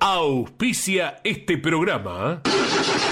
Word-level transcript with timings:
auspicia 0.00 1.20
este 1.24 1.58
programa. 1.58 2.40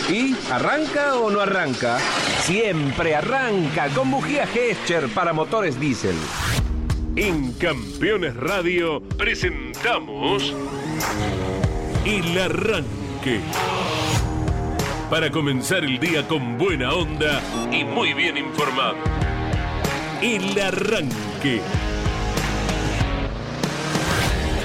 ¿Y 0.09 0.35
arranca 0.51 1.17
o 1.17 1.31
no 1.31 1.41
arranca? 1.41 1.99
Siempre 2.41 3.15
arranca 3.15 3.89
con 3.91 4.11
bujía 4.11 4.47
Gescher 4.47 5.09
para 5.11 5.35
motores 5.35 5.79
diésel. 5.79 6.17
En 7.15 7.53
Campeones 7.53 8.35
Radio 8.37 9.03
presentamos 9.03 10.55
El 12.07 12.39
Arranque. 12.39 13.41
Para 15.11 15.31
comenzar 15.31 15.85
el 15.85 15.99
día 15.99 16.27
con 16.27 16.57
buena 16.57 16.95
onda 16.95 17.43
y 17.71 17.85
muy 17.85 18.15
bien 18.15 18.39
informado. 18.39 18.97
El 20.23 20.59
Arranque. 20.59 21.61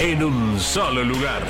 en 0.00 0.24
un 0.24 0.58
solo 0.58 1.04
lugar. 1.04 1.42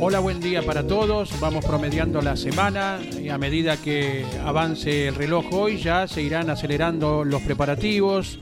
Hola, 0.00 0.20
buen 0.20 0.40
día 0.40 0.62
para 0.62 0.86
todos. 0.86 1.38
Vamos 1.40 1.64
promediando 1.64 2.20
la 2.20 2.36
semana 2.36 3.00
y 3.20 3.30
a 3.30 3.38
medida 3.38 3.76
que 3.76 4.24
avance 4.44 5.08
el 5.08 5.14
reloj 5.14 5.46
hoy 5.52 5.78
ya 5.78 6.06
se 6.06 6.22
irán 6.22 6.50
acelerando 6.50 7.24
los 7.24 7.42
preparativos 7.42 8.38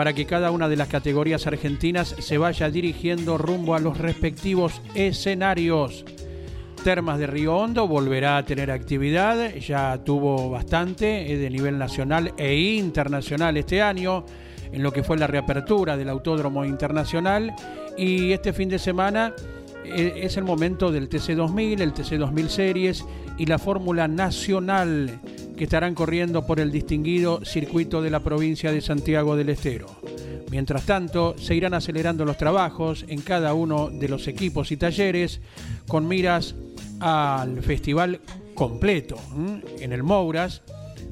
para 0.00 0.14
que 0.14 0.24
cada 0.24 0.50
una 0.50 0.66
de 0.70 0.76
las 0.76 0.88
categorías 0.88 1.46
argentinas 1.46 2.16
se 2.20 2.38
vaya 2.38 2.70
dirigiendo 2.70 3.36
rumbo 3.36 3.74
a 3.74 3.80
los 3.80 3.98
respectivos 3.98 4.80
escenarios. 4.94 6.06
Termas 6.82 7.18
de 7.18 7.26
Río 7.26 7.54
Hondo 7.54 7.86
volverá 7.86 8.38
a 8.38 8.42
tener 8.46 8.70
actividad, 8.70 9.54
ya 9.56 10.02
tuvo 10.02 10.48
bastante 10.48 11.04
de 11.36 11.50
nivel 11.50 11.76
nacional 11.76 12.32
e 12.38 12.56
internacional 12.56 13.58
este 13.58 13.82
año 13.82 14.24
en 14.72 14.82
lo 14.82 14.90
que 14.90 15.02
fue 15.02 15.18
la 15.18 15.26
reapertura 15.26 15.98
del 15.98 16.08
Autódromo 16.08 16.64
Internacional 16.64 17.54
y 17.98 18.32
este 18.32 18.54
fin 18.54 18.70
de 18.70 18.78
semana 18.78 19.34
es 19.84 20.34
el 20.38 20.44
momento 20.44 20.90
del 20.90 21.10
TC2000, 21.10 21.82
el 21.82 21.92
TC2000 21.92 22.48
Series 22.48 23.04
y 23.36 23.44
la 23.44 23.58
Fórmula 23.58 24.08
Nacional 24.08 25.20
que 25.60 25.64
estarán 25.64 25.94
corriendo 25.94 26.46
por 26.46 26.58
el 26.58 26.72
distinguido 26.72 27.44
circuito 27.44 28.00
de 28.00 28.08
la 28.08 28.20
provincia 28.20 28.72
de 28.72 28.80
Santiago 28.80 29.36
del 29.36 29.50
Estero. 29.50 29.88
Mientras 30.50 30.86
tanto, 30.86 31.36
se 31.36 31.54
irán 31.54 31.74
acelerando 31.74 32.24
los 32.24 32.38
trabajos 32.38 33.04
en 33.08 33.20
cada 33.20 33.52
uno 33.52 33.90
de 33.90 34.08
los 34.08 34.26
equipos 34.26 34.72
y 34.72 34.78
talleres 34.78 35.42
con 35.86 36.08
miras 36.08 36.54
al 36.98 37.60
festival 37.60 38.22
completo 38.54 39.18
en 39.78 39.92
el 39.92 40.02
Mouras, 40.02 40.62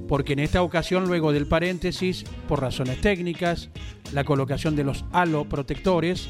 porque 0.08 0.32
en 0.32 0.38
esta 0.38 0.62
ocasión, 0.62 1.08
luego 1.08 1.30
del 1.34 1.46
paréntesis, 1.46 2.24
por 2.48 2.62
razones 2.62 3.02
técnicas, 3.02 3.68
la 4.14 4.24
colocación 4.24 4.74
de 4.74 4.84
los 4.84 5.04
halo 5.12 5.46
protectores, 5.46 6.26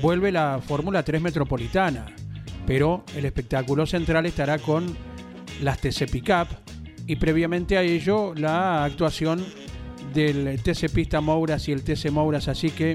vuelve 0.00 0.30
la 0.30 0.60
Fórmula 0.64 1.02
3 1.02 1.20
Metropolitana, 1.20 2.14
pero 2.64 3.02
el 3.16 3.24
espectáculo 3.24 3.86
central 3.86 4.26
estará 4.26 4.60
con 4.60 4.96
las 5.60 5.80
TC 5.80 6.08
Pickup 6.08 6.46
y 7.10 7.16
previamente 7.16 7.76
a 7.76 7.82
ello 7.82 8.34
la 8.36 8.84
actuación 8.84 9.44
del 10.14 10.62
TC 10.62 10.92
Pista 10.94 11.20
Mouras 11.20 11.66
y 11.66 11.72
el 11.72 11.82
TC 11.82 12.12
Mouras, 12.12 12.46
así 12.46 12.70
que 12.70 12.94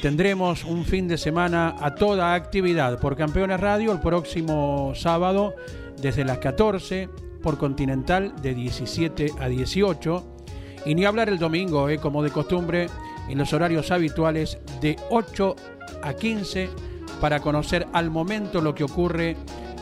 tendremos 0.00 0.64
un 0.64 0.84
fin 0.84 1.08
de 1.08 1.18
semana 1.18 1.74
a 1.80 1.96
toda 1.96 2.34
actividad. 2.34 3.00
Por 3.00 3.16
Campeones 3.16 3.58
Radio 3.58 3.90
el 3.90 3.98
próximo 3.98 4.92
sábado 4.94 5.56
desde 6.00 6.24
las 6.24 6.38
14 6.38 7.08
por 7.42 7.58
Continental 7.58 8.40
de 8.40 8.54
17 8.54 9.32
a 9.40 9.48
18 9.48 10.44
y 10.86 10.94
ni 10.94 11.04
hablar 11.04 11.28
el 11.28 11.40
domingo, 11.40 11.88
eh, 11.88 11.98
como 11.98 12.22
de 12.22 12.30
costumbre, 12.30 12.86
en 13.28 13.36
los 13.36 13.52
horarios 13.52 13.90
habituales 13.90 14.58
de 14.80 14.94
8 15.10 15.56
a 16.04 16.14
15 16.14 16.70
para 17.20 17.40
conocer 17.40 17.88
al 17.92 18.10
momento 18.10 18.60
lo 18.60 18.76
que 18.76 18.84
ocurre 18.84 19.36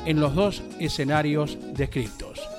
en 0.06 0.20
los 0.20 0.34
dos 0.34 0.62
escenarios 0.80 1.58
descritos. 1.74 2.57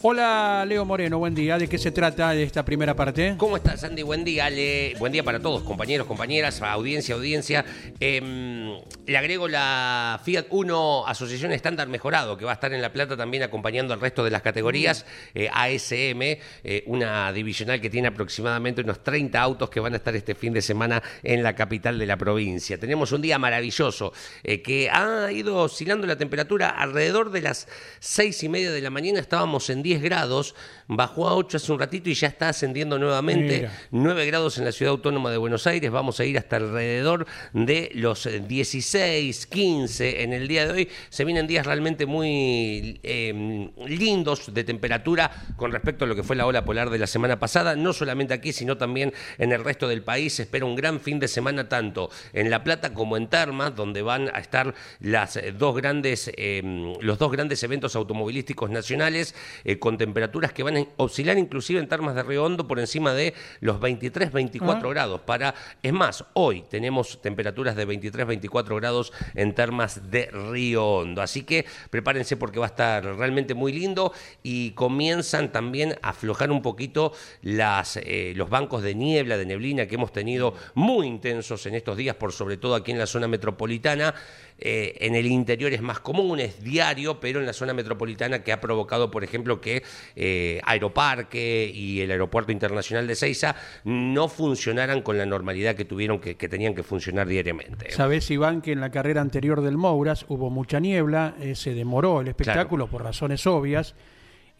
Hola 0.00 0.64
Leo 0.64 0.84
Moreno, 0.84 1.18
buen 1.18 1.34
día. 1.34 1.58
¿De 1.58 1.68
qué 1.68 1.76
se 1.76 1.90
trata 1.90 2.32
esta 2.32 2.64
primera 2.64 2.94
parte? 2.94 3.34
¿Cómo 3.36 3.56
estás, 3.56 3.82
Andy? 3.82 4.02
Buen 4.02 4.22
día, 4.22 4.46
Ale. 4.46 4.94
Buen 5.00 5.10
día 5.10 5.24
para 5.24 5.40
todos, 5.40 5.64
compañeros, 5.64 6.06
compañeras, 6.06 6.62
audiencia, 6.62 7.16
audiencia. 7.16 7.64
Em, 7.98 8.78
le 9.06 9.18
agrego 9.18 9.48
la 9.48 10.20
Fiat 10.24 10.46
1 10.50 11.04
Asociación 11.04 11.50
Estándar 11.50 11.88
Mejorado, 11.88 12.36
que 12.36 12.44
va 12.44 12.52
a 12.52 12.54
estar 12.54 12.72
en 12.72 12.80
La 12.80 12.92
Plata 12.92 13.16
también 13.16 13.42
acompañando 13.42 13.92
al 13.92 14.00
resto 14.00 14.22
de 14.22 14.30
las 14.30 14.40
categorías. 14.40 15.04
Eh, 15.34 15.50
ASM, 15.52 16.22
eh, 16.62 16.84
una 16.86 17.32
divisional 17.32 17.80
que 17.80 17.90
tiene 17.90 18.06
aproximadamente 18.06 18.82
unos 18.82 19.02
30 19.02 19.40
autos 19.40 19.68
que 19.68 19.80
van 19.80 19.94
a 19.94 19.96
estar 19.96 20.14
este 20.14 20.36
fin 20.36 20.52
de 20.52 20.62
semana 20.62 21.02
en 21.24 21.42
la 21.42 21.56
capital 21.56 21.98
de 21.98 22.06
la 22.06 22.16
provincia. 22.16 22.78
Tenemos 22.78 23.10
un 23.10 23.20
día 23.20 23.40
maravilloso 23.40 24.12
eh, 24.44 24.62
que 24.62 24.90
ha 24.90 25.32
ido 25.32 25.56
oscilando 25.56 26.06
la 26.06 26.16
temperatura 26.16 26.68
alrededor 26.68 27.32
de 27.32 27.42
las 27.42 27.66
seis 27.98 28.44
y 28.44 28.48
media 28.48 28.70
de 28.70 28.80
la 28.80 28.90
mañana. 28.90 29.18
Estábamos 29.18 29.68
en 29.70 29.87
10 29.88 30.02
grados, 30.02 30.54
bajó 30.88 31.28
a 31.28 31.36
8 31.36 31.58
hace 31.58 31.72
un 31.72 31.78
ratito 31.78 32.10
y 32.10 32.14
ya 32.14 32.28
está 32.28 32.48
ascendiendo 32.48 32.98
nuevamente. 32.98 33.70
9 33.90 34.26
grados 34.26 34.58
en 34.58 34.64
la 34.64 34.72
ciudad 34.72 34.92
autónoma 34.92 35.30
de 35.30 35.36
Buenos 35.36 35.66
Aires, 35.66 35.90
vamos 35.90 36.18
a 36.20 36.24
ir 36.24 36.38
hasta 36.38 36.56
alrededor 36.56 37.26
de 37.52 37.90
los 37.94 38.28
16, 38.48 39.46
15 39.46 40.22
en 40.22 40.32
el 40.32 40.48
día 40.48 40.66
de 40.66 40.72
hoy. 40.72 40.88
Se 41.10 41.24
vienen 41.24 41.46
días 41.46 41.66
realmente 41.66 42.06
muy 42.06 43.00
em, 43.02 43.70
lindos 43.86 44.52
de 44.52 44.64
temperatura 44.64 45.30
con 45.56 45.72
respecto 45.72 46.04
a 46.04 46.08
lo 46.08 46.16
que 46.16 46.22
fue 46.22 46.36
la 46.36 46.46
ola 46.46 46.64
polar 46.64 46.90
de 46.90 46.98
la 46.98 47.06
semana 47.06 47.38
pasada, 47.38 47.76
no 47.76 47.92
solamente 47.92 48.34
aquí, 48.34 48.52
sino 48.52 48.76
también 48.76 49.12
en 49.38 49.52
el 49.52 49.62
resto 49.62 49.88
del 49.88 50.02
país. 50.02 50.34
Se 50.34 50.42
espera 50.42 50.64
un 50.64 50.74
gran 50.74 51.00
fin 51.00 51.20
de 51.20 51.28
semana 51.28 51.68
tanto 51.68 52.10
en 52.32 52.50
La 52.50 52.64
Plata 52.64 52.94
como 52.94 53.16
en 53.16 53.28
Termas, 53.28 53.76
donde 53.76 54.02
van 54.02 54.30
a 54.34 54.38
estar 54.38 54.74
las 55.00 55.38
dos 55.58 55.76
grandes, 55.76 56.30
em, 56.36 56.94
los 57.00 57.18
dos 57.18 57.30
grandes 57.30 57.62
eventos 57.62 57.94
automovilísticos 57.94 58.70
nacionales. 58.70 59.34
Eh, 59.64 59.78
con 59.78 59.98
temperaturas 59.98 60.52
que 60.52 60.62
van 60.62 60.76
a 60.76 60.77
oscilar 60.96 61.38
inclusive 61.38 61.80
en 61.80 61.88
termas 61.88 62.14
de 62.14 62.22
Río 62.22 62.44
Hondo 62.44 62.66
por 62.66 62.78
encima 62.78 63.12
de 63.12 63.34
los 63.60 63.80
23, 63.80 64.32
24 64.32 64.88
ah. 64.88 64.92
grados. 64.92 65.20
Para, 65.22 65.54
es 65.82 65.92
más, 65.92 66.24
hoy 66.34 66.62
tenemos 66.68 67.20
temperaturas 67.20 67.76
de 67.76 67.84
23, 67.84 68.26
24 68.26 68.76
grados 68.76 69.12
en 69.34 69.54
termas 69.54 70.10
de 70.10 70.26
Río 70.26 70.86
Hondo. 70.86 71.22
Así 71.22 71.42
que 71.42 71.64
prepárense 71.90 72.36
porque 72.36 72.58
va 72.58 72.66
a 72.66 72.68
estar 72.68 73.04
realmente 73.04 73.54
muy 73.54 73.72
lindo 73.72 74.12
y 74.42 74.72
comienzan 74.72 75.52
también 75.52 75.96
a 76.02 76.10
aflojar 76.10 76.50
un 76.50 76.62
poquito 76.62 77.12
las, 77.42 77.96
eh, 77.96 78.32
los 78.36 78.50
bancos 78.50 78.82
de 78.82 78.94
niebla, 78.94 79.36
de 79.36 79.46
neblina 79.46 79.86
que 79.86 79.94
hemos 79.94 80.12
tenido 80.12 80.54
muy 80.74 81.06
intensos 81.06 81.66
en 81.66 81.74
estos 81.74 81.96
días, 81.96 82.16
por 82.16 82.32
sobre 82.32 82.56
todo 82.56 82.74
aquí 82.74 82.90
en 82.90 82.98
la 82.98 83.06
zona 83.06 83.28
metropolitana. 83.28 84.14
Eh, 84.58 84.96
en 85.00 85.14
el 85.14 85.26
interior 85.26 85.72
es 85.72 85.82
más 85.82 86.00
común, 86.00 86.40
es 86.40 86.62
diario, 86.62 87.20
pero 87.20 87.40
en 87.40 87.46
la 87.46 87.52
zona 87.52 87.74
metropolitana 87.74 88.42
que 88.42 88.52
ha 88.52 88.60
provocado, 88.60 89.10
por 89.10 89.22
ejemplo, 89.22 89.60
que 89.60 89.82
eh, 90.16 90.60
Aeroparque 90.64 91.70
y 91.72 92.00
el 92.00 92.10
Aeropuerto 92.10 92.50
Internacional 92.50 93.06
de 93.06 93.14
Ceiza 93.14 93.54
no 93.84 94.28
funcionaran 94.28 95.02
con 95.02 95.16
la 95.16 95.26
normalidad 95.26 95.76
que 95.76 95.84
tuvieron, 95.84 96.18
que, 96.18 96.34
tenían 96.34 96.74
que 96.74 96.82
funcionar 96.82 97.28
diariamente. 97.28 97.90
Sabes, 97.92 98.30
Iván, 98.30 98.60
que 98.60 98.72
en 98.72 98.80
la 98.80 98.90
carrera 98.90 99.20
anterior 99.20 99.60
del 99.60 99.76
Mouras 99.76 100.24
hubo 100.28 100.50
mucha 100.50 100.80
niebla, 100.80 101.34
eh, 101.40 101.54
se 101.54 101.74
demoró 101.74 102.20
el 102.20 102.28
espectáculo 102.28 102.88
por 102.88 103.04
razones 103.04 103.46
obvias, 103.46 103.94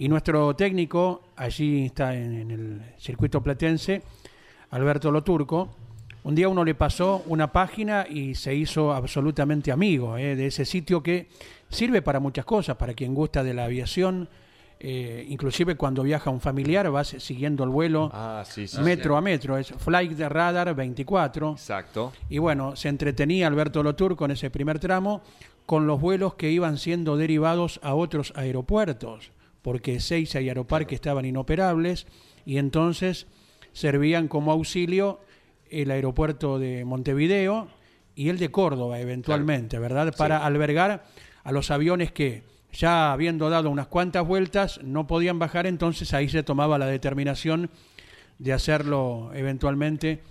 y 0.00 0.08
nuestro 0.08 0.54
técnico, 0.54 1.22
allí 1.34 1.86
está 1.86 2.14
en, 2.14 2.50
el 2.52 2.82
circuito 2.98 3.42
platense, 3.42 4.02
Alberto 4.70 5.10
Loturco, 5.10 5.74
un 6.28 6.34
día 6.34 6.46
uno 6.46 6.62
le 6.62 6.74
pasó 6.74 7.22
una 7.28 7.50
página 7.52 8.06
y 8.06 8.34
se 8.34 8.54
hizo 8.54 8.92
absolutamente 8.92 9.72
amigo 9.72 10.18
eh, 10.18 10.36
de 10.36 10.48
ese 10.48 10.66
sitio 10.66 11.02
que 11.02 11.26
sirve 11.70 12.02
para 12.02 12.20
muchas 12.20 12.44
cosas, 12.44 12.76
para 12.76 12.92
quien 12.92 13.14
gusta 13.14 13.42
de 13.42 13.54
la 13.54 13.64
aviación, 13.64 14.28
eh, 14.78 15.24
inclusive 15.30 15.76
cuando 15.76 16.02
viaja 16.02 16.28
un 16.28 16.42
familiar 16.42 16.90
vas 16.90 17.16
siguiendo 17.18 17.64
el 17.64 17.70
vuelo 17.70 18.10
Ah, 18.12 18.44
sí, 18.46 18.68
sí. 18.68 18.78
metro 18.82 19.16
a 19.16 19.22
metro, 19.22 19.56
es 19.56 19.68
Flight 19.68 20.12
de 20.12 20.28
Radar 20.28 20.74
24. 20.74 21.52
Exacto. 21.52 22.12
Y 22.28 22.36
bueno, 22.36 22.76
se 22.76 22.90
entretenía 22.90 23.46
Alberto 23.46 23.82
Lotur 23.82 24.14
con 24.14 24.30
ese 24.30 24.50
primer 24.50 24.78
tramo, 24.78 25.22
con 25.64 25.86
los 25.86 25.98
vuelos 25.98 26.34
que 26.34 26.50
iban 26.50 26.76
siendo 26.76 27.16
derivados 27.16 27.80
a 27.82 27.94
otros 27.94 28.34
aeropuertos, 28.36 29.30
porque 29.62 29.98
Seiza 29.98 30.42
y 30.42 30.50
Aeroparque 30.50 30.94
estaban 30.94 31.24
inoperables 31.24 32.06
y 32.44 32.58
entonces 32.58 33.26
servían 33.72 34.28
como 34.28 34.52
auxilio 34.52 35.20
el 35.70 35.90
aeropuerto 35.90 36.58
de 36.58 36.84
Montevideo 36.84 37.68
y 38.14 38.28
el 38.28 38.38
de 38.38 38.50
Córdoba 38.50 39.00
eventualmente, 39.00 39.78
¿verdad? 39.78 40.14
Para 40.16 40.44
albergar 40.44 41.04
a 41.44 41.52
los 41.52 41.70
aviones 41.70 42.12
que 42.12 42.42
ya 42.72 43.12
habiendo 43.12 43.48
dado 43.48 43.70
unas 43.70 43.86
cuantas 43.86 44.26
vueltas 44.26 44.80
no 44.82 45.06
podían 45.06 45.38
bajar, 45.38 45.66
entonces 45.66 46.12
ahí 46.14 46.28
se 46.28 46.42
tomaba 46.42 46.78
la 46.78 46.86
determinación 46.86 47.70
de 48.38 48.52
hacerlo 48.52 49.30
eventualmente 49.34 50.22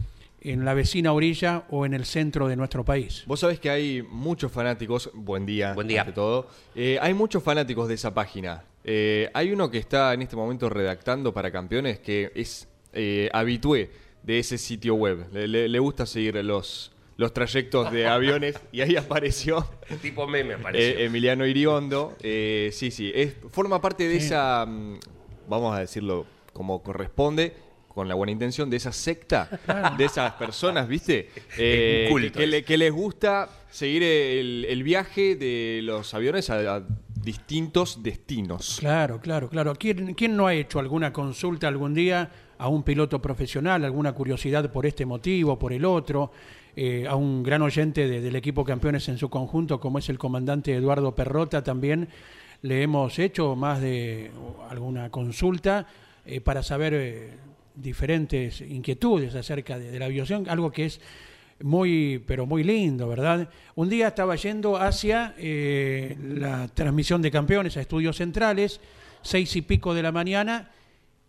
en 0.42 0.64
la 0.64 0.74
vecina 0.74 1.14
orilla 1.14 1.64
o 1.70 1.86
en 1.86 1.94
el 1.94 2.06
centro 2.06 2.48
de 2.48 2.56
nuestro 2.56 2.86
país. 2.86 3.24
Vos 3.26 3.40
sabés 3.40 3.60
que 3.60 3.70
hay 3.70 4.04
muchos 4.04 4.52
fanáticos, 4.52 5.10
buen 5.14 5.46
día, 5.46 5.74
Buen 5.74 5.88
día. 5.88 6.02
ante 6.02 6.14
todo. 6.14 6.48
Eh, 6.76 7.00
hay 7.02 7.14
muchos 7.14 7.44
fanáticos 7.44 7.88
de 7.88 7.96
esa 7.96 8.14
página. 8.14 8.64
Eh, 8.84 9.30
hay 9.34 9.52
uno 9.52 9.70
que 9.70 9.80
está 9.80 10.14
en 10.14 10.22
este 10.22 10.36
momento 10.36 10.70
redactando 10.70 11.34
para 11.34 11.52
campeones 11.52 12.00
que 12.00 12.32
es 12.36 12.68
eh, 12.94 13.30
habitué 13.34 13.90
de 14.28 14.40
ese 14.40 14.58
sitio 14.58 14.94
web. 14.96 15.26
Le, 15.32 15.48
le- 15.48 15.68
le 15.70 15.80
gusta 15.80 16.06
seguir 16.06 16.36
los, 16.44 16.92
los 17.16 17.34
trayectos 17.34 17.92
de 17.92 18.08
aviones 18.18 18.60
y 18.74 18.82
ahí 18.82 18.96
apareció 18.98 19.66
Tipo 20.02 20.28
meme 20.28 20.56
apareció. 20.56 21.00
eh, 21.00 21.06
Emiliano 21.06 21.46
Iriondo. 21.48 22.16
Eh, 22.22 22.70
sí, 22.74 22.92
sí, 22.92 23.12
es, 23.16 23.36
forma 23.50 23.80
parte 23.82 24.08
de 24.08 24.18
esa, 24.18 24.66
mm, 24.68 25.00
vamos 25.48 25.76
a 25.76 25.80
decirlo 25.80 26.26
como 26.54 26.84
corresponde, 26.84 27.54
con 27.88 28.08
la 28.08 28.14
buena 28.16 28.32
intención, 28.32 28.70
de 28.70 28.78
esa 28.78 28.92
secta, 28.92 29.50
de 29.98 30.06
esas 30.06 30.34
personas, 30.34 30.88
¿viste? 30.88 31.30
Eh, 31.58 32.10
que, 32.34 32.46
le- 32.46 32.64
que 32.64 32.78
les 32.78 32.92
gusta 32.92 33.50
seguir 33.72 34.04
el, 34.04 34.66
el 34.70 34.84
viaje 34.84 35.36
de 35.36 35.80
los 35.84 36.14
aviones 36.14 36.50
a, 36.52 36.76
a 36.76 36.84
distintos 37.32 38.04
destinos. 38.04 38.78
Claro, 38.80 39.20
claro, 39.20 39.50
claro. 39.50 39.74
¿Quién, 39.76 40.14
quién 40.14 40.36
no 40.38 40.48
ha 40.48 40.54
hecho 40.54 40.80
alguna 40.80 41.12
consulta 41.14 41.68
algún 41.68 41.94
día 41.94 42.30
a 42.58 42.68
un 42.68 42.84
piloto 42.84 43.22
profesional, 43.22 43.84
alguna 43.86 44.14
curiosidad 44.14 44.72
por 44.72 44.86
este 44.86 45.06
motivo, 45.06 45.58
por 45.58 45.74
el 45.74 45.86
otro? 45.86 46.32
Eh, 46.80 47.08
a 47.08 47.16
un 47.16 47.42
gran 47.42 47.64
oyente 47.64 48.08
de- 48.08 48.22
del 48.22 48.36
equipo 48.36 48.64
campeones 48.64 49.10
en 49.10 49.18
su 49.18 49.30
conjunto, 49.32 49.80
como 49.80 49.98
es 49.98 50.10
el 50.10 50.20
comandante 50.20 50.76
Eduardo 50.76 51.16
Perrota, 51.16 51.64
también 51.64 52.08
le 52.62 52.84
hemos 52.84 53.18
hecho 53.18 53.56
más 53.56 53.82
de 53.82 54.30
alguna 54.70 55.10
consulta 55.10 55.88
eh, 56.24 56.40
para 56.40 56.62
saber 56.62 56.94
eh, 56.94 57.30
diferentes 57.74 58.62
inquietudes 58.62 59.34
acerca 59.34 59.80
de, 59.80 59.98
la 59.98 60.06
aviación, 60.06 60.48
algo 60.50 60.72
que 60.72 60.86
es 60.86 61.02
muy, 61.64 62.24
pero 62.28 62.46
muy 62.46 62.64
lindo, 62.64 63.08
¿verdad? 63.08 63.50
Un 63.74 63.90
día 63.90 64.10
estaba 64.10 64.36
yendo 64.36 64.78
hacia 64.78 65.34
la 65.40 66.68
transmisión 66.76 67.24
de 67.24 67.32
campeones 67.32 67.76
a 67.78 67.82
estudios 67.82 68.18
centrales, 68.18 68.80
seis 69.24 69.56
y 69.56 69.64
pico 69.64 69.96
de 69.96 70.04
la 70.04 70.12
mañana, 70.12 70.70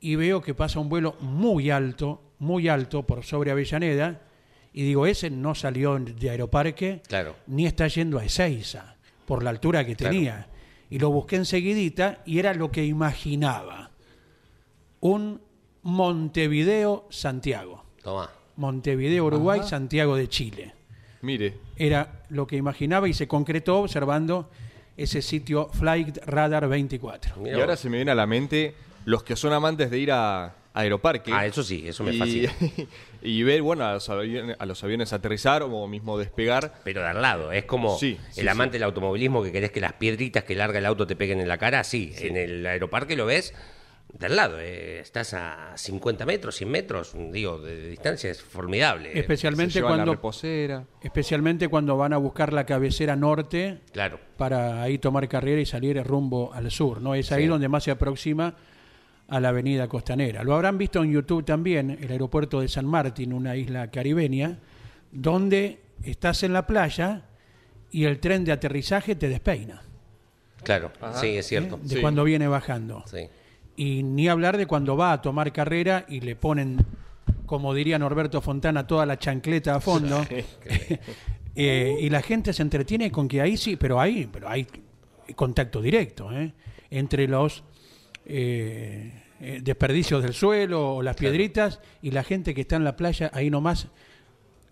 y 0.00 0.16
veo 0.16 0.40
que 0.42 0.54
pasa 0.54 0.80
un 0.80 0.88
vuelo 0.88 1.16
muy 1.20 1.70
alto, 1.70 2.22
muy 2.38 2.68
alto 2.68 3.04
por 3.04 3.24
sobre 3.24 3.50
Avellaneda, 3.50 4.22
y 4.72 4.82
digo, 4.84 5.06
ese 5.06 5.28
no 5.30 5.54
salió 5.54 5.98
de 5.98 6.30
Aeroparque, 6.30 7.02
Claro. 7.08 7.36
ni 7.46 7.66
está 7.66 7.88
yendo 7.88 8.18
a 8.18 8.24
Ezeiza, 8.24 8.96
por 9.26 9.42
la 9.42 9.50
altura 9.50 9.84
que 9.84 9.96
Claro. 9.96 10.14
tenía. 10.14 10.46
Y 10.90 10.98
lo 11.00 11.10
busqué 11.10 11.36
enseguidita, 11.36 12.22
y 12.24 12.38
era 12.38 12.54
lo 12.54 12.70
que 12.70 12.84
imaginaba. 12.84 13.90
Un 15.00 15.40
Montevideo-Santiago. 15.82 17.84
Tomá. 18.02 18.30
Montevideo, 18.56 19.26
Uruguay, 19.26 19.60
Santiago 19.64 20.16
de 20.16 20.28
Chile. 20.28 20.74
Mire, 21.22 21.54
Era 21.76 22.24
lo 22.30 22.46
que 22.46 22.56
imaginaba 22.56 23.08
y 23.08 23.12
se 23.14 23.28
concretó 23.28 23.78
observando 23.80 24.50
ese 24.96 25.22
sitio 25.22 25.68
Flight 25.72 26.18
Radar 26.26 26.68
24. 26.68 27.36
Mirá 27.40 27.56
y 27.56 27.60
ahora 27.60 27.76
se 27.76 27.88
me 27.88 27.98
viene 27.98 28.10
a 28.10 28.14
la 28.16 28.26
mente 28.26 28.74
los 29.04 29.22
que 29.22 29.36
son 29.36 29.52
amantes 29.52 29.90
de 29.90 29.98
ir 29.98 30.12
a, 30.12 30.44
a 30.44 30.52
Aeroparque. 30.74 31.32
Ah, 31.32 31.46
eso 31.46 31.62
sí, 31.62 31.84
eso 31.86 32.04
me 32.04 32.12
y, 32.14 32.18
fascina. 32.18 32.52
y 33.22 33.42
ver, 33.42 33.62
bueno, 33.62 33.84
a 33.84 33.94
los, 33.94 34.08
aviones, 34.08 34.56
a 34.58 34.66
los 34.66 34.82
aviones 34.84 35.12
aterrizar 35.12 35.62
o 35.62 35.86
mismo 35.88 36.18
despegar. 36.18 36.74
Pero 36.84 37.00
de 37.00 37.08
al 37.08 37.22
lado, 37.22 37.52
es 37.52 37.64
como 37.64 37.98
Sí, 37.98 38.18
sí, 38.30 38.40
el 38.40 38.48
amante 38.48 38.72
sí. 38.74 38.78
del 38.80 38.84
automovilismo 38.84 39.42
que 39.42 39.52
querés 39.52 39.70
que 39.70 39.80
las 39.80 39.94
piedritas 39.94 40.44
que 40.44 40.54
larga 40.54 40.78
el 40.78 40.86
auto 40.86 41.06
te 41.06 41.16
peguen 41.16 41.40
en 41.40 41.48
la 41.48 41.58
cara, 41.58 41.82
sí, 41.84 42.12
en 42.18 42.36
el 42.36 42.66
aeroparque 42.66 43.16
lo 43.16 43.26
ves 43.26 43.54
de 44.12 44.24
al 44.24 44.36
lado, 44.36 44.58
eh, 44.58 45.00
estás 45.00 45.34
a 45.34 45.76
50 45.76 46.24
metros, 46.24 46.56
100 46.56 46.70
metros, 46.70 47.14
digo, 47.30 47.58
de, 47.60 47.76
de 47.76 47.88
distancia 47.90 48.30
es 48.30 48.42
formidable. 48.42 49.18
Especialmente 49.18 49.82
cuando, 49.82 50.18
especialmente 51.02 51.68
cuando 51.68 51.96
van 51.96 52.14
a 52.14 52.16
buscar 52.16 52.52
la 52.54 52.64
cabecera 52.64 53.16
norte 53.16 53.80
Claro, 53.92 54.18
para 54.38 54.82
ahí 54.82 54.96
tomar 54.98 55.28
carrera 55.28 55.60
y 55.60 55.66
salir 55.66 56.02
rumbo 56.04 56.52
al 56.54 56.70
sur. 56.70 57.02
¿no? 57.02 57.14
Es 57.14 57.32
ahí 57.32 57.42
Sí. 57.42 57.48
donde 57.48 57.68
más 57.68 57.84
se 57.84 57.90
aproxima 57.90 58.56
a 59.28 59.40
la 59.40 59.50
avenida 59.50 59.88
costanera. 59.88 60.42
Lo 60.42 60.54
habrán 60.54 60.78
visto 60.78 61.02
en 61.02 61.12
YouTube 61.12 61.44
también, 61.44 61.90
el 62.00 62.10
aeropuerto 62.10 62.60
de 62.60 62.68
San 62.68 62.86
Martín, 62.86 63.32
una 63.32 63.56
isla 63.56 63.90
caribeña, 63.90 64.58
donde 65.12 65.80
estás 66.02 66.42
en 66.42 66.52
la 66.52 66.66
playa 66.66 67.22
y 67.90 68.04
el 68.04 68.18
tren 68.20 68.44
de 68.44 68.52
aterrizaje 68.52 69.14
te 69.14 69.28
despeina, 69.28 69.82
claro, 70.62 70.90
sí, 71.14 71.28
es 71.36 71.46
cierto. 71.46 71.76
¿eh? 71.76 71.80
de 71.82 71.96
Sí. 71.96 72.00
cuando 72.00 72.24
viene 72.24 72.48
bajando. 72.48 73.04
Sí. 73.06 73.28
Y 73.76 74.02
ni 74.02 74.28
hablar 74.28 74.56
de 74.56 74.66
cuando 74.66 74.96
va 74.96 75.12
a 75.12 75.22
tomar 75.22 75.52
carrera 75.52 76.04
y 76.08 76.20
le 76.20 76.34
ponen, 76.34 76.84
como 77.46 77.72
diría 77.74 77.98
Norberto 77.98 78.40
Fontana, 78.40 78.86
toda 78.86 79.06
la 79.06 79.18
chancleta 79.18 79.74
a 79.76 79.80
fondo. 79.80 80.24
Eh, 81.60 81.96
y 82.02 82.08
la 82.08 82.22
gente 82.22 82.52
se 82.52 82.62
entretiene 82.62 83.10
con 83.10 83.26
que 83.26 83.40
ahí 83.40 83.56
sí, 83.56 83.74
pero 83.74 84.00
ahí, 84.00 84.28
pero 84.32 84.48
hay 84.48 84.64
contacto 85.34 85.82
directo 85.82 86.30
¿eh? 86.30 86.52
entre 86.88 87.26
los 87.26 87.64
eh, 88.28 89.12
eh, 89.40 89.60
desperdicios 89.62 90.22
del 90.22 90.32
suelo 90.34 90.96
o 90.96 91.02
las 91.02 91.16
piedritas 91.16 91.80
y 92.02 92.10
la 92.10 92.22
gente 92.22 92.54
que 92.54 92.60
está 92.62 92.76
en 92.76 92.84
la 92.84 92.96
playa 92.96 93.30
ahí 93.32 93.50
nomás 93.50 93.88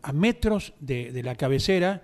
a 0.02 0.12
metros 0.12 0.72
de, 0.80 1.10
de 1.12 1.22
la 1.22 1.34
cabecera 1.34 2.02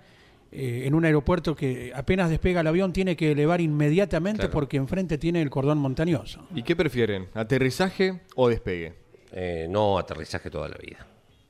eh, 0.51 0.83
en 0.85 0.93
un 0.93 1.03
aeropuerto 1.05 1.55
que 1.55 1.91
apenas 1.95 2.29
despega 2.29 2.61
el 2.61 2.67
avión 2.67 2.93
tiene 2.93 3.15
que 3.15 3.31
elevar 3.31 3.59
inmediatamente 3.61 4.39
Claro. 4.41 4.51
porque 4.53 4.77
enfrente 4.77 5.17
tiene 5.17 5.41
el 5.41 5.49
cordón 5.49 5.77
montañoso. 5.79 6.47
¿Y 6.53 6.63
qué 6.63 6.75
prefieren? 6.75 7.27
¿Aterrizaje 7.33 8.21
o 8.35 8.49
despegue? 8.49 8.93
Eh, 9.31 9.67
no 9.69 9.97
aterrizaje 9.97 10.49
toda 10.51 10.67
la 10.69 10.77
vida. 10.77 11.05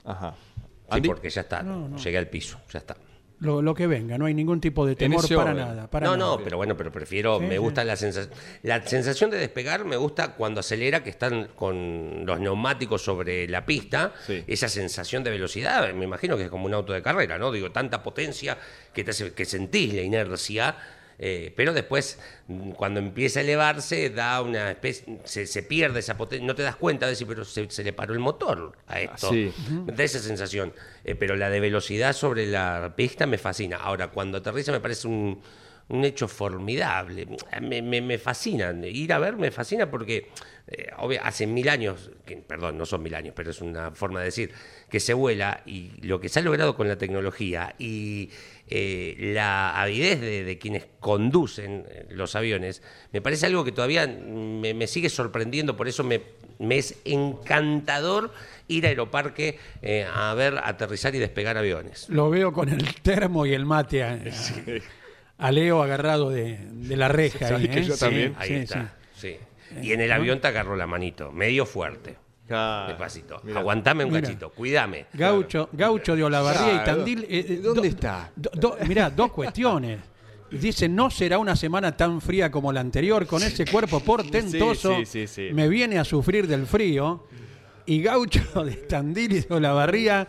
Ajá. 0.05 0.35
Sí, 0.93 1.01
porque 1.01 1.29
ya 1.29 1.41
está, 1.41 1.65
llegué 2.03 2.17
al 2.17 2.27
piso, 2.27 2.59
ya 2.71 2.79
está. 2.79 2.95
Lo, 3.43 3.61
lo 3.61 3.73
que 3.75 3.87
venga, 3.87 4.17
no 4.17 4.25
hay 4.25 4.33
ningún 4.33 4.61
tipo 4.61 4.85
de 4.85 4.95
temor 4.95 5.23
ese 5.25 5.35
para 5.35 5.53
nada. 5.53 5.89
Para 5.89 6.07
no, 6.07 6.15
nada. 6.17 6.31
no, 6.37 6.43
pero 6.43 6.55
bueno, 6.57 6.77
pero 6.77 6.91
prefiero, 6.91 7.39
Sí, 7.39 7.45
me 7.45 7.55
sí. 7.55 7.57
gusta 7.57 7.83
la 7.83 7.95
sensación, 7.97 8.33
la 8.63 8.81
sensación 8.87 9.29
de 9.31 9.37
despegar 9.37 9.83
me 9.83 9.97
gusta 9.97 10.29
cuando 10.35 10.61
acelera, 10.61 11.03
que 11.03 11.09
están 11.09 11.49
con 11.55 12.25
los 12.25 12.39
neumáticos 12.39 13.01
sobre 13.03 13.47
la 13.49 13.65
pista, 13.65 14.13
Sí. 14.25 14.43
esa 14.47 14.69
sensación 14.69 15.23
de 15.25 15.31
velocidad, 15.31 15.93
me 15.93 16.05
imagino 16.05 16.37
que 16.37 16.43
es 16.43 16.49
como 16.49 16.65
un 16.67 16.73
auto 16.73 16.93
de 16.93 17.01
carrera, 17.01 17.37
¿no? 17.37 17.51
Digo, 17.51 17.71
tanta 17.71 18.01
potencia 18.01 18.57
que 18.93 19.03
te 19.03 19.11
hace, 19.11 19.33
que 19.33 19.43
sentís 19.45 19.93
la 19.93 20.01
inercia, 20.03 20.75
eh, 21.19 21.53
pero 21.55 21.73
después, 21.73 22.19
cuando 22.75 22.99
empieza 22.99 23.39
a 23.39 23.43
elevarse, 23.43 24.09
da 24.09 24.41
una 24.41 24.71
especie, 24.71 25.19
se, 25.23 25.45
se 25.47 25.63
pierde 25.63 25.99
esa 25.99 26.17
potencia, 26.17 26.45
no 26.45 26.55
te 26.55 26.63
das 26.63 26.75
cuenta 26.75 27.05
de 27.05 27.11
decir, 27.11 27.27
pero 27.27 27.45
se, 27.45 27.69
se 27.69 27.83
le 27.83 27.93
paró 27.93 28.13
el 28.13 28.19
motor 28.19 28.73
a 28.87 28.99
esto. 28.99 29.29
sí. 29.29 29.51
Da 29.85 30.03
esa 30.03 30.19
sensación. 30.19 30.73
Eh, 31.03 31.15
pero 31.15 31.35
la 31.35 31.49
de 31.49 31.59
velocidad 31.59 32.13
sobre 32.13 32.47
la 32.47 32.93
pista 32.95 33.25
me 33.25 33.37
fascina. 33.37 33.77
Ahora, 33.77 34.09
cuando 34.09 34.37
aterriza 34.37 34.71
me 34.71 34.79
parece 34.79 35.07
un, 35.07 35.41
un 35.93 36.03
hecho 36.05 36.27
formidable. 36.27 37.27
Me, 37.61 37.81
me- 37.81 38.01
me 38.01 38.17
fascina. 38.17 38.73
Ir 38.85 39.13
a 39.13 39.19
ver 39.19 39.35
me 39.37 39.51
fascina 39.51 39.89
porque 39.89 40.29
eh, 40.67 40.87
obvio, 40.97 41.19
hace 41.23 41.45
mil 41.47 41.69
años, 41.69 42.09
que, 42.25 42.37
perdón, 42.37 42.77
no 42.77 42.85
son 42.85 43.03
mil 43.03 43.13
años, 43.15 43.33
pero 43.35 43.51
es 43.51 43.61
una 43.61 43.91
forma 43.91 44.19
de 44.19 44.25
decir, 44.25 44.51
que 44.89 44.99
se 44.99 45.13
vuela 45.13 45.61
y 45.65 45.91
lo 46.05 46.19
que 46.19 46.29
se 46.29 46.39
ha 46.39 46.41
logrado 46.41 46.75
con 46.75 46.87
la 46.87 46.97
tecnología 46.97 47.75
y 47.77 48.29
eh, 48.69 49.15
la 49.35 49.79
avidez 49.81 50.19
de, 50.21 50.43
de 50.43 50.57
quienes 50.57 50.85
conducen 50.99 51.85
eh, 51.89 52.05
los 52.09 52.35
aviones, 52.35 52.81
me 53.11 53.21
parece 53.21 53.45
algo 53.45 53.63
que 53.65 53.71
todavía 53.71 54.07
me, 54.07 54.73
me 54.73 54.87
sigue 54.87 55.09
sorprendiendo, 55.09 55.75
por 55.75 55.87
eso 55.87 56.03
me, 56.03 56.21
me 56.59 56.77
es 56.77 56.95
encantador 57.05 58.31
ir 58.69 58.85
a 58.85 58.89
Aeroparque 58.89 59.59
eh, 59.81 60.07
a 60.11 60.33
ver 60.33 60.57
aterrizar 60.63 61.13
y 61.13 61.19
despegar 61.19 61.57
aviones. 61.57 62.07
Lo 62.09 62.29
veo 62.29 62.53
con 62.53 62.69
el 62.69 62.95
termo 63.01 63.45
y 63.45 63.53
el 63.53 63.65
mate 63.65 64.03
a, 64.03 64.17
a 65.47 65.51
Leo 65.51 65.83
agarrado 65.83 66.29
de, 66.29 66.57
de 66.71 66.95
la 66.97 67.07
reja. 67.07 67.47
¿Sabés 67.47 67.67
ahí, 67.67 67.67
que 67.73 67.79
¿eh? 67.79 67.83
yo 67.83 67.93
Sí, 67.93 67.99
también? 67.99 68.35
Ahí 68.37 68.47
sí, 68.49 68.53
está. 68.55 68.93
sí. 69.15 69.35
sí. 69.71 69.77
Y 69.81 69.91
en 69.93 70.01
el 70.01 70.11
avión 70.11 70.39
te 70.39 70.47
agarró 70.47 70.75
la 70.75 70.85
manito, 70.87 71.31
medio 71.31 71.65
fuerte. 71.65 72.17
Ah, 72.49 72.85
Despacito. 72.89 73.39
mira. 73.43 73.59
Aguantame 73.61 74.03
un 74.05 74.11
Mira. 74.11 74.21
cachito, 74.21 74.49
cuídame. 74.51 75.05
Gaucho, 75.13 75.69
Gaucho 75.71 76.15
de 76.15 76.23
Olavarría 76.23 76.67
y 76.73 76.79
Claro. 76.79 76.97
Tandil. 76.97 77.23
eh, 77.23 77.45
eh, 77.49 77.59
¿Dónde 77.63 77.81
do- 77.81 77.87
está? 77.87 78.31
do- 78.35 78.51
do- 78.53 78.77
mirá, 78.87 79.09
dos 79.09 79.31
cuestiones. 79.31 79.99
Dice, 80.51 80.87
no 80.87 81.09
será 81.09 81.39
una 81.39 81.55
semana 81.55 81.97
tan 81.97 82.21
fría 82.21 82.51
como 82.51 82.71
la 82.71 82.81
anterior, 82.81 83.25
con 83.25 83.41
ese 83.41 83.65
cuerpo 83.65 84.01
portentoso. 84.01 84.97
Sí, 84.97 85.05
sí, 85.05 85.27
sí, 85.27 85.47
sí. 85.47 85.53
Me 85.53 85.67
viene 85.67 85.97
a 85.97 86.03
sufrir 86.03 86.45
del 86.47 86.67
frío. 86.67 87.25
Y 87.87 88.01
Gaucho 88.03 88.63
de 88.63 88.73
Tandil 88.75 89.31
y 89.33 89.39
de 89.41 89.53
Olavarría, 89.55 90.27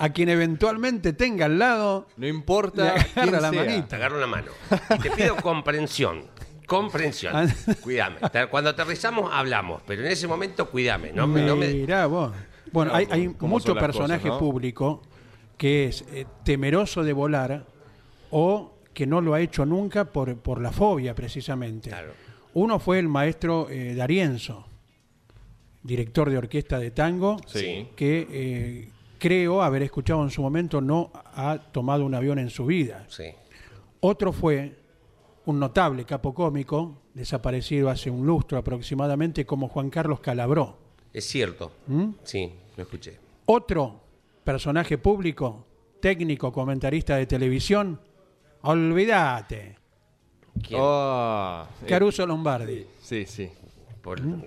a 0.00 0.08
quien 0.10 0.28
eventualmente 0.30 1.12
tenga 1.12 1.46
al 1.46 1.58
lado, 1.58 2.06
No 2.16 2.22
le 2.22 2.28
importa 2.28 2.90
agarra 2.92 3.06
quién 3.14 3.32
la 3.32 3.40
sea. 3.50 3.52
manita. 3.64 3.88
Te 3.88 3.96
agarro 3.96 4.18
la 4.18 4.26
mano. 4.26 4.50
Y 4.96 4.98
te 4.98 5.10
pido 5.10 5.36
comprensión. 5.36 6.24
Comprensión. 6.66 7.34
Ah. 7.36 7.46
Cuídame. 7.82 8.16
Cuando 8.50 8.70
aterrizamos, 8.70 9.30
hablamos. 9.32 9.82
Pero 9.86 10.02
en 10.02 10.08
ese 10.12 10.26
momento, 10.28 10.70
cuídame. 10.70 11.12
No 11.12 11.26
me, 11.26 11.42
no 11.42 11.56
me- 11.56 11.68
Mirá 11.72 12.06
vos. 12.06 12.32
Bueno, 12.72 12.94
hay, 12.94 13.06
hay 13.10 13.28
mucho 13.40 13.74
personaje 13.74 14.28
cosas, 14.28 14.34
¿no? 14.34 14.38
público 14.38 15.02
que 15.58 15.86
es 15.88 16.04
eh, 16.12 16.26
temeroso 16.44 17.02
de 17.02 17.12
volar 17.12 17.66
o 18.30 18.74
que 18.94 19.06
no 19.06 19.20
lo 19.20 19.34
ha 19.34 19.40
hecho 19.40 19.66
nunca 19.66 20.04
por, 20.06 20.36
por 20.38 20.60
la 20.60 20.70
fobia, 20.72 21.14
precisamente. 21.14 21.90
Claro. 21.90 22.12
Uno 22.54 22.78
fue 22.78 22.98
el 23.00 23.08
maestro 23.08 23.68
eh, 23.68 23.94
D'Arienzo, 23.94 24.66
director 25.82 26.30
de 26.30 26.38
orquesta 26.38 26.78
de 26.78 26.90
tango, 26.90 27.36
Sí. 27.46 27.88
que 27.96 28.26
eh, 28.30 28.88
creo 29.20 29.62
haber 29.62 29.82
escuchado 29.82 30.24
en 30.24 30.30
su 30.30 30.42
momento 30.42 30.80
no 30.80 31.12
ha 31.14 31.58
tomado 31.70 32.04
un 32.04 32.14
avión 32.16 32.40
en 32.40 32.50
su 32.50 32.66
vida. 32.66 33.04
Sí. 33.08 33.26
Otro 34.00 34.32
fue 34.32 34.74
un 35.44 35.60
notable 35.60 36.04
capo 36.04 36.34
cómico, 36.34 36.96
desaparecido 37.14 37.88
hace 37.90 38.10
un 38.10 38.26
lustro 38.26 38.58
aproximadamente, 38.58 39.46
como 39.46 39.68
Juan 39.68 39.90
Carlos 39.90 40.18
Calabró. 40.20 40.78
Es 41.12 41.26
cierto. 41.26 41.70
¿Mm? 41.86 42.08
Sí, 42.24 42.52
lo 42.76 42.82
escuché. 42.82 43.18
Otro 43.46 44.00
personaje 44.42 44.96
público, 44.98 45.66
técnico, 46.00 46.50
comentarista 46.52 47.16
de 47.16 47.26
televisión, 47.26 48.00
olvídate, 48.62 49.76
¿Quién? 50.66 50.80
Ah, 50.82 51.68
eh, 51.82 51.86
Caruso 51.86 52.26
Lombardi. 52.26 52.86
sí, 53.02 53.24
sí. 53.26 53.48
Por- 54.02 54.20
¿Mm? 54.22 54.42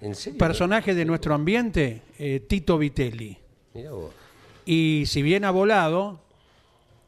¿En 0.00 0.14
serio? 0.14 0.38
Personaje 0.38 0.94
de 0.94 1.04
nuestro 1.04 1.34
ambiente, 1.34 2.02
eh, 2.18 2.40
Tito 2.48 2.78
Vitelli. 2.78 3.36
Mirá 3.78 3.90
vos. 3.92 4.12
Y 4.66 5.04
si 5.06 5.22
bien 5.22 5.44
ha 5.44 5.50
volado, 5.50 6.20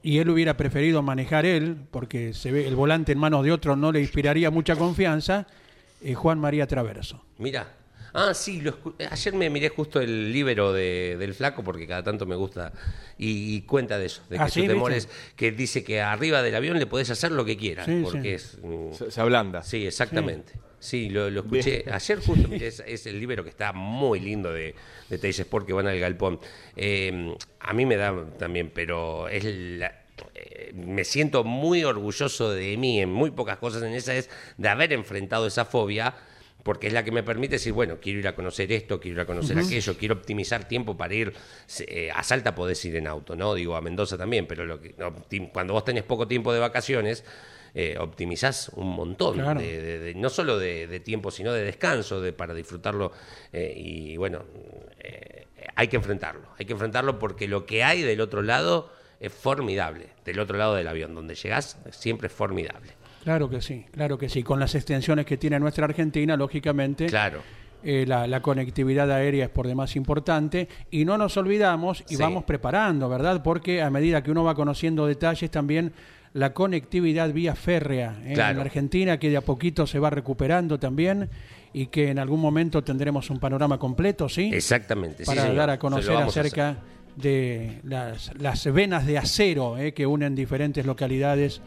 y 0.03 0.19
él 0.19 0.31
hubiera 0.31 0.57
preferido 0.57 1.03
manejar 1.03 1.45
él, 1.45 1.77
porque 1.91 2.33
se 2.33 2.53
ve 2.53 2.67
el 2.69 2.77
volante 2.77 3.13
en 3.13 3.19
manos 3.19 3.45
de 3.45 3.53
otro 3.53 3.77
no 3.77 3.93
le 3.93 4.01
inspiraría 4.01 4.51
mucha 4.51 4.77
confianza, 4.77 5.47
eh, 6.03 6.15
Juan 6.15 6.39
María 6.39 6.67
Traverso. 6.67 7.23
Mira. 7.39 7.75
Ah, 8.13 8.35
sí, 8.35 8.61
lo 8.61 8.73
escu- 8.73 8.95
ayer 9.09 9.35
me 9.35 9.49
miré 9.51 9.69
justo 9.69 10.01
el 10.01 10.33
libro 10.33 10.73
de- 10.73 11.17
del 11.17 11.33
flaco 11.33 11.63
porque 11.63 11.87
cada 11.87 12.03
tanto 12.03 12.27
me 12.27 12.35
gusta 12.35 12.73
y, 13.19 13.55
y 13.55 13.61
cuenta 13.63 13.99
de 13.99 14.07
eso, 14.07 14.23
de 14.29 14.37
que 14.37 14.43
Ah, 14.43 14.49
su 14.49 14.61
¿sí? 14.63 14.67
temor 14.67 14.93
¿Viste? 14.93 15.11
es 15.13 15.33
que 15.37 15.53
dice 15.53 15.85
que 15.85 16.01
arriba 16.01 16.43
del 16.43 16.57
avión 16.57 16.77
le 16.81 16.87
podés 16.87 17.09
hacer 17.11 17.31
lo 17.31 17.45
que 17.45 17.57
quieras, 17.57 17.87
Sí, 17.87 18.01
porque 18.03 18.37
sí. 18.39 18.47
es... 18.47 18.59
mm, 18.65 18.95
Se, 18.95 19.11
se 19.13 19.21
ablanda. 19.21 19.63
Sí, 19.63 19.87
exactamente. 19.87 20.55
Sí, 20.81 21.11
lo, 21.11 21.31
lo 21.31 21.43
escuché. 21.43 21.85
Ayer 21.93 22.19
justo, 22.21 22.49
es, 22.55 22.83
es 22.87 23.07
el 23.07 23.21
libro 23.21 23.45
que 23.45 23.51
está 23.51 23.73
muy 23.73 24.19
lindo 24.19 24.53
de, 24.53 24.75
de 25.09 25.19
Teis 25.19 25.39
Sport 25.39 25.67
que 25.67 25.73
van 25.75 25.87
al 25.87 26.01
galpón. 26.01 26.41
Eh, 26.75 27.35
a 27.61 27.73
mí 27.73 27.87
me 27.87 27.97
da 27.97 28.15
también, 28.39 28.71
pero 28.75 29.29
es 29.29 29.45
la- 29.45 29.95
eh, 30.35 30.73
me 30.75 31.05
siento 31.05 31.45
muy 31.45 31.85
orgulloso 31.85 32.51
de 32.51 32.77
mí 32.77 33.01
en 33.01 33.11
muy 33.11 33.31
pocas 33.31 33.59
cosas 33.59 33.83
en 33.83 33.93
esa 33.95 34.15
es 34.15 34.29
de 34.59 34.69
haber 34.69 34.93
enfrentado 34.93 35.47
esa 35.47 35.65
fobia 35.65 36.15
porque 36.63 36.89
es 36.89 36.93
la 36.93 37.03
que 37.03 37.11
me 37.11 37.23
permite 37.23 37.55
decir, 37.55 37.73
bueno, 37.73 37.97
quiero 38.03 38.19
ir 38.19 38.29
a 38.29 38.35
conocer 38.35 38.71
esto, 38.71 39.01
quiero 39.01 39.17
ir 39.17 39.21
a 39.23 39.25
conocer 39.27 39.59
aquello, 39.59 39.97
quiero 39.97 40.15
optimizar 40.17 40.69
tiempo 40.69 40.95
para 40.95 41.15
ir, 41.15 41.33
eh, 41.87 42.11
a 42.15 42.23
Salta 42.23 42.55
podés 42.55 42.85
ir 42.85 42.97
en 42.97 43.07
auto, 43.07 43.35
¿no? 43.35 43.55
Digo, 43.55 43.77
a 43.77 43.81
Mendoza 43.81 44.19
también, 44.19 44.47
pero 44.47 44.67
lo 44.67 44.79
que, 44.79 44.95
cuando 45.55 45.73
vos 45.73 45.85
tenés 45.87 46.03
poco 46.05 46.29
tiempo 46.29 46.53
de 46.53 46.61
vacaciones, 46.61 47.25
eh, 47.75 47.97
optimizás 47.99 48.71
un 48.75 48.89
montón, 48.89 49.35
Claro. 49.35 49.61
de, 49.61 49.81
de- 49.81 49.99
de- 49.99 50.15
no 50.15 50.29
solo 50.29 50.59
de, 50.59 51.01
tiempo, 51.01 51.31
sino 51.31 51.53
de 51.53 51.65
descanso, 51.65 52.21
de, 52.21 52.33
para 52.33 52.55
disfrutarlo. 52.55 53.13
eh, 53.53 53.73
y 53.77 54.17
bueno, 54.17 54.45
eh, 55.01 55.47
hay 55.75 55.89
que 55.89 55.97
enfrentarlo, 55.97 56.43
hay 56.59 56.67
que 56.67 56.73
enfrentarlo 56.73 57.19
porque 57.19 57.49
lo 57.49 57.67
que 57.67 57.85
hay 57.85 58.03
del 58.03 58.21
otro 58.21 58.43
lado 58.43 58.91
es 59.21 59.33
formidable, 59.33 60.07
del 60.25 60.39
otro 60.41 60.57
lado 60.57 60.75
del 60.75 60.89
avión, 60.89 61.15
donde 61.15 61.35
llegás, 61.35 61.79
siempre 61.91 62.29
es 62.29 62.33
formidable. 62.33 62.93
Claro 63.23 63.51
que 63.51 63.61
sí, 63.61 63.85
claro 63.93 64.17
que 64.17 64.29
sí. 64.31 64.43
Con 64.43 64.59
las 64.61 64.75
extensiones 64.75 65.27
que 65.27 65.37
tiene 65.37 65.61
nuestra 65.61 65.85
Argentina, 65.85 66.37
lógicamente, 66.39 67.05
Claro. 67.07 67.43
eh, 67.85 68.05
la, 68.09 68.27
la 68.27 68.41
conectividad 68.41 69.11
aérea 69.13 69.45
es 69.45 69.51
por 69.51 69.67
demás 69.67 69.95
importante. 69.95 70.69
Y 70.91 71.05
no 71.05 71.19
nos 71.19 71.37
olvidamos 71.37 72.03
y 72.09 72.17
Sí. 72.17 72.23
vamos 72.23 72.45
preparando, 72.45 73.11
¿verdad? 73.11 73.43
Porque 73.43 73.83
a 73.83 73.91
medida 73.91 74.23
que 74.23 74.31
uno 74.31 74.43
va 74.43 74.55
conociendo 74.55 75.07
detalles, 75.07 75.51
también 75.51 75.93
la 76.33 76.53
conectividad 76.53 77.33
vía 77.33 77.55
férrea 77.55 78.17
¿eh? 78.25 78.33
en 78.33 78.39
la 78.39 78.49
Argentina, 78.49 79.19
que 79.19 79.31
de 79.31 79.37
a 79.37 79.41
poquito 79.41 79.87
se 79.87 79.99
va 79.99 80.11
recuperando 80.11 80.79
también 80.79 81.29
y 81.73 81.87
que 81.87 82.11
en 82.11 82.19
algún 82.19 82.41
momento 82.41 82.83
tendremos 82.83 83.31
un 83.31 83.39
panorama 83.39 83.79
completo, 83.79 84.29
¿sí? 84.29 84.51
Exactamente. 84.53 85.25
sí, 85.25 85.27
Para 85.27 85.43
señor. 85.43 85.57
dar 85.57 85.71
a 85.71 85.79
conocer 85.79 86.17
a 86.17 86.25
acerca 86.25 86.79
de 87.17 87.81
las, 87.85 88.33
las 88.39 88.73
venas 88.73 89.07
de 89.07 89.19
acero 89.19 89.77
¿eh? 89.79 89.93
que 89.93 90.07
unen 90.07 90.35
diferentes 90.35 90.87
localidades 90.87 91.61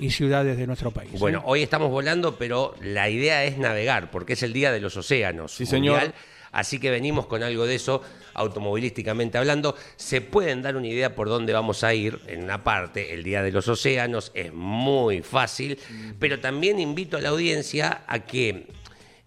y 0.00 0.10
ciudades 0.10 0.56
de 0.56 0.66
nuestro 0.66 0.90
país. 0.90 1.12
¿eh? 1.14 1.18
Bueno, 1.18 1.42
hoy 1.44 1.62
estamos 1.62 1.90
volando, 1.90 2.36
pero 2.36 2.74
la 2.82 3.08
idea 3.08 3.44
es 3.44 3.58
navegar, 3.58 4.10
porque 4.10 4.34
es 4.34 4.42
el 4.42 4.52
Día 4.52 4.72
de 4.72 4.80
los 4.80 4.96
Océanos. 4.96 5.52
Sí, 5.52 5.66
señor. 5.66 6.12
Así 6.52 6.78
que 6.78 6.90
venimos 6.90 7.26
con 7.26 7.42
algo 7.42 7.66
de 7.66 7.74
eso, 7.74 8.02
automovilísticamente 8.36 9.38
hablando. 9.38 9.74
Se 9.96 10.20
pueden 10.20 10.62
dar 10.62 10.76
una 10.76 10.86
idea 10.86 11.14
por 11.14 11.28
dónde 11.28 11.52
vamos 11.52 11.82
a 11.82 11.94
ir. 11.94 12.20
En 12.26 12.44
una 12.44 12.62
parte, 12.62 13.14
el 13.14 13.22
Día 13.22 13.42
de 13.42 13.50
los 13.50 13.66
Océanos 13.68 14.30
es 14.34 14.52
muy 14.52 15.22
fácil, 15.22 15.78
pero 16.18 16.38
también 16.38 16.78
invito 16.78 17.16
a 17.16 17.20
la 17.20 17.30
audiencia 17.30 18.02
a 18.06 18.20
que 18.20 18.68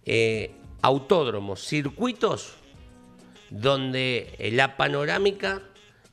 eh, 0.04 0.52
autódromos, 0.82 1.66
circuitos, 1.66 2.54
donde 3.50 4.34
eh, 4.38 4.50
la 4.52 4.76
panorámica 4.76 5.62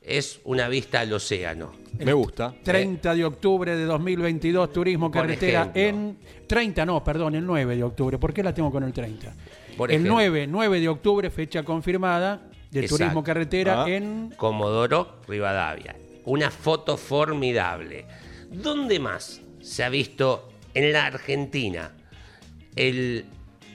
es 0.02 0.40
una 0.44 0.68
vista 0.68 1.00
al 1.00 1.12
océano. 1.12 1.72
Me 1.98 2.12
gusta. 2.12 2.54
30 2.62 3.14
de 3.14 3.24
octubre 3.24 3.76
de 3.76 3.84
2022, 3.84 4.72
turismo 4.72 5.10
carretera 5.10 5.70
en 5.74 6.18
30, 6.46 6.86
no, 6.86 7.02
perdón, 7.02 7.34
el 7.34 7.44
9 7.44 7.76
de 7.76 7.82
octubre. 7.82 8.18
¿Por 8.18 8.32
qué 8.32 8.42
la 8.42 8.54
tengo 8.54 8.70
con 8.70 8.84
el 8.84 8.92
30? 8.92 9.34
Por 9.76 9.90
el 9.90 9.96
ejemplo. 9.96 10.14
9, 10.14 10.46
9 10.48 10.80
de 10.80 10.88
octubre, 10.88 11.30
fecha 11.30 11.62
confirmada 11.62 12.48
de 12.70 12.80
Exacto. 12.80 12.96
turismo 12.98 13.22
carretera 13.24 13.84
Ah. 13.84 13.88
en 13.88 14.30
Comodoro 14.36 15.20
Rivadavia. 15.26 15.96
Una 16.24 16.50
foto 16.50 16.96
formidable. 16.96 18.04
¿Dónde 18.50 18.98
más 18.98 19.40
se 19.60 19.84
ha 19.84 19.88
visto 19.88 20.48
en 20.74 20.92
la 20.92 21.06
Argentina 21.06 21.92
el, 22.76 23.24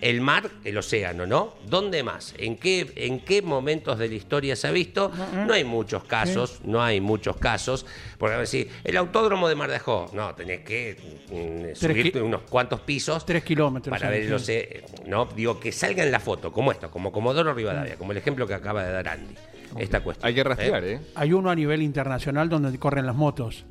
el 0.04 0.20
mar, 0.20 0.50
el 0.66 0.78
océano, 0.78 1.26
¿no? 1.26 1.54
¿Dónde 1.66 2.04
más? 2.04 2.36
¿En 2.38 2.58
qué, 2.58 2.92
¿En 2.98 3.22
qué 3.22 3.42
momentos 3.42 3.98
de 3.98 4.10
la 4.10 4.16
historia 4.16 4.54
se 4.58 4.68
ha 4.68 4.72
visto? 4.72 5.10
No 5.34 5.54
hay 5.54 5.64
muchos 5.64 6.04
casos, 6.04 6.60
no 6.66 6.84
hay 6.84 7.00
muchos 7.00 7.38
casos. 7.38 7.86
Porque 8.18 8.36
a 8.36 8.38
ver 8.40 8.48
si 8.48 8.68
el 8.84 8.98
autódromo 8.98 9.48
de 9.48 9.56
Mar 9.56 9.70
de 9.70 9.78
Ajó, 9.78 10.10
no, 10.12 10.36
tenés 10.36 10.60
que 10.60 10.98
mm, 11.32 11.76
subirte 11.76 12.22
unos 12.22 12.42
cuantos 12.42 12.82
pisos 12.82 13.26
3 13.26 13.46
kilómetros. 13.46 13.98
para 13.98 14.10
ver 14.10 14.24
el 14.24 14.34
océano. 14.34 14.88
No, 15.08 15.26
digo 15.26 15.58
que 15.58 15.72
salga 15.72 16.04
en 16.04 16.12
la 16.12 16.20
foto, 16.20 16.52
como 16.52 16.74
esto, 16.74 16.92
como 16.92 17.10
Comodoro 17.10 17.54
Rivadavia, 17.54 17.96
como 17.96 18.12
el 18.12 18.18
ejemplo 18.18 18.46
que 18.46 18.56
acaba 18.56 18.84
de 18.84 18.92
dar 18.92 19.08
Andy. 19.08 19.36
Esta 19.78 20.02
cuestión. 20.02 20.28
Hay 20.28 20.36
que 20.36 20.44
rastrear, 20.44 20.84
¿eh? 20.84 21.00
Hay 21.16 21.32
uno 21.32 21.50
a 21.50 21.56
nivel 21.56 21.82
internacional 21.82 22.50
donde 22.50 22.78
corren 22.78 23.06
las 23.06 23.16
motos. 23.16 23.66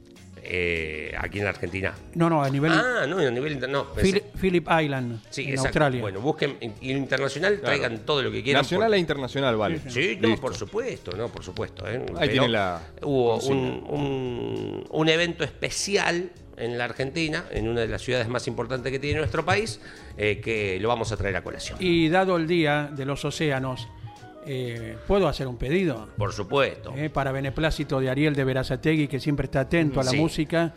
Eh, 0.55 1.15
aquí 1.19 1.39
en 1.39 1.45
la 1.45 1.51
Argentina. 1.51 1.95
No, 2.15 2.29
no, 2.29 2.43
a 2.43 2.51
nivel 2.51 2.73
Ah, 2.73 3.07
no, 3.09 3.17
a 3.17 3.31
nivel 3.31 3.59
no, 3.71 3.87
pensé- 3.95 4.03
Phil- 4.03 4.23
Phillip 4.39 4.69
Island, 4.83 5.21
sí, 5.31 5.45
en 5.45 5.49
exacto. 5.51 5.69
Australia. 5.69 6.01
Bueno, 6.03 6.21
busquen 6.21 6.59
in- 6.61 6.75
internacional, 6.83 7.59
traigan 7.63 8.01
todo 8.01 8.23
lo 8.23 8.31
que 8.31 8.43
quieran. 8.43 8.61
Nacional 8.61 8.89
por- 8.91 8.97
e 8.97 8.99
internacional, 8.99 9.57
vale. 9.57 9.81
Sí, 9.89 10.19
no, 10.21 10.29
Listo. 10.29 10.43
por 10.43 10.55
supuesto, 10.55 11.17
no, 11.17 11.29
por 11.31 11.43
supuesto. 11.43 11.89
¿eh? 11.89 12.05
Ahí 12.17 12.29
Pero 12.29 12.33
tiene 12.33 12.49
la 12.51 12.83
Hubo 13.01 13.39
un- 13.39 14.85
un 14.91 15.09
evento 15.09 15.43
especial 15.43 16.31
en 16.59 16.77
la 16.77 16.85
Argentina, 16.85 17.47
en 17.51 17.67
una 17.67 17.81
de 17.81 17.89
las 17.89 18.03
ciudades 18.03 18.29
más 18.29 18.47
importantes 18.47 18.93
que 18.93 18.99
tiene 18.99 19.21
nuestro 19.21 19.47
país, 19.47 19.81
eh, 20.19 20.39
que 20.45 20.79
lo 20.81 20.89
vamos 20.89 21.11
a 21.13 21.17
traer 21.17 21.35
a 21.37 21.43
colación. 21.43 21.79
Y 21.81 22.11
dado 22.11 22.37
el 22.37 22.47
día 22.47 22.91
de 22.95 23.07
los 23.07 23.25
océanos, 23.25 23.89
eh, 24.47 24.97
¿puedo 25.07 25.29
hacer 25.29 25.47
un 25.47 25.57
pedido? 25.57 26.09
Por 26.17 26.33
supuesto. 26.33 26.93
Eh, 26.97 27.11
para 27.11 27.33
beneplácito 27.33 28.01
de 28.01 28.11
Ariel 28.11 28.35
de 28.35 28.45
Verazategui, 28.45 29.09
que 29.09 29.21
siempre 29.21 29.45
está 29.47 29.61
atento 29.61 30.01
a 30.01 30.05
la 30.05 30.11
Sí. 30.11 30.17
música. 30.17 30.73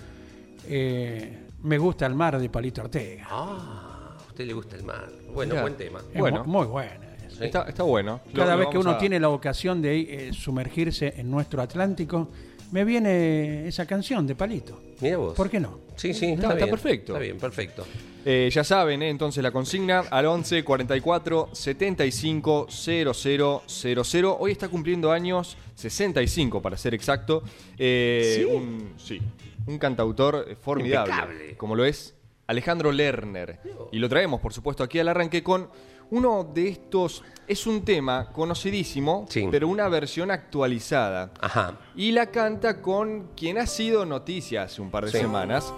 eh, 0.68 1.40
me 1.64 1.78
gusta 1.78 2.06
el 2.06 2.16
mar 2.16 2.40
de 2.40 2.50
Palito 2.50 2.82
Ortega. 2.82 3.28
Ah, 3.30 4.16
a 4.20 4.28
usted 4.28 4.46
le 4.46 4.54
gusta 4.54 4.76
el 4.76 4.84
mar. 4.84 5.08
Bueno, 5.34 5.56
buen 5.62 5.76
tema. 5.76 6.00
Bueno. 6.16 6.44
mu- 6.46 6.66
muy. 6.66 6.84
Sí. 7.30 7.44
Está, 7.46 7.64
está 7.64 7.84
bueno. 7.84 8.22
Cada 8.34 8.54
lo 8.54 8.60
vez 8.60 8.68
que 8.70 8.78
uno 8.78 8.92
a- 8.92 8.98
tiene 8.98 9.20
la 9.20 9.30
ocasión 9.30 9.82
de 9.82 10.00
eh, 10.30 10.34
sumergirse 10.34 11.14
en 11.18 11.30
nuestro 11.30 11.62
Atlántico, 11.62 12.30
me 12.72 12.84
viene 12.86 13.68
esa 13.68 13.86
canción 13.86 14.26
de 14.28 14.36
Palito. 14.36 14.82
Mira 15.02 15.18
vos. 15.18 15.34
¿Por 15.36 15.50
qué 15.50 15.60
no? 15.60 15.80
Sí, 15.96 16.14
sí, 16.14 16.26
está, 16.28 16.34
Está- 16.34 16.48
está 16.54 16.66
bien. 16.66 16.70
perfecto. 16.70 17.14
Está 17.14 17.20
bien, 17.24 17.38
perfecto. 17.38 17.86
Eh, 18.28 18.50
ya 18.52 18.64
saben, 18.64 19.02
eh, 19.04 19.10
entonces 19.10 19.44
la 19.44 19.52
consigna 19.52 20.00
al 20.10 20.26
11 20.26 20.64
44 20.64 21.50
75 21.54 22.68
00 22.70 23.64
00. 23.68 24.38
Hoy 24.40 24.52
está 24.52 24.68
cumpliendo 24.68 25.12
años 25.12 25.58
65 25.76 26.62
para 26.62 26.76
ser 26.78 26.94
exacto. 26.96 27.44
Eh, 27.78 28.36
¿Sí? 28.40 28.44
un- 28.46 28.94
sí. 28.98 29.22
un 29.68 29.78
cantautor 29.80 30.58
formidable, 30.62 31.12
Impecable. 31.14 31.58
como 31.58 31.76
lo 31.76 31.86
es 31.86 32.16
Alejandro 32.48 32.92
Lerner. 32.92 33.60
Y 33.92 33.98
lo 34.00 34.08
traemos, 34.10 34.40
por 34.42 34.54
supuesto, 34.54 34.84
aquí 34.84 35.00
al 35.00 35.08
arranque 35.08 35.42
con 35.42 35.70
uno 36.12 36.44
de 36.44 36.70
estos. 36.70 37.24
Es 37.48 37.68
un 37.68 37.86
tema 37.86 38.32
conocidísimo, 38.34 39.28
Sí. 39.30 39.48
pero 39.52 39.68
una 39.68 39.88
versión 39.88 40.32
actualizada. 40.32 41.32
Ajá. 41.40 41.78
Y 41.96 42.12
la 42.12 42.32
canta 42.32 42.82
con 42.82 43.28
quien 43.36 43.60
ha 43.60 43.68
sido 43.68 44.04
noticia 44.04 44.64
hace 44.64 44.82
un 44.82 44.90
par 44.90 45.06
de 45.06 45.12
Sí. 45.12 45.20
semanas, 45.20 45.72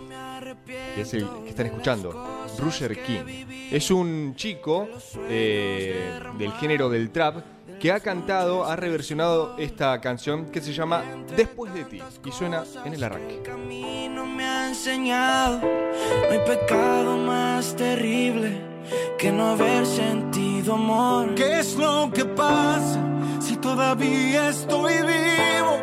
que 0.96 1.02
es 1.02 1.14
el 1.14 1.28
que 1.44 1.50
están 1.50 1.66
escuchando, 1.66 2.14
Roger 2.60 3.04
King. 3.04 3.46
Es 3.70 3.92
un 3.92 4.34
chico 4.38 4.88
eh, 5.30 6.18
del 6.38 6.54
género 6.54 6.90
del 6.90 7.10
trap 7.12 7.44
que 7.82 7.92
ha 7.92 8.00
cantado, 8.00 8.64
ha 8.64 8.78
reversionado 8.78 9.56
esta 9.58 10.00
canción 10.00 10.46
que 10.46 10.62
se 10.62 10.72
llama 10.72 11.04
Después 11.36 11.74
de 11.74 11.84
ti 11.84 12.02
y 12.26 12.32
suena 12.32 12.64
en 12.86 12.94
el 12.94 13.04
arranque. 13.04 13.42
camino 13.44 14.26
me 14.26 14.46
ha 14.46 14.70
enseñado, 14.70 15.60
no 15.60 16.32
hay 16.32 16.40
pecado 16.46 17.18
más 17.18 17.76
terrible 17.76 18.77
que 19.18 19.32
no 19.32 19.48
haber 19.52 19.86
sentido 19.86 20.74
amor. 20.76 21.34
¿Qué 21.36 21.60
es 21.60 21.76
lo 21.76 22.10
que 22.14 22.26
pasa 22.26 23.00
si 23.40 23.56
todavía 23.58 24.50
estoy 24.50 24.94
vivo? 24.94 25.78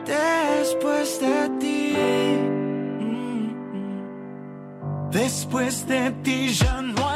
Después 0.07 1.21
de 1.21 1.49
ti, 1.61 1.97
Mm, 3.01 3.51
Después 5.11 5.87
de 5.87 6.11
ti 6.23 6.49
ya 6.49 6.83
no 6.83 7.09
hay 7.09 7.14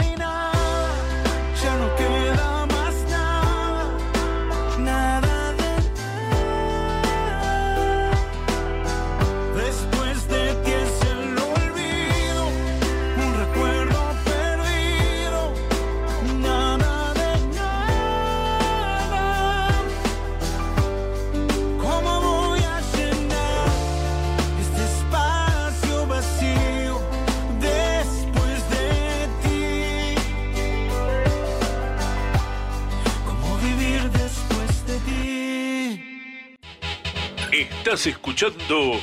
Estás 37.88 38.06
escuchando 38.06 39.00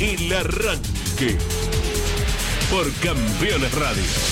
El 0.00 0.32
Arranque 0.32 1.36
por 2.70 2.88
Campeones 3.00 3.74
Radio. 3.74 4.27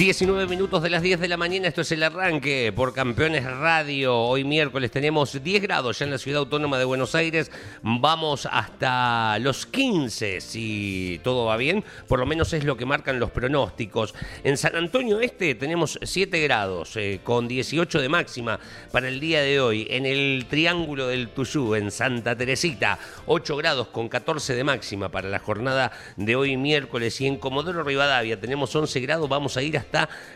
19 0.00 0.46
minutos 0.46 0.82
de 0.82 0.88
las 0.88 1.02
10 1.02 1.20
de 1.20 1.28
la 1.28 1.36
mañana, 1.36 1.68
esto 1.68 1.82
es 1.82 1.92
el 1.92 2.02
arranque 2.02 2.72
por 2.74 2.94
Campeones 2.94 3.44
Radio. 3.44 4.16
Hoy 4.16 4.44
miércoles 4.44 4.90
tenemos 4.90 5.44
10 5.44 5.60
grados 5.60 5.98
ya 5.98 6.06
en 6.06 6.10
la 6.12 6.16
ciudad 6.16 6.38
autónoma 6.38 6.78
de 6.78 6.86
Buenos 6.86 7.14
Aires. 7.14 7.50
Vamos 7.82 8.48
hasta 8.50 9.38
los 9.40 9.66
15 9.66 10.40
si 10.40 11.20
todo 11.22 11.44
va 11.44 11.58
bien, 11.58 11.84
por 12.08 12.18
lo 12.18 12.24
menos 12.24 12.54
es 12.54 12.64
lo 12.64 12.78
que 12.78 12.86
marcan 12.86 13.20
los 13.20 13.30
pronósticos. 13.30 14.14
En 14.42 14.56
San 14.56 14.74
Antonio 14.74 15.20
Este 15.20 15.54
tenemos 15.54 15.98
7 16.02 16.40
grados 16.40 16.96
eh, 16.96 17.20
con 17.22 17.46
18 17.46 18.00
de 18.00 18.08
máxima 18.08 18.58
para 18.90 19.06
el 19.06 19.20
día 19.20 19.42
de 19.42 19.60
hoy. 19.60 19.86
En 19.90 20.06
el 20.06 20.46
Triángulo 20.48 21.08
del 21.08 21.28
Tuyú, 21.28 21.74
en 21.74 21.90
Santa 21.90 22.34
Teresita, 22.34 22.98
8 23.26 23.54
grados 23.58 23.88
con 23.88 24.08
14 24.08 24.54
de 24.54 24.64
máxima 24.64 25.10
para 25.10 25.28
la 25.28 25.40
jornada 25.40 25.92
de 26.16 26.36
hoy 26.36 26.56
miércoles. 26.56 27.20
Y 27.20 27.26
en 27.26 27.36
Comodoro 27.36 27.82
Rivadavia 27.82 28.40
tenemos 28.40 28.74
11 28.74 28.98
grados, 29.00 29.28
vamos 29.28 29.58
a 29.58 29.62
ir 29.62 29.76
hasta 29.76 29.89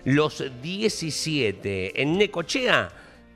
los 0.04 0.44
17. 0.62 2.00
En 2.00 2.18
Necochea 2.18 2.90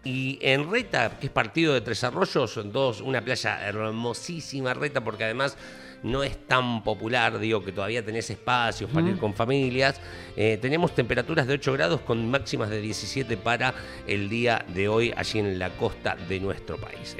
y 0.05 0.39
en 0.41 0.71
Reta, 0.71 1.19
que 1.19 1.27
es 1.27 1.33
partido 1.33 1.75
de 1.75 1.81
Tres 1.81 2.05
Arroyos, 2.05 2.61
dos, 2.73 3.01
una 3.01 3.21
playa 3.21 3.67
hermosísima 3.67 4.75
Reta, 4.75 5.03
porque 5.03 5.25
además 5.25 5.57
no 6.03 6.23
es 6.23 6.47
tan 6.47 6.83
popular, 6.85 7.39
digo 7.39 7.65
que 7.65 7.73
todavía 7.73 8.05
tenés 8.05 8.31
espacios 8.31 8.91
para 8.91 9.09
ir 9.09 9.19
con 9.19 9.35
familias. 9.35 10.01
Eh, 10.37 10.59
tenemos 10.61 10.95
temperaturas 10.95 11.47
de 11.47 11.55
8 11.55 11.73
grados 11.73 12.01
con 12.03 12.31
máximas 12.31 12.71
de 12.71 12.81
17 12.81 13.37
para 13.37 13.75
el 14.07 14.29
día 14.29 14.65
de 14.73 14.89
hoy 14.89 15.13
allí 15.17 15.41
en 15.41 15.59
la 15.59 15.71
costa 15.71 16.17
de 16.29 16.41
nuestro 16.41 16.77
país. 16.77 17.17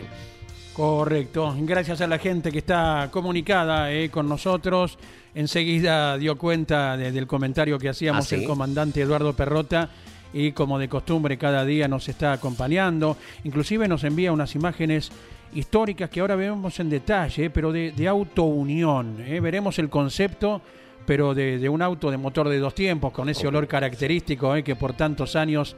Correcto. 0.79 1.57
Gracias 1.63 2.01
a 2.03 2.07
la 2.07 2.19
gente 2.19 2.53
que 2.53 2.59
está 2.59 3.09
comunicada 3.11 3.91
eh, 3.93 4.11
con 4.11 4.29
nosotros. 4.29 4.97
Enseguida 5.35 6.17
dio 6.17 6.39
cuenta 6.39 6.97
de- 6.97 7.11
del 7.11 7.27
comentario 7.27 7.81
que 7.81 7.89
hacíamos 7.89 8.25
¿Ah, 8.25 8.29
sí? 8.29 8.37
el 8.37 8.45
comandante 8.45 9.01
Eduardo 9.03 9.33
Perrota 9.33 9.91
y 10.33 10.53
como 10.53 10.79
de 10.79 10.89
costumbre 10.89 11.37
cada 11.37 11.65
día 11.65 11.89
nos 11.89 12.09
está 12.09 12.33
acompañando. 12.33 13.17
Inclusive 13.43 13.89
nos 13.89 14.05
envía 14.05 14.31
unas 14.31 14.55
imágenes 14.55 15.11
históricas 15.53 16.11
que 16.11 16.21
ahora 16.21 16.37
vemos 16.37 16.79
en 16.79 16.91
detalle, 16.91 17.51
pero 17.51 17.73
de, 17.73 17.91
de 17.91 18.07
autounión. 18.07 19.17
eh. 19.27 19.41
Veremos 19.41 19.81
el 19.81 19.89
concepto, 19.89 20.63
pero 21.05 21.35
de, 21.35 21.59
de 21.59 21.69
un 21.69 21.83
auto 21.83 22.09
de 22.09 22.19
motor 22.19 22.49
de 22.49 22.59
dos 22.61 22.77
tiempos, 22.77 23.11
con 23.13 23.29
ese 23.29 23.49
olor 23.49 23.67
característico 23.67 24.55
eh, 24.55 24.63
que 24.63 24.77
por 24.77 24.93
tantos 24.93 25.35
años 25.35 25.75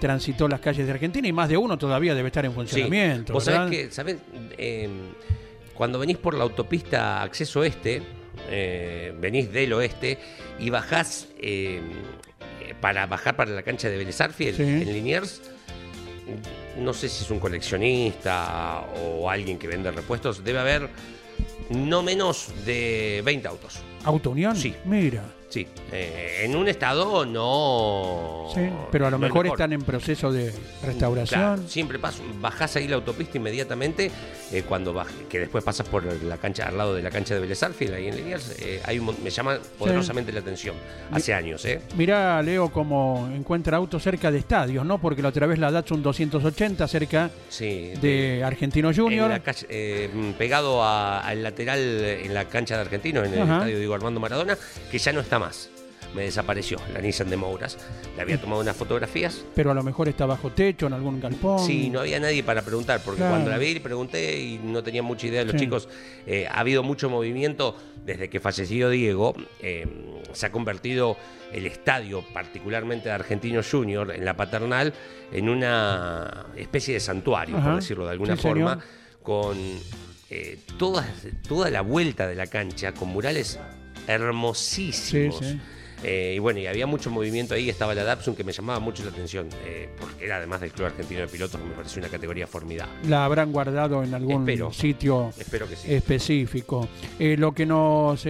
transitó 0.00 0.48
las 0.48 0.60
calles 0.60 0.86
de 0.86 0.92
Argentina 0.92 1.26
y 1.28 1.32
más 1.32 1.48
de 1.48 1.56
uno 1.56 1.76
todavía 1.78 2.14
debe 2.14 2.28
estar 2.28 2.44
en 2.44 2.52
funcionamiento. 2.52 3.32
Vos 3.32 3.44
¿verdad? 3.46 3.64
sabés 3.64 3.86
que, 3.86 3.92
sabés, 3.92 4.16
Eh, 4.56 4.88
cuando 5.74 5.98
venís 5.98 6.16
por 6.18 6.34
la 6.34 6.42
autopista 6.44 7.22
acceso 7.22 7.62
este, 7.64 8.02
eh, 8.50 9.14
venís 9.20 9.52
del 9.52 9.72
oeste 9.72 10.18
y 10.58 10.70
bajás 10.70 11.28
eh, 11.40 11.80
para 12.80 13.06
bajar 13.06 13.36
para 13.36 13.50
la 13.52 13.62
cancha 13.62 13.88
de 13.88 13.96
Vélez 13.96 14.20
Arfiel, 14.20 14.54
Sí. 14.56 14.62
en 14.62 14.92
Liniers, 14.92 15.40
no 16.78 16.92
sé 16.92 17.08
si 17.08 17.24
es 17.24 17.30
un 17.30 17.40
coleccionista 17.40 18.80
o 19.04 19.30
alguien 19.30 19.58
que 19.58 19.66
vende 19.68 19.90
repuestos, 19.90 20.44
debe 20.44 20.58
haber 20.60 20.88
no 21.70 22.02
menos 22.02 22.48
de 22.64 23.22
20 23.24 23.48
autos. 23.48 23.78
¿Autounión? 24.04 24.56
Sí. 24.56 24.74
Mira. 24.84 25.24
Sí, 25.48 25.66
eh, 25.92 26.42
en 26.44 26.54
un 26.54 26.68
estado 26.68 27.24
no. 27.24 28.48
Sí, 28.54 28.60
pero 28.90 29.06
a 29.06 29.10
lo 29.10 29.16
no 29.18 29.26
mejor 29.26 29.44
mejor. 29.44 29.56
están 29.58 29.72
en 29.72 29.80
proceso 29.82 30.30
de 30.32 30.52
restauración. 30.84 31.40
Claro, 31.40 31.62
siempre 31.68 31.98
paso, 31.98 32.22
bajás 32.40 32.76
ahí 32.76 32.86
la 32.88 32.96
autopista 32.96 33.38
inmediatamente, 33.38 34.10
eh, 34.52 34.62
cuando 34.68 34.94
baj- 34.94 35.26
que 35.28 35.38
después 35.40 35.64
pasas 35.64 35.88
por 35.88 36.04
la 36.04 36.36
cancha, 36.38 36.68
al 36.68 36.76
lado 36.76 36.94
de 36.94 37.02
la 37.02 37.10
cancha 37.10 37.34
de 37.34 37.40
Vélez 37.40 37.62
Arfield, 37.62 37.94
ahí 37.94 38.08
en 38.08 38.16
Liniers, 38.16 38.56
eh, 38.60 38.80
hay 38.84 38.98
un 38.98 39.06
mon- 39.06 39.16
me 39.24 39.30
llama 39.30 39.58
poderosamente 39.78 40.32
la 40.32 40.40
atención. 40.40 40.76
Hace 41.10 41.32
años, 41.34 41.64
¿eh? 41.64 41.80
Mirá, 41.96 42.42
Leo, 42.42 42.70
cómo 42.70 43.28
encuentra 43.34 43.76
autos 43.78 44.02
cerca 44.02 44.30
de 44.30 44.38
estadios, 44.38 44.84
¿no? 44.84 44.98
Porque 44.98 45.22
la 45.22 45.28
otra 45.28 45.46
vez 45.46 45.58
la 45.58 45.70
Datsun 45.70 46.02
280 46.02 46.86
cerca 46.88 47.30
Sí. 47.48 47.92
de 48.00 48.42
Argentino 48.44 48.90
en 48.90 48.96
Junior. 48.96 49.30
la 49.30 49.40
calle- 49.42 49.66
eh, 49.70 50.10
pegado 50.36 50.82
a- 50.82 51.20
al 51.20 51.42
lateral 51.42 51.78
en 51.78 52.34
la 52.34 52.44
cancha 52.46 52.74
de 52.76 52.82
Argentino, 52.82 53.24
en 53.24 53.32
el 53.32 53.40
estadio 53.40 53.78
Diego 53.78 53.94
Armando 53.94 54.20
Maradona, 54.20 54.56
que 54.90 54.98
ya 54.98 55.12
no 55.12 55.20
está 55.20 55.37
más. 55.38 55.70
Me 56.14 56.22
desapareció 56.22 56.78
la 56.94 57.00
Nissan 57.02 57.28
de 57.28 57.36
Mouras. 57.36 57.76
Le 58.16 58.22
había 58.22 58.40
tomado 58.40 58.62
unas 58.62 58.74
fotografías. 58.74 59.44
Pero 59.54 59.72
a 59.72 59.74
lo 59.74 59.82
mejor 59.82 60.08
está 60.08 60.24
bajo 60.24 60.50
techo, 60.50 60.86
en 60.86 60.94
algún 60.94 61.20
galpón. 61.20 61.58
Sí, 61.58 61.90
no 61.90 62.00
había 62.00 62.18
nadie 62.18 62.42
para 62.42 62.62
preguntar, 62.62 63.02
porque 63.04 63.18
Claro. 63.18 63.32
cuando 63.34 63.50
la 63.50 63.58
vi 63.58 63.78
pregunté 63.78 64.38
y 64.40 64.56
no 64.58 64.82
tenía 64.82 65.02
mucha 65.02 65.26
idea 65.26 65.40
de 65.40 65.44
los 65.46 65.52
Sí. 65.52 65.58
chicos. 65.66 65.86
Eh, 66.26 66.46
ha 66.50 66.60
habido 66.60 66.82
mucho 66.82 67.10
movimiento 67.10 67.76
desde 68.06 68.30
que 68.30 68.40
falleció 68.40 68.88
Diego. 68.88 69.34
eh, 69.60 69.86
se 70.32 70.46
ha 70.46 70.52
convertido 70.52 71.16
el 71.52 71.66
estadio, 71.66 72.24
particularmente 72.32 73.08
de 73.10 73.14
Argentino 73.14 73.60
Junior, 73.68 74.10
en 74.14 74.24
la 74.24 74.34
paternal, 74.36 74.94
en 75.32 75.48
una 75.50 76.46
especie 76.56 76.94
de 76.94 77.00
santuario, 77.00 77.56
Ajá. 77.58 77.66
por 77.72 77.76
decirlo 77.80 78.06
de 78.06 78.12
alguna 78.12 78.36
Sí, 78.36 78.42
forma, 78.42 78.70
señor. 78.74 78.84
con 79.22 79.58
eh, 80.30 80.58
toda, 80.78 81.06
toda 81.46 81.70
la 81.70 81.80
vuelta 81.82 82.26
de 82.26 82.34
la 82.34 82.46
cancha, 82.46 82.92
con 82.92 83.08
murales 83.08 83.58
hermosísimos. 84.08 85.38
Sí, 85.38 85.44
sí. 85.52 85.60
Eh, 86.04 86.34
y 86.36 86.38
bueno, 86.38 86.60
y 86.60 86.66
había 86.68 86.86
mucho 86.86 87.10
movimiento 87.10 87.54
ahí, 87.54 87.68
estaba 87.68 87.92
la 87.92 88.04
Dapsun 88.04 88.36
que 88.36 88.44
me 88.44 88.52
llamaba 88.52 88.78
mucho 88.78 89.02
la 89.02 89.10
atención, 89.10 89.48
eh, 89.66 89.88
porque 89.98 90.26
era 90.26 90.36
además 90.36 90.60
del 90.60 90.70
Club 90.70 90.86
Argentino 90.86 91.22
de 91.22 91.26
Pilotos, 91.26 91.60
me 91.60 91.74
pareció 91.74 91.98
una 92.00 92.08
categoría 92.08 92.46
formidable. 92.46 92.92
La 93.08 93.24
habrán 93.24 93.50
guardado 93.50 94.04
en 94.04 94.14
algún 94.14 94.48
Espero. 94.48 94.72
sitio 94.72 95.30
Espero 95.36 95.66
que 95.68 95.74
sí. 95.74 95.92
específico. 95.92 96.88
Eh, 97.18 97.34
lo 97.36 97.50
que 97.52 97.66
nos 97.66 98.24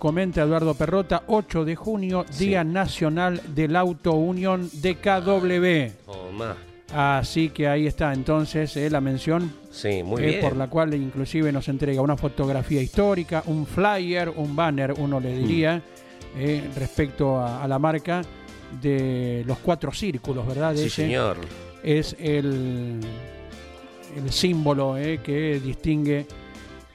comenta 0.00 0.42
Eduardo 0.42 0.74
Perrota, 0.74 1.22
8 1.28 1.64
de 1.64 1.76
junio, 1.76 2.26
Sí. 2.28 2.48
Día 2.48 2.64
Nacional 2.64 3.40
del 3.54 3.76
Auto 3.76 4.14
Unión 4.14 4.68
de 4.72 4.96
KW. 4.96 5.92
Oh, 6.10 6.32
ma. 6.32 6.56
Así 6.94 7.48
que 7.48 7.68
ahí 7.68 7.86
está 7.86 8.12
entonces 8.12 8.76
eh, 8.76 8.90
la 8.90 9.00
mención 9.00 9.50
Sí, 9.70 10.02
muy 10.02 10.22
eh, 10.22 10.26
bien. 10.26 10.40
por 10.42 10.56
la 10.56 10.68
cual 10.68 10.92
inclusive 10.94 11.50
nos 11.50 11.66
entrega 11.68 12.02
una 12.02 12.16
fotografía 12.18 12.82
histórica, 12.82 13.42
un 13.46 13.66
flyer, 13.66 14.28
un 14.28 14.54
banner, 14.54 14.92
uno 14.98 15.18
le 15.20 15.36
diría, 15.38 15.78
Mm. 15.78 16.38
eh, 16.38 16.70
respecto 16.76 17.38
a, 17.38 17.62
a 17.62 17.68
la 17.68 17.78
marca 17.78 18.22
de 18.80 19.42
los 19.46 19.58
cuatro 19.58 19.92
círculos, 19.92 20.46
¿verdad? 20.46 20.74
Sí, 20.74 20.80
Ese 20.84 21.02
señor. 21.02 21.36
Es 21.82 22.14
el, 22.18 23.00
el 24.16 24.30
símbolo 24.32 24.96
eh, 24.98 25.20
que 25.22 25.60
distingue 25.60 26.26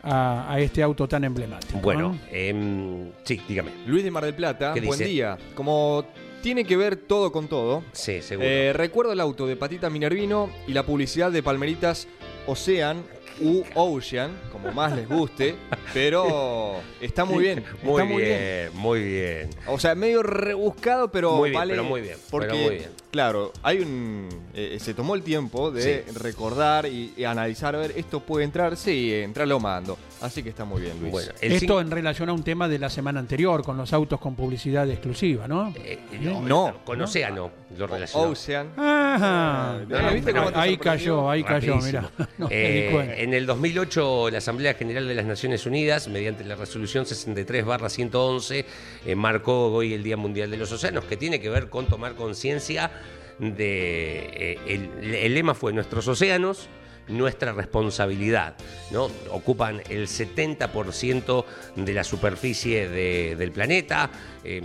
a, 0.04 0.52
a 0.54 0.60
este 0.60 0.82
auto 0.82 1.08
tan 1.08 1.24
emblemático. 1.24 1.80
Bueno, 1.80 2.10
¿no? 2.14 2.20
em, 2.32 3.12
sí, 3.24 3.42
dígame. 3.48 3.72
Luis 3.86 4.04
de 4.04 4.12
Mar 4.12 4.24
del 4.26 4.34
Plata, 4.36 4.74
¿Qué 4.74 4.82
buen 4.82 4.98
dice? 4.98 5.10
día. 5.10 5.38
Como 5.54 6.06
tiene 6.48 6.64
que 6.64 6.78
ver 6.78 6.96
todo 6.96 7.34
con 7.34 7.50
todo, 7.50 7.84
Sí, 7.92 8.22
seguro. 8.22 8.48
eh, 8.48 8.72
recuerdo 8.72 9.12
el 9.12 9.20
auto 9.20 9.48
de 9.48 9.58
Patita 9.58 9.90
Minervino 9.90 10.50
y 10.66 10.72
la 10.72 10.86
publicidad 10.86 11.30
de 11.30 11.44
Palmeritas 11.44 12.08
Ocean 12.46 13.04
u 13.42 13.64
Ocean, 13.76 14.32
como 14.52 14.72
más 14.72 14.94
les 14.96 15.08
guste, 15.08 15.56
pero 15.94 16.76
está 17.02 17.26
muy 17.26 17.44
bien. 17.44 17.64
muy, 17.84 18.02
está 18.02 18.04
bien, 18.04 18.10
muy 18.14 18.24
bien. 18.24 18.70
muy 18.74 19.04
bien. 19.04 19.50
O 19.68 19.80
sea, 19.80 19.96
medio 19.96 20.24
rebuscado, 20.24 21.12
pero 21.12 21.36
Muy 21.38 21.50
bien, 21.50 21.60
vale. 21.60 21.74
pero 21.74 21.84
muy 21.84 22.02
bien, 22.02 22.18
Porque, 22.30 22.48
pero 22.50 22.60
muy 22.62 22.76
bien. 22.76 22.90
claro, 23.12 23.52
hay 23.64 23.80
un. 23.80 24.28
eh, 24.54 24.78
se 24.80 24.94
tomó 24.94 25.16
el 25.16 25.24
tiempo 25.24 25.72
de 25.72 26.04
Sí. 26.06 26.12
recordar 26.20 26.86
y, 26.86 27.14
y 27.18 27.24
analizar, 27.24 27.76
a 27.76 27.80
ver, 27.80 27.94
esto 27.96 28.20
puede 28.20 28.46
entrar, 28.46 28.76
sí, 28.78 29.14
entra, 29.14 29.46
lo 29.46 29.60
mando. 29.60 29.98
Así 30.22 30.42
que 30.42 30.50
está 30.50 30.66
muy 30.66 30.82
bien, 30.82 31.00
Luis. 31.00 31.12
Bueno, 31.12 31.32
Esto 31.42 31.80
en 31.80 31.92
relación 31.92 32.30
a 32.30 32.34
un 32.34 32.44
tema 32.44 32.68
de 32.68 32.80
la 32.80 32.90
semana 32.90 33.20
anterior, 33.20 33.64
con 33.64 33.78
los 33.78 33.94
autos 33.94 34.20
con 34.20 34.36
publicidad 34.36 34.90
exclusiva, 34.90 35.48
¿no? 35.48 35.74
eh, 35.84 36.00
no, 36.22 36.42
No. 36.42 36.78
con 36.84 37.00
Océano 37.02 37.52
lo 37.78 37.88
relacionó. 37.88 38.30
Ocean. 38.30 38.72
Ajá. 38.78 39.80
No, 39.88 40.02
no, 40.02 40.12
¿viste 40.14 40.32
cómo 40.34 40.52
te 40.52 40.58
ahí 40.60 40.76
sorprendió? 40.76 40.80
cayó, 40.80 41.30
ahí 41.30 41.44
cayó, 41.44 41.74
Rapidísimo. 41.76 42.10
mira. 42.18 42.28
No 42.38 42.48
me 42.48 42.56
Eh, 42.88 42.90
cuenta. 42.92 43.16
en 43.18 43.34
el 43.34 43.46
2008, 43.46 44.30
la 44.32 44.38
Asamblea 44.38 44.74
General 44.76 45.08
de 45.08 45.16
las 45.16 45.26
Naciones 45.26 45.66
Unidas, 45.66 46.08
mediante 46.08 46.44
la 46.46 46.56
resolución 46.56 47.06
63-111, 47.06 48.66
eh, 49.06 49.16
marcó 49.16 49.68
hoy 49.74 49.94
el 49.94 50.04
Día 50.04 50.18
Mundial 50.18 50.50
de 50.52 50.58
los 50.58 50.72
Océanos, 50.72 51.06
que 51.06 51.18
tiene 51.18 51.40
que 51.42 51.50
ver 51.50 51.70
con 51.70 51.88
tomar 51.88 52.14
conciencia 52.16 52.92
de. 53.40 54.30
eh, 54.34 54.60
el, 55.02 55.16
el 55.16 55.34
lema 55.34 55.54
fue: 55.54 55.74
Nuestros 55.74 56.08
océanos. 56.08 56.70
Nuestra 57.10 57.54
responsabilidad, 57.54 58.56
¿no? 58.92 59.10
Ocupan 59.32 59.82
el 59.90 60.08
70% 60.08 61.46
de 61.76 61.94
la 61.94 62.04
superficie 62.04 62.90
de- 62.90 63.36
del 63.38 63.52
planeta. 63.52 64.10
eh, 64.50 64.62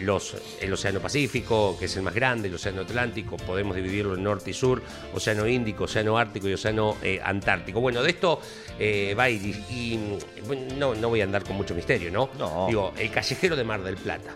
los, 0.00 0.36
el 0.60 0.72
Océano 0.72 1.00
Pacífico, 1.00 1.76
que 1.76 1.86
es 1.86 1.96
el 1.96 2.02
más 2.02 2.14
grande, 2.14 2.46
el 2.46 2.54
Océano 2.54 2.82
Atlántico, 2.82 3.36
podemos 3.36 3.74
dividirlo 3.74 4.14
en 4.14 4.22
norte 4.22 4.50
y 4.50 4.54
sur, 4.54 4.80
Océano 5.12 5.44
Índico, 5.48 5.84
Océano 5.84 6.16
Ártico 6.18 6.48
y 6.48 6.52
Océano 6.52 6.96
eh, 7.02 7.20
Antártico. 7.24 7.80
Bueno, 7.80 8.00
de 8.02 8.10
esto 8.10 8.40
eh, 8.78 9.14
va 9.18 9.24
a 9.24 9.30
ir, 9.30 9.42
y, 9.44 9.54
y, 9.70 10.20
bueno, 10.46 10.62
no, 10.76 10.94
no 10.94 11.08
voy 11.08 11.20
a 11.20 11.24
andar 11.24 11.42
con 11.42 11.56
mucho 11.56 11.74
misterio, 11.74 12.12
¿no? 12.12 12.30
No. 12.38 12.66
Digo, 12.68 12.92
el 12.96 13.10
callejero 13.10 13.56
de 13.56 13.64
Mar 13.64 13.82
del 13.82 13.96
Plata. 13.96 14.30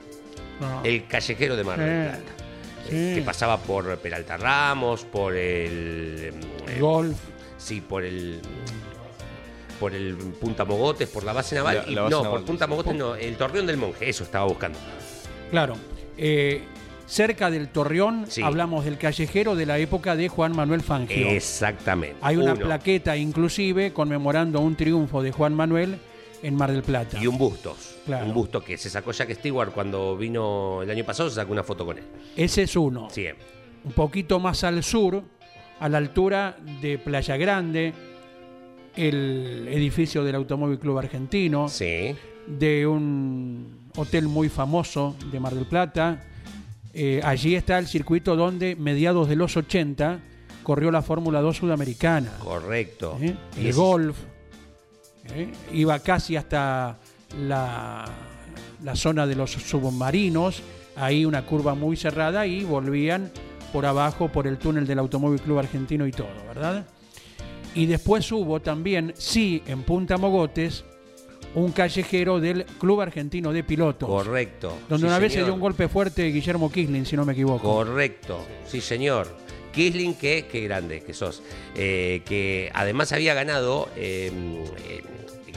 No. 0.60 0.82
El 0.84 1.06
callejero 1.06 1.54
de 1.56 1.62
Mar 1.64 1.78
del 1.78 2.08
Plata. 2.08 2.32
sí. 2.90 3.12
Que 3.14 3.22
pasaba 3.24 3.58
por 3.58 3.96
Peralta 3.98 4.36
Ramos, 4.36 5.04
por 5.04 5.36
el. 5.36 6.32
eh, 6.66 6.80
Golf. 6.80 7.16
Sí, 7.62 7.80
por 7.80 8.04
el. 8.04 8.40
Por 9.80 9.94
el 9.94 10.14
Punta 10.16 10.64
Mogotes, 10.64 11.08
por 11.08 11.24
la 11.24 11.32
base 11.32 11.54
naval. 11.56 11.82
La- 11.86 11.90
y- 11.90 11.94
la 11.94 12.02
base 12.02 12.14
no, 12.16 12.22
naval, 12.22 12.38
por 12.40 12.46
Punta. 12.46 12.66
Mogotes 12.66 12.94
no, 12.94 13.14
el 13.16 13.36
Torreón 13.36 13.66
del 13.66 13.76
Monje, 13.76 14.08
eso 14.08 14.24
estaba 14.24 14.44
buscando. 14.46 14.78
Claro. 15.50 15.74
Eh, 16.16 16.62
cerca 17.06 17.50
del 17.50 17.68
Torreón 17.68 18.26
Sí. 18.28 18.42
hablamos 18.42 18.84
del 18.84 18.96
callejero 18.98 19.56
de 19.56 19.66
la 19.66 19.78
época 19.78 20.14
de 20.14 20.28
Juan 20.28 20.54
Manuel 20.54 20.82
Fangio. 20.82 21.28
Exactamente. 21.30 22.16
Hay 22.22 22.36
una 22.36 22.52
Uno. 22.52 22.64
plaqueta 22.64 23.16
inclusive 23.16 23.92
conmemorando 23.92 24.60
un 24.60 24.76
triunfo 24.76 25.22
de 25.22 25.32
Juan 25.32 25.54
Manuel 25.54 25.98
en 26.42 26.54
Mar 26.54 26.70
del 26.72 26.82
Plata. 26.82 27.18
Y 27.20 27.26
un. 27.26 27.38
Claro. 28.06 28.26
Un 28.26 28.34
busto 28.34 28.62
que 28.62 28.76
se 28.78 28.88
sacó 28.90 29.12
Jack 29.12 29.32
Stewart 29.34 29.72
cuando 29.72 30.16
vino 30.16 30.82
el 30.82 30.90
año 30.90 31.04
pasado, 31.04 31.28
se 31.28 31.36
sacó 31.36 31.52
una 31.52 31.62
foto 31.64 31.84
con 31.86 31.98
él. 31.98 32.04
Ese 32.36 32.62
es 32.62 32.76
uno. 32.76 33.08
Sí. 33.10 33.26
Un 33.84 33.92
poquito 33.92 34.38
más 34.40 34.62
al 34.64 34.82
sur, 34.84 35.22
a 35.82 35.88
la 35.88 35.98
altura 35.98 36.56
de 36.80 36.96
Playa 36.98 37.36
Grande, 37.36 37.92
el 38.96 39.66
edificio 39.70 40.22
del 40.22 40.36
Automóvil 40.36 40.78
Club 40.78 40.98
Argentino, 40.98 41.68
Sí. 41.68 42.14
de 42.46 42.86
un 42.86 43.88
hotel 43.96 44.28
muy 44.28 44.48
famoso 44.48 45.16
de 45.32 45.40
Mar 45.40 45.54
del 45.54 45.66
Plata. 45.66 46.22
Eh, 46.94 47.20
allí 47.24 47.54
está 47.56 47.78
el 47.80 47.86
circuito 47.88 48.36
donde, 48.36 48.76
mediados 48.76 49.28
de 49.28 49.34
los 49.36 49.56
80, 49.56 50.20
corrió 50.62 50.90
la 50.92 51.02
Fórmula 51.02 51.40
2 51.40 51.56
sudamericana. 51.56 52.30
Correcto. 52.38 53.18
¿eh? 53.20 53.34
El 53.58 53.72
golf. 53.72 54.16
¿eh? 55.34 55.48
Iba 55.72 55.98
casi 55.98 56.36
hasta 56.36 56.98
la, 57.40 58.04
la 58.84 58.94
zona 58.94 59.26
de 59.26 59.34
los 59.34 59.50
submarinos. 59.52 60.62
Ahí 60.94 61.24
una 61.24 61.44
curva 61.46 61.74
muy 61.74 61.96
cerrada 61.96 62.46
y 62.46 62.62
volvían 62.64 63.32
por 63.72 63.86
abajo 63.86 64.28
por 64.30 64.46
el 64.46 64.58
túnel 64.58 64.86
del 64.86 64.98
Automóvil 64.98 65.40
Club 65.40 65.58
Argentino 65.58 66.06
y 66.06 66.12
todo, 66.12 66.28
¿verdad? 66.46 66.86
Y 67.74 67.86
después 67.86 68.30
hubo 68.32 68.60
también, 68.60 69.14
sí, 69.16 69.62
en 69.66 69.82
Punta 69.82 70.18
Mogotes, 70.18 70.84
un 71.54 71.72
callejero 71.72 72.38
del 72.40 72.64
Club 72.64 73.00
Argentino 73.00 73.52
de 73.52 73.64
Pilotos. 73.64 74.08
Correcto. 74.08 74.76
Donde 74.88 75.06
Sí, 75.06 75.08
una 75.10 75.18
vez 75.18 75.32
se 75.32 75.42
dio 75.44 75.54
un 75.54 75.60
golpe 75.60 75.88
fuerte 75.88 76.24
Guillermo 76.30 76.70
Kisling, 76.70 77.06
si 77.06 77.16
no 77.16 77.24
me 77.24 77.32
equivoco. 77.32 77.62
Correcto, 77.62 78.44
sí 78.66 78.80
señor. 78.80 79.28
Kisling, 79.72 80.14
que 80.14 80.46
qué 80.50 80.60
grande 80.60 81.00
que 81.00 81.14
sos. 81.14 81.42
Eh, 81.74 82.20
que 82.26 82.70
además 82.74 83.12
había 83.12 83.32
ganado, 83.32 83.88
eh, 83.96 84.30
eh, 84.88 85.02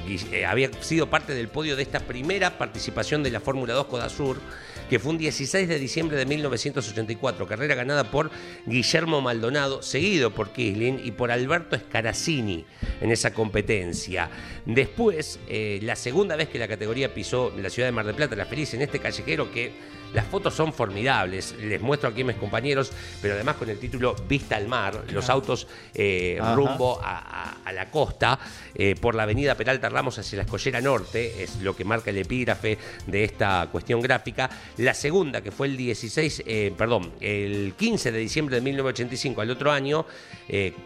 Gui- 0.07 0.31
eh, 0.33 0.45
había 0.45 0.69
sido 0.81 1.09
parte 1.09 1.33
del 1.33 1.49
podio 1.49 1.75
de 1.75 1.83
esta 1.83 1.99
primera 1.99 2.57
participación 2.57 3.23
de 3.23 3.31
la 3.31 3.39
Fórmula 3.41 3.73
2 3.73 3.87
Codasur, 3.87 4.39
que 4.89 4.99
fue 4.99 5.11
un 5.11 5.17
16 5.17 5.67
de 5.67 5.79
diciembre 5.79 6.17
de 6.17 6.25
1984, 6.25 7.47
carrera 7.47 7.75
ganada 7.75 8.11
por 8.11 8.31
Guillermo 8.65 9.21
Maldonado, 9.21 9.81
seguido 9.81 10.31
por 10.31 10.51
Kisling 10.51 11.01
y 11.03 11.11
por 11.11 11.31
Alberto 11.31 11.77
Scaracini 11.77 12.65
en 13.01 13.11
esa 13.11 13.33
competencia. 13.33 14.29
Después, 14.65 15.39
eh, 15.47 15.79
la 15.83 15.95
segunda 15.95 16.35
vez 16.35 16.49
que 16.49 16.59
la 16.59 16.67
categoría 16.67 17.13
pisó 17.13 17.53
la 17.57 17.69
ciudad 17.69 17.87
de 17.87 17.91
Mar 17.91 18.05
del 18.05 18.15
Plata, 18.15 18.35
la 18.35 18.45
Feliz, 18.45 18.73
en 18.73 18.81
este 18.81 18.99
callejero 18.99 19.51
que 19.51 19.71
las 20.15 20.25
fotos 20.25 20.53
son 20.55 20.73
formidables, 20.73 21.53
les 21.61 21.79
muestro 21.81 22.09
aquí 22.09 22.21
a 22.21 22.25
mis 22.25 22.37
compañeros, 22.37 22.91
pero 23.21 23.35
además 23.35 23.57
con 23.57 23.69
el 23.69 23.77
título 23.77 24.15
Vista 24.27 24.55
al 24.55 24.67
Mar, 24.67 25.03
los 25.11 25.29
autos 25.29 25.67
eh, 25.93 26.39
rumbo 26.55 26.99
a, 27.03 27.17
a- 27.17 27.57
a 27.65 27.71
la 27.73 27.91
costa, 27.91 28.39
eh, 28.73 28.95
por 28.99 29.13
la 29.13 29.23
avenida 29.23 29.55
Peralta 29.55 29.89
Ramos 29.89 30.17
hacia 30.17 30.37
la 30.37 30.43
Escollera 30.43 30.79
Norte, 30.81 31.43
es 31.43 31.57
lo 31.61 31.75
que 31.75 31.83
marca 31.83 32.09
el 32.09 32.17
epígrafe 32.17 32.77
de 33.05 33.23
esta 33.23 33.67
cuestión 33.71 34.01
gráfica. 34.01 34.49
La 34.77 34.93
segunda, 34.93 35.41
que 35.41 35.51
fue 35.51 35.67
el 35.67 35.75
16, 35.77 36.43
eh, 36.47 36.73
perdón, 36.77 37.11
el 37.19 37.73
15 37.77 38.11
de 38.11 38.19
diciembre 38.19 38.55
de 38.55 38.61
1985, 38.61 39.41
al 39.41 39.51
otro 39.51 39.71
año, 39.71 40.05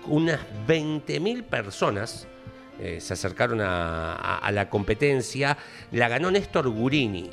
unas 0.08 0.39
20.000 0.68 1.44
personas 1.44 2.28
eh, 2.82 3.00
se 3.02 3.13
acercaron 3.13 3.60
a, 3.62 4.15
a- 4.15 4.38
a 4.38 4.52
la 4.52 4.70
competencia. 4.70 5.58
La 5.92 6.08
ganó 6.08 6.32
Néstor 6.32 6.70
Gurini. 6.70 7.30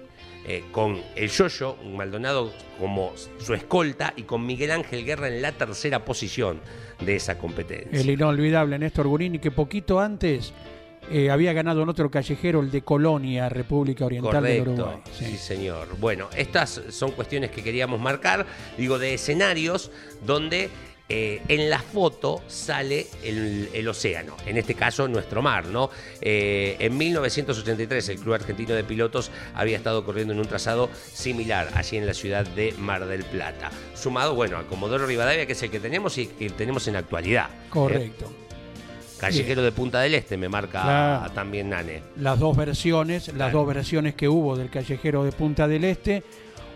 Eh, 0.49 0.65
con 0.71 1.03
el 1.17 1.29
Yoyo, 1.29 1.77
Maldonado 1.97 2.53
como 2.79 3.13
su 3.39 3.53
escolta 3.53 4.13
y 4.17 4.23
con 4.23 4.47
Miguel 4.47 4.71
Ángel 4.71 5.05
Guerra 5.05 5.27
en 5.27 5.43
la 5.43 5.51
tercera 5.51 6.05
posición 6.05 6.61
de 7.01 7.17
esa 7.17 7.37
competencia. 7.37 8.01
El 8.01 8.09
inolvidable 8.11 8.79
Néstor 8.79 9.09
Gurini, 9.09 9.41
que 9.41 9.51
poquito 9.51 9.99
antes 9.99 10.53
eh, 11.11 11.31
había 11.31 11.53
ganado 11.53 11.83
en 11.83 11.89
otro 11.89 12.11
callejero, 12.11 12.61
el 12.61 12.71
de 12.71 12.83
Colonia, 12.83 13.49
República 13.49 14.07
Oriental 14.07 14.43
del 14.43 14.59
Correcto, 14.59 14.83
Uruguay. 14.85 15.03
sí. 15.13 15.25
Sí. 15.25 15.37
señor. 15.37 15.89
Bueno, 15.99 16.29
estas 16.37 16.81
son 16.91 17.11
cuestiones 17.11 17.51
que 17.51 17.63
queríamos 17.63 18.01
marcar, 18.01 18.47
digo, 18.79 18.99
de 18.99 19.15
escenarios 19.15 19.91
donde 20.25 20.71
eh, 21.09 21.41
en 21.49 21.71
la 21.71 21.79
foto 21.79 22.43
sale 22.49 23.07
el, 23.23 23.69
el 23.73 23.87
océano, 23.89 24.37
en 24.45 24.57
este 24.59 24.75
caso 24.75 25.07
nuestro 25.07 25.41
mar, 25.43 25.67
¿no? 25.67 25.89
Eh, 26.21 26.77
en 26.81 26.97
1983 26.99 28.09
el 28.09 28.19
Club 28.19 28.35
Argentino 28.35 28.75
de 28.75 28.83
Pilotos 28.83 29.31
había 29.55 29.77
estado 29.77 30.05
corriendo 30.05 30.33
en 30.33 30.41
un 30.41 30.47
trazado 30.47 30.91
similar 31.13 31.69
allí 31.75 31.97
en 31.97 32.07
la 32.07 32.15
ciudad 32.15 32.45
de 32.47 32.73
Mar 32.79 33.07
del 33.07 33.23
Plata, 33.25 33.71
sumado, 33.95 34.35
bueno, 34.35 34.57
a 34.59 34.65
Comodoro 34.67 35.07
Rivadavia, 35.07 35.47
que 35.47 35.53
es 35.53 35.63
el 35.63 35.71
que 35.71 35.79
tenemos 35.81 36.19
y 36.19 36.27
que 36.27 36.51
tenemos 36.51 36.87
en 36.89 36.95
la 36.95 37.01
actualidad. 37.01 37.51
¿eh? 37.51 37.69
Correcto. 37.71 38.33
Callejero 39.19 39.63
de 39.63 39.73
Punta 39.73 40.01
del 40.01 40.15
Este, 40.15 40.37
me 40.37 40.49
marca 40.49 40.83
Claro. 40.83 41.33
también 41.33 41.71
Nane. 41.71 42.03
Las 42.17 42.39
dos 42.39 42.55
versiones, 42.57 43.29
las 43.35 43.51
dos 43.53 43.67
versiones 43.67 44.15
que 44.15 44.29
hubo 44.29 44.57
del 44.57 44.69
callejero 44.69 45.25
de 45.25 45.33
Punta 45.33 45.67
del 45.67 45.85
Este, 45.85 46.23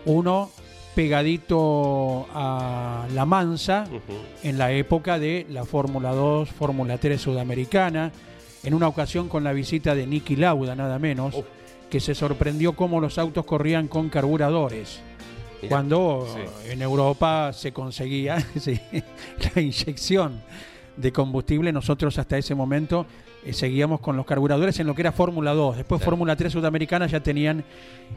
uno 0.05 0.51
pegadito 1.01 2.27
a 2.31 3.07
La 3.15 3.25
Mansa, 3.25 3.85
en 4.43 4.57
la 4.59 4.71
época 4.71 5.17
de 5.17 5.47
la 5.49 5.65
Fórmula 5.65 6.11
2, 6.11 6.49
Fórmula 6.49 6.99
3 6.99 7.19
sudamericana, 7.19 8.11
en 8.63 8.75
una 8.75 8.87
ocasión 8.87 9.27
con 9.27 9.43
la 9.43 9.51
visita 9.51 9.95
de 9.95 10.05
Nicky 10.05 10.35
Lauda, 10.35 10.75
nada 10.75 10.99
menos, 10.99 11.33
Uf. 11.33 11.45
que 11.89 11.99
se 11.99 12.13
sorprendió 12.13 12.73
cómo 12.73 13.01
los 13.01 13.17
autos 13.17 13.45
corrían 13.45 13.87
con 13.87 14.09
carburadores. 14.09 15.01
Mirá. 15.63 15.69
cuando 15.75 16.27
Sí. 16.33 16.71
en 16.71 16.81
Europa 16.83 17.51
se 17.53 17.71
conseguía 17.71 18.39
sí, 18.59 18.79
la 19.55 19.61
inyección 19.61 20.41
de 20.97 21.11
combustible. 21.11 21.71
Nosotros 21.71 22.17
hasta 22.19 22.37
ese 22.37 22.53
momento 22.55 23.05
eh, 23.43 23.53
seguíamos 23.53 23.99
con 23.99 24.15
los 24.15 24.25
carburadores 24.25 24.79
en 24.79 24.87
lo 24.87 24.95
que 24.95 25.01
era 25.01 25.11
Fórmula 25.11 25.53
2. 25.53 25.77
Después. 25.77 26.01
Fórmula 26.03 26.35
3 26.35 26.53
Sudamericana 26.53 27.07
ya 27.07 27.21
tenían 27.21 27.63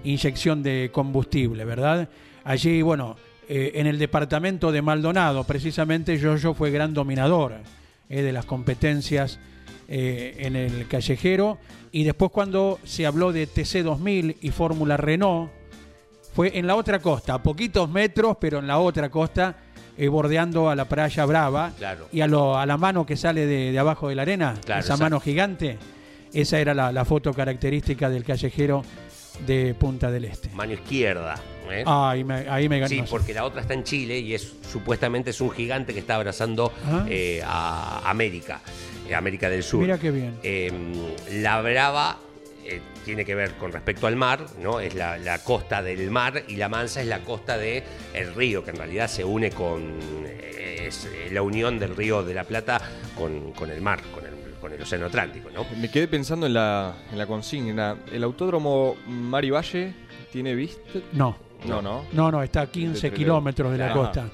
inyección 0.04 0.62
de 0.62 0.90
combustible, 0.92 1.64
¿verdad? 1.64 2.08
Allí, 2.44 2.82
bueno, 2.82 3.16
eh, 3.48 3.72
en 3.76 3.86
el 3.86 3.98
departamento 3.98 4.70
de 4.72 4.82
Maldonado, 4.82 5.44
precisamente 5.44 6.18
Yoyo 6.18 6.54
fue 6.54 6.70
gran 6.70 6.92
dominador 6.92 7.54
eh, 8.08 8.22
de 8.22 8.32
las 8.32 8.44
competencias 8.44 9.38
en 9.86 10.56
el 10.56 10.88
callejero. 10.88 11.58
Y 11.92 12.04
después 12.04 12.30
cuando 12.30 12.78
se 12.84 13.04
habló 13.04 13.32
de 13.32 13.46
TC2000 13.46 14.36
y 14.40 14.50
Fórmula 14.50 14.96
Renault, 14.96 15.50
fue 16.34 16.58
en 16.58 16.66
la 16.66 16.74
otra 16.74 16.98
costa, 16.98 17.34
a 17.34 17.42
poquitos 17.42 17.88
metros, 17.88 18.38
pero 18.40 18.58
en 18.58 18.66
la 18.66 18.78
otra 18.78 19.10
costa, 19.10 19.56
eh, 19.96 20.08
bordeando 20.08 20.68
a 20.70 20.74
la 20.76 20.86
playa 20.86 21.24
Brava. 21.24 21.72
Claro. 21.78 22.08
Y 22.12 22.20
a, 22.20 22.26
lo- 22.26 22.58
a 22.58 22.66
la 22.66 22.76
mano 22.76 23.04
que 23.06 23.16
sale 23.16 23.46
de, 23.46 23.72
de 23.72 23.78
abajo 23.78 24.08
de 24.08 24.14
la 24.14 24.22
arena, 24.22 24.54
Claro, 24.64 24.80
esa 24.80 24.96
mano 24.96 25.20
gigante, 25.20 25.78
esa 26.32 26.58
era 26.58 26.74
la, 26.74 26.90
la 26.92 27.04
foto 27.04 27.32
característica 27.32 28.08
del 28.10 28.24
callejero 28.24 28.82
de 29.46 29.74
Punta 29.74 30.10
del 30.10 30.24
Este. 30.26 30.48
Mano 30.50 30.72
izquierda. 30.74 31.34
¿eh? 31.70 31.82
Ahí 31.86 32.22
me, 32.24 32.34
ahí 32.48 32.68
me 32.68 32.78
ganó. 32.78 32.88
Sí, 32.88 33.02
porque 33.10 33.34
la 33.34 33.44
otra 33.44 33.60
está 33.62 33.74
en 33.74 33.82
Chile 33.84 34.18
y 34.18 34.34
es 34.34 34.52
supuestamente 34.70 35.30
es 35.30 35.40
un 35.40 35.50
gigante 35.50 35.92
que 35.92 36.00
está 36.00 36.14
abrazando 36.16 36.72
Ah. 36.86 37.04
eh, 37.08 37.42
a 37.44 38.08
América, 38.08 38.60
América 39.16 39.48
del 39.50 39.62
Sur. 39.62 39.80
Mira 39.80 39.98
qué 39.98 40.10
bien. 40.10 40.34
La 41.42 41.60
Brava 41.62 42.18
eh, 42.66 42.80
tiene 43.04 43.24
que 43.24 43.34
ver 43.34 43.52
con 43.54 43.72
respecto 43.72 44.06
al 44.06 44.16
mar, 44.16 44.46
¿no? 44.60 44.80
Es 44.80 44.94
la, 44.94 45.18
la 45.18 45.38
costa 45.38 45.82
del 45.82 46.10
mar 46.10 46.44
y 46.48 46.56
la 46.56 46.68
Mansa 46.68 47.00
es 47.02 47.06
la 47.06 47.20
costa 47.20 47.58
del 47.58 47.82
el 48.14 48.34
río, 48.34 48.64
que 48.64 48.70
en 48.70 48.76
realidad 48.76 49.08
se 49.08 49.24
une 49.24 49.50
con 49.50 49.98
eh, 50.26 50.86
es 50.88 51.06
eh, 51.06 51.28
la 51.32 51.42
unión 51.42 51.78
del 51.78 51.96
río 51.96 52.22
de 52.22 52.34
la 52.34 52.44
Plata 52.44 52.80
con, 53.16 53.52
con 53.52 53.70
el 53.70 53.80
mar, 53.80 54.00
con 54.14 54.24
el, 54.26 54.32
con 54.60 54.72
el 54.72 54.80
Océano 54.82 55.06
Atlántico, 55.06 55.50
¿no? 55.50 55.64
Me 55.80 55.90
quedé 55.90 56.08
pensando 56.08 56.46
en 56.46 56.54
la, 56.54 56.94
en 57.10 57.18
la 57.18 57.26
consigna. 57.26 57.96
¿El 58.12 58.22
autódromo 58.24 58.96
Mari 59.06 59.50
Valle 59.50 59.94
tiene 60.32 60.54
vista? 60.54 60.98
No, 61.12 61.36
No, 61.66 61.80
no. 61.82 62.04
no, 62.12 62.30
no, 62.30 62.42
está 62.42 62.62
a 62.62 62.66
15 62.70 63.00
Trelew. 63.00 63.16
kilómetros 63.16 63.72
de 63.72 63.78
la 63.78 63.86
Ajá. 63.86 63.94
costa. 63.94 64.28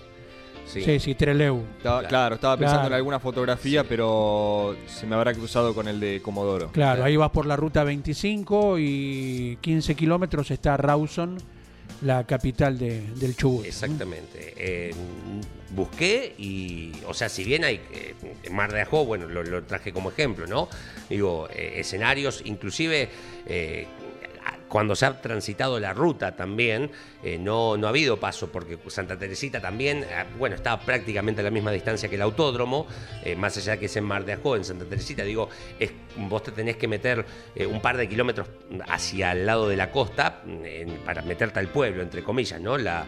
Sí, 0.73 1.01
sí, 1.01 1.15
Treleu. 1.15 1.63
Estaba- 1.79 1.99
Claro. 2.01 2.09
claro. 2.09 2.35
estaba 2.37 2.57
pensando 2.57 2.81
Claro. 2.83 2.95
en 2.95 2.99
alguna 2.99 3.21
fotografía, 3.21 3.85
pero 3.85 4.77
se 4.87 5.07
me 5.07 5.15
habrá 5.17 5.35
cruzado 5.35 5.75
con 5.75 5.89
el 5.89 5.99
de 6.01 6.21
Comodoro. 6.23 6.71
Claro, 6.73 7.05
ahí 7.05 7.17
vas 7.17 7.31
por 7.31 7.47
la 7.47 7.57
ruta 7.57 7.83
25 7.85 8.79
y 8.79 9.59
15 9.61 9.95
kilómetros 9.95 10.51
está 10.51 10.77
Rawson, 10.77 11.39
la 12.03 12.25
capital 12.25 12.79
de- 12.79 13.03
del 13.17 13.37
Chubut. 13.37 13.67
Exactamente. 13.67 14.55
Eh, 14.57 14.95
busqué 15.75 16.35
y, 16.39 16.93
o 17.07 17.15
sea, 17.15 17.29
si 17.29 17.45
bien 17.45 17.65
hay 17.65 17.81
eh, 17.93 18.15
Mar 18.51 18.73
de 18.73 18.81
Ajó, 18.83 19.05
bueno, 19.05 19.27
lo, 19.29 19.43
lo 19.43 19.63
traje 19.65 19.93
como 19.93 20.11
ejemplo, 20.11 20.47
¿no? 20.47 20.69
Digo, 21.09 21.49
eh, 21.53 21.75
escenarios, 21.77 22.43
inclusive 22.45 23.09
eh, 23.47 23.87
cuando 24.71 24.95
se 24.95 25.05
ha 25.05 25.21
transitado 25.21 25.79
la 25.81 25.93
ruta 25.93 26.37
también, 26.37 26.91
eh, 27.23 27.37
no, 27.39 27.77
no 27.77 27.87
ha 27.89 27.91
habido 27.91 28.19
paso, 28.19 28.51
porque 28.51 28.79
Santa 28.87 29.19
Teresita 29.19 29.61
también, 29.61 30.05
eh, 30.05 30.25
bueno, 30.39 30.55
está 30.55 30.79
prácticamente 30.79 31.41
a 31.41 31.45
la 31.45 31.51
misma 31.51 31.73
distancia 31.73 32.09
que 32.09 32.15
el 32.15 32.23
autódromo, 32.23 32.87
eh, 33.25 33.35
más 33.35 33.57
allá 33.57 33.77
que 33.79 33.87
es 33.87 33.97
en 33.97 34.05
Mar 34.05 34.25
de 34.25 34.35
Ajó, 34.35 34.57
en 34.57 34.65
Santa 34.65 34.85
Teresita, 34.85 35.25
digo, 35.25 35.49
es, 35.79 35.91
vos 36.17 36.45
te 36.45 36.53
tenés 36.53 36.77
que 36.77 36.87
meter 36.87 37.27
eh, 37.55 37.67
un 37.67 37.83
par 37.83 37.97
de 37.97 38.09
kilómetros 38.09 38.47
hacia 38.89 39.33
el 39.33 39.45
lado 39.45 39.69
de 39.69 39.77
la 39.77 39.91
costa 39.91 40.41
mm, 40.47 41.05
para 41.05 41.23
meterte 41.23 41.59
al 41.59 41.69
pueblo, 41.69 42.03
entre 42.03 42.23
comillas, 42.23 42.61
¿no? 42.61 42.79
La, 42.79 43.07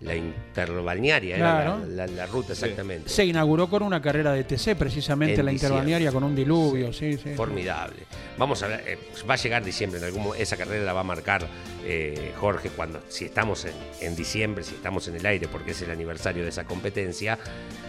la 0.00 0.14
interbalnearia, 0.16 1.36
era 1.36 1.62
Claro. 1.62 1.86
la, 1.86 2.06
la- 2.06 2.12
la 2.12 2.26
ruta 2.26 2.52
exactamente. 2.54 3.08
Se 3.10 3.24
inauguró 3.24 3.68
con 3.68 3.82
una 3.82 4.00
carrera 4.00 4.32
de 4.32 4.44
TC, 4.44 4.74
precisamente 4.74 5.40
En 5.40 5.44
la 5.46 5.52
diciembre. 5.52 5.76
interbalnearia 5.78 6.12
con 6.12 6.24
un 6.24 6.34
diluvio, 6.34 6.92
sí, 6.92 7.18
sí. 7.22 7.34
Formidable. 7.34 7.98
Vamos 8.38 8.62
a 8.62 8.68
ver, 8.68 8.82
eh, 8.86 8.98
va 9.28 9.34
a 9.34 9.36
llegar 9.36 9.62
diciembre, 9.64 9.98
en 9.98 10.06
algún 10.06 10.34
esa 10.38 10.56
carrera 10.56 10.84
la 10.84 10.92
va 10.94 11.00
a 11.00 11.04
marcar 11.04 11.46
eh, 11.84 12.32
Jorge 12.38 12.70
cuando, 12.70 13.00
si 13.08 13.26
estamos 13.26 13.64
en, 13.66 13.72
en 14.00 14.16
diciembre, 14.16 14.64
si 14.64 14.74
estamos 14.74 15.06
en 15.08 15.16
el 15.16 15.26
aire, 15.26 15.48
porque 15.48 15.72
es 15.72 15.82
el 15.82 15.90
aniversario 15.90 16.42
de 16.44 16.48
esa 16.48 16.64
competencia, 16.64 17.38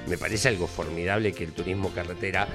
me 0.08 0.18
parece 0.18 0.50
algo 0.50 0.68
formidable 0.68 1.32
que 1.34 1.46
el 1.46 1.54
turismo 1.54 1.92
carretera, 1.92 2.48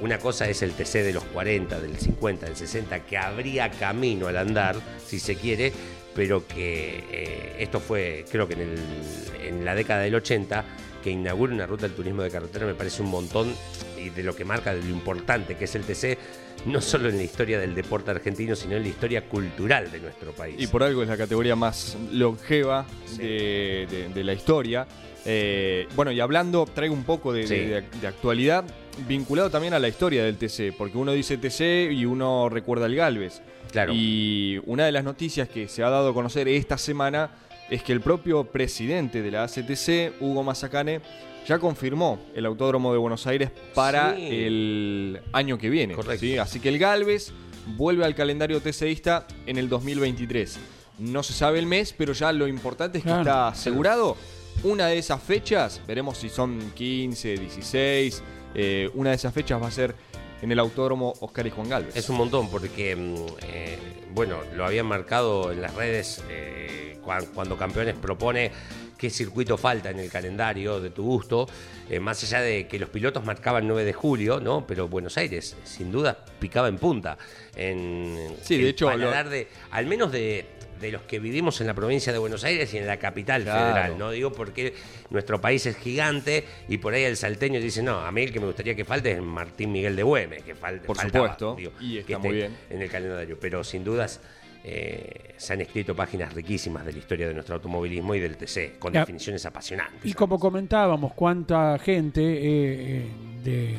una 0.00 0.18
cosa 0.18 0.48
es 0.48 0.60
el 0.62 0.72
TC 0.72 1.02
de 1.02 1.12
los 1.14 1.24
40, 1.24 1.80
del 1.80 1.96
50, 1.96 2.46
del 2.46 2.56
60, 2.56 3.00
que 3.00 3.16
habría 3.16 3.70
camino 3.70 4.26
al 4.28 4.36
andar, 4.36 4.76
si 5.06 5.18
se 5.18 5.36
quiere, 5.36 5.72
pero 6.16 6.46
que 6.46 7.04
eh, 7.12 7.56
esto 7.60 7.78
fue, 7.78 8.24
creo 8.32 8.48
que 8.48 8.54
en, 8.54 8.60
el- 8.62 9.46
en 9.46 9.64
la 9.64 9.74
década 9.74 10.00
del 10.02 10.14
80, 10.16 10.64
que 11.04 11.10
inaugure 11.10 11.52
una 11.54 11.66
ruta 11.66 11.82
del 11.86 11.94
turismo 11.94 12.22
de 12.22 12.30
carretera 12.30 12.66
me 12.66 12.74
parece 12.74 13.02
un 13.02 13.10
montón 13.10 13.54
y 14.02 14.08
de 14.08 14.22
lo 14.24 14.34
que 14.34 14.44
marca 14.44 14.74
de 14.74 14.82
lo 14.82 14.88
importante 14.88 15.54
que 15.54 15.66
es 15.66 15.74
el 15.76 15.82
TC, 15.84 16.18
no 16.66 16.80
solo 16.80 17.08
en 17.10 17.16
la 17.18 17.22
historia 17.22 17.60
del 17.60 17.74
deporte 17.76 18.10
argentino, 18.10 18.56
sino 18.56 18.74
en 18.76 18.82
la 18.82 18.88
historia 18.88 19.28
cultural 19.28 19.90
de 19.92 20.00
nuestro 20.00 20.32
país. 20.32 20.56
Y 20.58 20.66
por 20.66 20.82
algo 20.82 21.02
es 21.02 21.08
la 21.08 21.16
categoría 21.16 21.54
más 21.54 21.96
longeva 22.10 22.86
de, 23.18 23.86
de- 23.88 24.08
de 24.12 24.24
la 24.24 24.32
historia. 24.32 24.86
Eh, 25.28 25.86
bueno, 25.94 26.10
y 26.12 26.20
hablando, 26.20 26.66
traigo 26.66 26.94
un 26.94 27.04
poco 27.04 27.32
de, 27.32 27.46
Sí. 27.46 27.54
de- 27.56 27.82
de 28.00 28.06
actualidad, 28.06 28.64
vinculado 29.06 29.50
también 29.50 29.74
a 29.74 29.78
la 29.78 29.88
historia 29.88 30.24
del 30.24 30.36
TC, 30.38 30.72
porque 30.76 30.96
uno 30.98 31.12
dice 31.12 31.36
TC 31.36 31.90
y 31.92 32.04
uno 32.04 32.48
recuerda 32.48 32.86
el 32.86 32.96
Galvez. 32.96 33.42
Claro. 33.70 33.92
Y 33.94 34.60
una 34.66 34.84
de 34.86 34.92
las 34.92 35.04
noticias 35.04 35.48
que 35.48 35.68
se 35.68 35.82
ha 35.82 35.90
dado 35.90 36.10
a 36.10 36.14
conocer 36.14 36.48
esta 36.48 36.78
semana 36.78 37.30
es 37.70 37.82
que 37.82 37.92
el 37.92 38.00
propio 38.00 38.44
presidente 38.44 39.22
de 39.22 39.30
la 39.30 39.42
ACTC, 39.44 40.20
Hugo 40.20 40.42
Mazacane, 40.42 41.00
ya 41.46 41.58
confirmó 41.58 42.18
el 42.34 42.46
Autódromo 42.46 42.92
de 42.92 42.98
Buenos 42.98 43.26
Aires 43.26 43.50
para 43.74 44.14
Sí. 44.16 44.26
el 44.30 45.20
año 45.32 45.58
que 45.58 45.70
viene. 45.70 45.94
Correcto. 45.94 46.20
¿sí? 46.20 46.38
Así 46.38 46.60
que 46.60 46.68
el 46.68 46.78
Galvez 46.78 47.32
vuelve 47.76 48.04
al 48.04 48.14
calendario 48.14 48.60
TCista 48.60 49.26
en 49.46 49.56
el 49.58 49.68
2023. 49.68 50.58
No 50.98 51.22
se 51.22 51.32
sabe 51.32 51.58
el 51.58 51.66
mes, 51.66 51.94
pero 51.96 52.12
ya 52.14 52.32
lo 52.32 52.48
importante 52.48 52.98
es 52.98 53.04
que 53.04 53.08
Claro. 53.10 53.22
está 53.22 53.48
asegurado. 53.48 54.16
Una 54.64 54.86
de 54.86 54.98
esas 54.98 55.22
fechas, 55.22 55.80
veremos 55.86 56.16
si 56.18 56.28
son 56.30 56.72
15, 56.74 57.36
16, 57.36 58.22
eh, 58.54 58.88
una 58.94 59.10
de 59.10 59.16
esas 59.16 59.34
fechas 59.34 59.60
va 59.62 59.66
a 59.68 59.70
ser 59.70 59.94
en 60.42 60.52
el 60.52 60.58
Autódromo 60.58 61.14
Oscar 61.20 61.46
y 61.46 61.50
Juan 61.50 61.68
Galvez. 61.68 61.96
Es 61.96 62.08
un 62.08 62.16
montón 62.16 62.50
porque, 62.50 62.94
mm, 62.94 63.14
eh, 63.44 63.78
bueno, 64.12 64.38
lo 64.54 64.64
habían 64.66 64.86
marcado 64.86 65.50
en 65.52 65.62
las 65.62 65.74
redes 65.74 66.22
eh, 66.30 66.98
cuan- 67.02 67.26
cuando 67.34 67.56
Campeones 67.56 67.94
propone 67.94 68.50
qué 68.98 69.10
circuito 69.10 69.58
falta 69.58 69.90
en 69.90 69.98
el 69.98 70.10
calendario 70.10 70.80
de 70.80 70.88
tu 70.90 71.04
gusto, 71.04 71.46
eh, 71.90 72.00
más 72.00 72.22
allá 72.24 72.40
de 72.40 72.66
que 72.66 72.78
los 72.78 72.88
pilotos 72.88 73.24
marcaban 73.24 73.66
9 73.68 73.84
de 73.84 73.92
julio, 73.92 74.40
¿no? 74.40 74.66
Pero 74.66 74.88
Buenos 74.88 75.16
Aires, 75.18 75.54
sin 75.64 75.92
duda, 75.92 76.24
picaba 76.40 76.68
en 76.68 76.78
punta. 76.78 77.18
En, 77.54 78.34
Sí, 78.42 78.56
de 78.56 78.70
hecho, 78.70 78.86
lo- 78.96 79.30
de, 79.30 79.48
al 79.70 79.86
menos 79.86 80.10
de, 80.12 80.46
de 80.80 80.92
los 80.92 81.02
que 81.02 81.18
vivimos 81.18 81.60
en 81.60 81.66
la 81.66 81.74
provincia 81.74 82.12
de 82.12 82.18
Buenos 82.18 82.44
Aires 82.44 82.72
y 82.74 82.78
en 82.78 82.86
la 82.86 82.98
capital 82.98 83.42
Claro. 83.42 83.60
federal, 83.72 83.98
¿no? 83.98 84.10
Digo 84.10 84.32
porque 84.32 84.74
nuestro 85.10 85.40
país 85.40 85.64
es 85.66 85.76
gigante 85.76 86.44
y 86.68 86.78
por 86.78 86.94
ahí 86.94 87.04
el 87.04 87.16
salteño 87.16 87.60
dice, 87.60 87.82
no, 87.82 87.98
a 88.00 88.10
mí 88.12 88.22
el 88.22 88.32
que 88.32 88.40
me 88.40 88.46
gustaría 88.46 88.74
que 88.74 88.84
falte 88.84 89.12
es 89.12 89.22
Martín 89.22 89.72
Miguel 89.72 89.96
de 89.96 90.02
Güemes, 90.02 90.42
que 90.42 90.54
falte. 90.54 90.86
Por 90.86 90.96
faltaba, 90.96 91.24
supuesto, 91.34 91.54
digo, 91.56 91.72
y 91.80 91.98
está 91.98 92.06
que 92.06 92.18
muy 92.18 92.36
bien. 92.36 92.56
En 92.70 92.82
el 92.82 92.90
calendario, 92.90 93.38
pero 93.40 93.62
sin 93.64 93.84
dudas 93.84 94.20
eh, 94.64 95.34
se 95.36 95.52
han 95.52 95.60
escrito 95.60 95.94
páginas 95.94 96.32
riquísimas 96.34 96.84
de 96.84 96.92
la 96.92 96.98
historia 96.98 97.28
de 97.28 97.34
nuestro 97.34 97.54
automovilismo 97.54 98.14
y 98.14 98.20
del 98.20 98.36
TC, 98.36 98.78
con 98.78 98.92
Ya. 98.92 99.00
definiciones 99.00 99.46
apasionantes. 99.46 100.04
Y 100.04 100.12
como 100.12 100.38
comentábamos, 100.40 101.12
cuánta 101.14 101.78
gente 101.78 102.20
eh, 102.20 102.38
eh, 102.44 103.06
de 103.44 103.74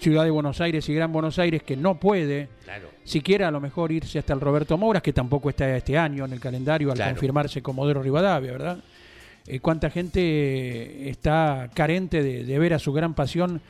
Ciudad 0.00 0.24
de 0.24 0.30
Buenos 0.30 0.60
Aires 0.60 0.88
y 0.88 0.94
Gran 0.94 1.12
Buenos 1.12 1.38
Aires 1.38 1.62
que 1.62 1.76
no 1.76 1.98
puede 1.98 2.48
Claro. 2.64 2.90
Siquiera 3.08 3.48
a 3.48 3.50
lo 3.50 3.60
mejor 3.60 3.90
irse 3.92 4.18
hasta 4.18 4.32
el 4.34 4.40
Roberto 4.40 4.76
Mouras, 4.78 5.02
que 5.02 5.12
tampoco 5.12 5.50
está 5.50 5.76
este 5.76 5.96
año 5.96 6.24
en 6.24 6.32
el 6.32 6.40
calendario 6.40 6.90
al 6.90 6.96
Claro. 6.96 7.12
confirmarse 7.12 7.62
Comodoro 7.62 8.02
Rivadavia, 8.02 8.52
¿verdad? 8.52 8.78
Eh, 9.46 9.60
cuánta 9.60 9.90
gente 9.90 10.20
eh, 10.20 11.08
está 11.10 11.70
carente 11.74 12.22
de, 12.22 12.44
de 12.44 12.58
ver 12.58 12.74
a 12.74 12.78
su 12.78 12.92
gran 12.92 13.14
pasión 13.14 13.60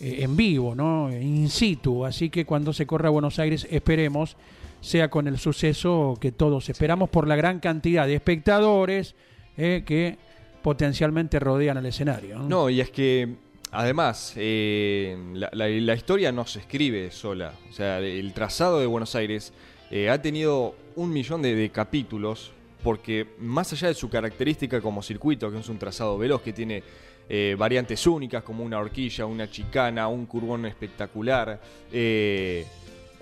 eh, 0.00 0.18
en 0.20 0.36
vivo, 0.36 0.74
¿no? 0.74 1.10
In 1.10 1.48
situ. 1.48 2.04
Así 2.04 2.30
que 2.30 2.44
cuando 2.44 2.72
se 2.72 2.86
corra 2.86 3.08
a 3.08 3.10
Buenos 3.12 3.38
Aires, 3.38 3.66
esperemos 3.70 4.36
sea 4.80 5.08
con 5.08 5.26
el 5.28 5.38
suceso 5.38 6.16
que 6.20 6.30
todos 6.30 6.68
esperamos 6.68 7.08
por 7.08 7.26
la 7.26 7.36
gran 7.36 7.58
cantidad 7.58 8.06
de 8.06 8.14
espectadores 8.14 9.14
eh, 9.56 9.82
que 9.86 10.18
potencialmente 10.62 11.38
rodean 11.40 11.78
el 11.78 11.86
escenario. 11.86 12.38
¿no? 12.38 12.48
No, 12.48 12.70
y 12.70 12.80
es 12.80 12.90
que 12.90 13.34
además 13.74 14.32
eh, 14.36 15.16
la, 15.34 15.94
historia 15.94 16.32
no 16.32 16.46
se 16.46 16.60
escribe 16.60 17.10
sola. 17.10 17.52
O 17.68 17.72
sea, 17.72 17.98
el 17.98 18.32
trazado 18.32 18.80
de 18.80 18.86
Buenos 18.86 19.14
Aires 19.14 19.52
eh, 19.90 20.08
ha 20.08 20.22
tenido 20.22 20.74
un 20.96 21.12
millón 21.12 21.42
de, 21.42 21.70
capítulos 21.70 22.52
porque 22.82 23.26
más 23.38 23.72
allá 23.72 23.88
de 23.88 23.94
su 23.94 24.08
característica 24.08 24.80
como 24.80 25.02
circuito, 25.02 25.50
que 25.50 25.58
es 25.58 25.68
un 25.68 25.78
trazado 25.78 26.18
veloz 26.18 26.42
que 26.42 26.52
tiene 26.52 26.82
eh, 27.28 27.56
variantes 27.58 28.06
únicas 28.06 28.42
como 28.42 28.62
una 28.62 28.78
horquilla, 28.78 29.26
una 29.26 29.50
chicana, 29.50 30.06
un 30.06 30.26
curvón 30.26 30.66
espectacular, 30.66 31.60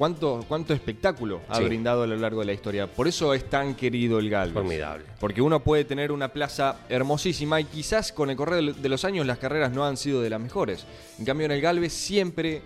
cuánto, 0.02 0.44
cuánto 0.48 0.74
espectáculo 0.74 1.42
ha 1.48 1.58
Sí. 1.58 1.62
brindado 1.64 2.02
a 2.02 2.08
lo 2.08 2.16
largo 2.16 2.40
de 2.40 2.46
la 2.46 2.52
historia. 2.52 2.88
Por 2.88 3.06
eso 3.06 3.34
es 3.34 3.48
tan 3.48 3.76
querido 3.76 4.18
el 4.18 4.28
Galvez. 4.28 4.52
Formidable. 4.54 5.04
Porque 5.20 5.40
uno 5.40 5.60
puede 5.62 5.84
tener 5.84 6.10
una 6.10 6.32
plaza 6.32 6.80
hermosísima 6.88 7.60
y 7.60 7.64
quizás 7.66 8.10
con 8.10 8.28
el 8.28 8.34
correr 8.36 8.74
de 8.74 8.88
los 8.88 9.04
años 9.04 9.24
las 9.26 9.38
carreras 9.38 9.70
no 9.70 9.84
han 9.84 9.96
sido 9.96 10.20
de 10.20 10.28
las 10.28 10.40
mejores. 10.40 10.84
En 11.20 11.24
cambio, 11.24 11.44
en 11.46 11.52
el 11.52 11.60
Galvez 11.60 11.92
siempre 11.92 12.62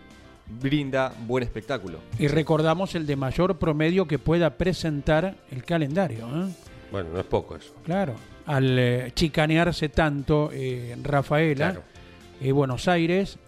brinda 0.48 1.12
buen 1.26 1.44
espectáculo. 1.44 1.98
Y 2.18 2.28
recordamos 2.28 2.94
el 2.94 3.04
de 3.04 3.16
mayor 3.16 3.58
promedio 3.58 4.06
que 4.08 4.18
pueda 4.18 4.56
presentar 4.56 5.36
el 5.50 5.62
calendario. 5.62 6.26
¿eh? 6.26 6.48
Bueno, 6.90 7.10
no 7.12 7.20
es 7.20 7.26
poco 7.26 7.56
eso. 7.56 7.74
Claro. 7.84 8.14
Al 8.46 8.78
eh, 8.78 9.12
chicanearse 9.14 9.90
tanto 9.90 10.48
eh, 10.54 10.96
Rafaela, 11.02 11.72
Claro. 11.72 11.82
eh, 12.40 12.50
Buenos 12.52 12.88
Aires, 12.88 13.38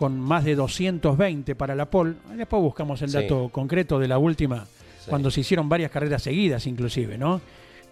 con 0.00 0.18
más 0.18 0.46
de 0.46 0.54
220 0.54 1.54
para 1.54 1.74
la 1.74 1.84
pole. 1.90 2.14
Después 2.34 2.62
buscamos 2.62 3.02
el 3.02 3.10
Sí. 3.10 3.16
dato 3.18 3.50
concreto 3.52 3.98
de 3.98 4.08
la 4.08 4.16
última, 4.16 4.64
Sí. 4.64 5.10
cuando 5.10 5.30
se 5.30 5.42
hicieron 5.42 5.68
varias 5.68 5.90
carreras 5.90 6.22
seguidas 6.22 6.66
inclusive, 6.66 7.18
¿no? 7.18 7.42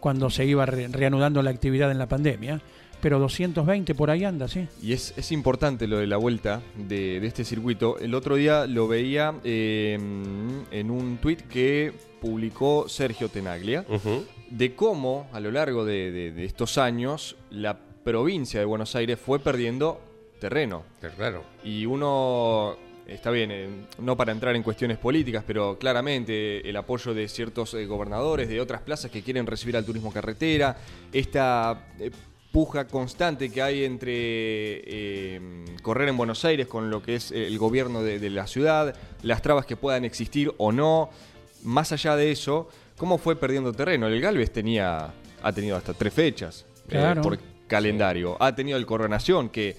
Cuando 0.00 0.30
se 0.30 0.46
iba 0.46 0.64
re- 0.64 0.88
reanudando 0.88 1.42
la 1.42 1.50
actividad 1.50 1.90
en 1.90 1.98
la 1.98 2.06
pandemia. 2.08 2.62
Pero 3.02 3.18
220 3.18 3.94
por 3.94 4.10
ahí 4.10 4.24
anda, 4.24 4.48
sí. 4.48 4.66
Y 4.82 4.94
es, 4.94 5.12
es 5.18 5.30
importante 5.32 5.86
lo 5.86 5.98
de 5.98 6.06
la 6.06 6.16
vuelta 6.16 6.62
de, 6.78 7.20
de 7.20 7.26
este 7.26 7.44
circuito. 7.44 7.98
El 7.98 8.14
otro 8.14 8.36
día 8.36 8.66
lo 8.66 8.88
veía 8.88 9.34
eh, 9.44 9.98
en 10.70 10.90
un 10.90 11.18
tuit 11.18 11.42
que 11.42 11.92
publicó 12.22 12.88
Sergio 12.88 13.28
Tenaglia. 13.28 13.84
De 14.50 14.74
cómo 14.74 15.28
a 15.34 15.40
lo 15.40 15.50
largo 15.50 15.84
de, 15.84 16.10
de- 16.10 16.32
de 16.32 16.44
estos 16.46 16.78
años 16.78 17.36
la 17.50 17.78
provincia 18.02 18.58
de 18.60 18.64
Buenos 18.66 18.96
Aires 18.96 19.18
fue 19.20 19.38
perdiendo 19.38 20.00
terreno. 20.38 20.84
Claro. 21.16 21.44
Y 21.64 21.84
uno, 21.86 22.76
está 23.06 23.30
bien, 23.30 23.50
eh, 23.50 23.68
no 24.00 24.16
para 24.16 24.32
entrar 24.32 24.54
en 24.56 24.62
cuestiones 24.62 24.98
políticas, 24.98 25.44
pero 25.46 25.78
claramente 25.78 26.68
el 26.68 26.76
apoyo 26.76 27.14
de 27.14 27.28
ciertos 27.28 27.74
eh, 27.74 27.86
gobernadores 27.86 28.48
de 28.48 28.60
otras 28.60 28.82
plazas 28.82 29.10
que 29.10 29.22
quieren 29.22 29.46
recibir 29.46 29.76
al 29.76 29.84
turismo 29.84 30.12
carretera, 30.12 30.76
esta 31.12 31.88
eh, 31.98 32.10
puja 32.52 32.86
constante 32.86 33.50
que 33.50 33.60
hay 33.60 33.84
entre 33.84 34.12
eh, 34.14 35.40
correr 35.82 36.08
en 36.08 36.16
Buenos 36.16 36.44
Aires 36.44 36.66
con 36.66 36.90
lo 36.90 37.02
que 37.02 37.16
es 37.16 37.30
el 37.30 37.58
gobierno 37.58 38.02
de, 38.02 38.18
de 38.18 38.30
la 38.30 38.46
ciudad, 38.46 38.94
las 39.22 39.42
trabas 39.42 39.66
que 39.66 39.76
puedan 39.76 40.04
existir 40.04 40.52
o 40.56 40.72
no. 40.72 41.10
Más 41.64 41.92
allá 41.92 42.16
de 42.16 42.30
eso, 42.30 42.68
¿cómo 42.96 43.18
fue 43.18 43.36
perdiendo 43.36 43.72
terreno? 43.72 44.06
El 44.06 44.20
Galvez 44.20 44.50
tenía, 44.52 45.12
ha 45.42 45.52
tenido 45.52 45.76
hasta 45.76 45.92
tres 45.92 46.14
fechas 46.14 46.64
eh, 46.86 46.90
Claro. 46.92 47.20
por 47.20 47.38
calendario. 47.66 48.36
Ha 48.40 48.54
tenido 48.54 48.78
el 48.78 48.86
Coronación, 48.86 49.50
que 49.50 49.76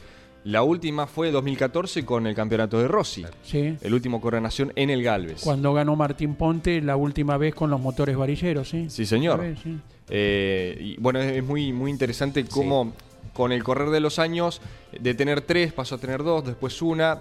la 0.49 0.63
última 0.63 1.05
fue 1.05 1.27
en 1.27 1.33
2014 1.33 2.05
con 2.05 2.25
el 2.25 2.33
campeonato 2.33 2.79
de 2.79 2.87
Rossi. 2.87 3.23
Sí. 3.43 3.77
El 3.81 3.93
último 3.93 4.19
Coronación 4.19 4.71
en 4.75 4.89
el 4.89 5.03
Galvez. 5.03 5.41
Cuando 5.43 5.73
ganó 5.73 5.95
Martín 5.95 6.35
Ponte 6.35 6.81
la 6.81 6.95
última 6.95 7.37
vez 7.37 7.53
con 7.53 7.69
los 7.69 7.79
motores 7.79 8.17
varilleros, 8.17 8.67
sí. 8.69 8.89
Sí, 8.89 9.05
señor. 9.05 9.43
Esta 9.43 9.49
vez, 9.49 9.59
sí. 9.63 9.77
Eh, 10.09 10.77
y 10.79 10.97
bueno, 10.97 11.19
es, 11.19 11.43
muy, 11.43 11.71
muy 11.71 11.91
interesante 11.91 12.45
cómo 12.45 12.93
con 13.33 13.51
el 13.51 13.63
correr 13.63 13.89
de 13.89 13.99
los 13.99 14.17
años, 14.17 14.59
de 14.99 15.13
tener 15.13 15.41
tres, 15.41 15.71
pasó 15.71 15.95
a 15.95 15.97
tener 15.99 16.23
dos, 16.23 16.43
después 16.43 16.81
una, 16.81 17.19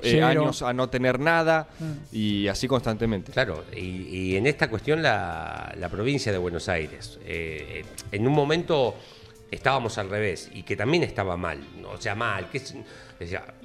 eh, 0.00 0.22
años 0.22 0.62
a 0.62 0.72
no 0.72 0.88
tener 0.88 1.18
nada, 1.18 1.68
Ah. 1.80 1.84
y 2.12 2.46
así 2.46 2.68
constantemente. 2.68 3.32
Claro, 3.32 3.64
y, 3.76 3.80
y 3.80 4.36
en 4.36 4.46
esta 4.46 4.70
cuestión 4.70 5.02
la, 5.02 5.74
la 5.78 5.88
provincia 5.88 6.30
de 6.30 6.38
Buenos 6.38 6.68
Aires, 6.68 7.18
eh, 7.26 7.84
en 8.12 8.26
un 8.26 8.32
momento 8.32 8.94
estábamos 9.52 9.96
al 9.98 10.08
revés 10.10 10.50
y 10.52 10.62
que 10.64 10.74
también 10.76 11.04
estaba 11.04 11.36
mal, 11.36 11.60
¿no? 11.80 11.90
o 11.90 12.00
sea, 12.00 12.14
mal, 12.16 12.48
que 12.50 12.58
es- 12.58 12.74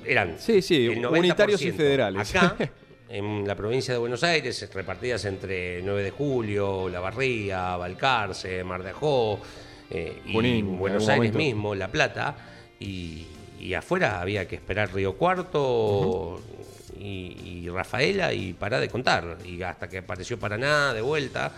eran 0.05 0.37
Sí, 0.37 0.61
sí, 0.61 0.87
unitarios 0.89 1.61
y 1.63 1.69
90% 1.71 1.75
federales. 1.75 2.35
Acá, 2.35 2.55
en 3.09 3.47
la 3.47 3.55
provincia 3.55 3.93
de 3.93 3.99
Buenos 3.99 4.23
Aires, 4.23 4.69
repartidas 4.73 5.25
entre 5.25 5.81
9 5.81 6.03
de 6.03 6.11
Julio, 6.11 6.89
La 6.89 6.99
Barría, 6.99 7.75
Balcarce, 7.77 8.63
Mar 8.63 8.83
de 8.83 8.91
Ajó, 8.91 9.39
eh, 9.89 10.21
y 10.25 10.61
Buenos 10.61 11.07
Aires 11.07 11.17
momento. 11.33 11.37
mismo, 11.39 11.73
La 11.73 11.87
Plata, 11.87 12.35
y, 12.79 13.25
y 13.59 13.73
afuera 13.73 14.21
había 14.21 14.47
que 14.47 14.55
esperar 14.57 14.93
Río 14.93 15.13
Cuarto 15.17 16.39
y, 16.99 17.63
y 17.63 17.69
Rafaela 17.69 18.33
y 18.33 18.53
pará 18.53 18.79
de 18.79 18.89
contar. 18.89 19.37
Y 19.45 19.61
hasta 19.63 19.87
que 19.89 19.99
apareció 19.99 20.37
Paraná 20.37 20.93
de 20.93 21.01
vuelta, 21.01 21.51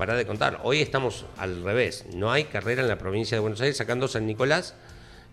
pará 0.00 0.14
de 0.16 0.24
contar. 0.26 0.60
Hoy 0.62 0.80
estamos 0.80 1.26
al 1.36 1.62
revés. 1.62 2.06
No 2.14 2.32
hay 2.32 2.44
carrera 2.44 2.80
en 2.80 2.88
la 2.88 2.96
provincia 2.96 3.36
de 3.36 3.40
Buenos 3.40 3.60
Aires, 3.60 3.76
sacando 3.76 4.08
San 4.08 4.26
Nicolás. 4.26 4.74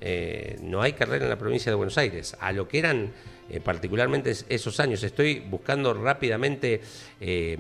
eh, 0.02 0.58
no 0.62 0.82
hay 0.84 0.92
carrera 0.94 1.24
en 1.24 1.30
la 1.30 1.38
provincia 1.40 1.72
de 1.72 1.76
Buenos 1.76 1.98
Aires. 1.98 2.36
A 2.40 2.52
lo 2.52 2.68
que 2.68 2.78
eran 2.80 3.14
eh, 3.50 3.62
particularmente 3.62 4.30
es- 4.30 4.46
esos 4.50 4.80
años. 4.82 5.02
Estoy 5.04 5.40
buscando 5.40 5.92
rápidamente 5.94 6.82
eh, 7.22 7.58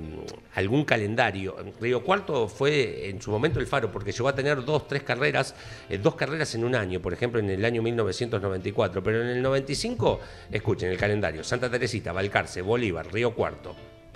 algún 0.53 0.83
calendario. 0.85 1.55
Río 1.81 2.03
Cuarto 2.03 2.47
fue 2.49 3.09
en 3.09 3.21
su 3.21 3.31
momento 3.31 3.59
el 3.61 3.65
faro, 3.67 3.89
porque 3.89 4.11
llegó 4.11 4.27
a 4.27 4.35
tener 4.35 4.63
dos, 4.65 4.85
tres 4.87 5.01
carreras, 5.03 5.55
dos 6.03 6.13
carreras 6.15 6.53
en 6.55 6.63
un 6.65 6.75
año, 6.75 7.01
por 7.01 7.13
ejemplo, 7.13 7.39
en 7.39 7.49
el 7.49 7.63
año 7.65 7.81
1994. 7.81 9.01
Pero 9.01 9.21
en 9.23 9.29
el 9.29 9.41
95, 9.41 10.19
escuchen 10.51 10.91
el 10.91 10.97
calendario: 10.97 11.41
Santa 11.43 11.71
Teresita, 11.71 12.11
Balcarce, 12.11 12.61
Bolívar, 12.61 13.11
Río 13.11 13.33
Cuarto. 13.33 13.75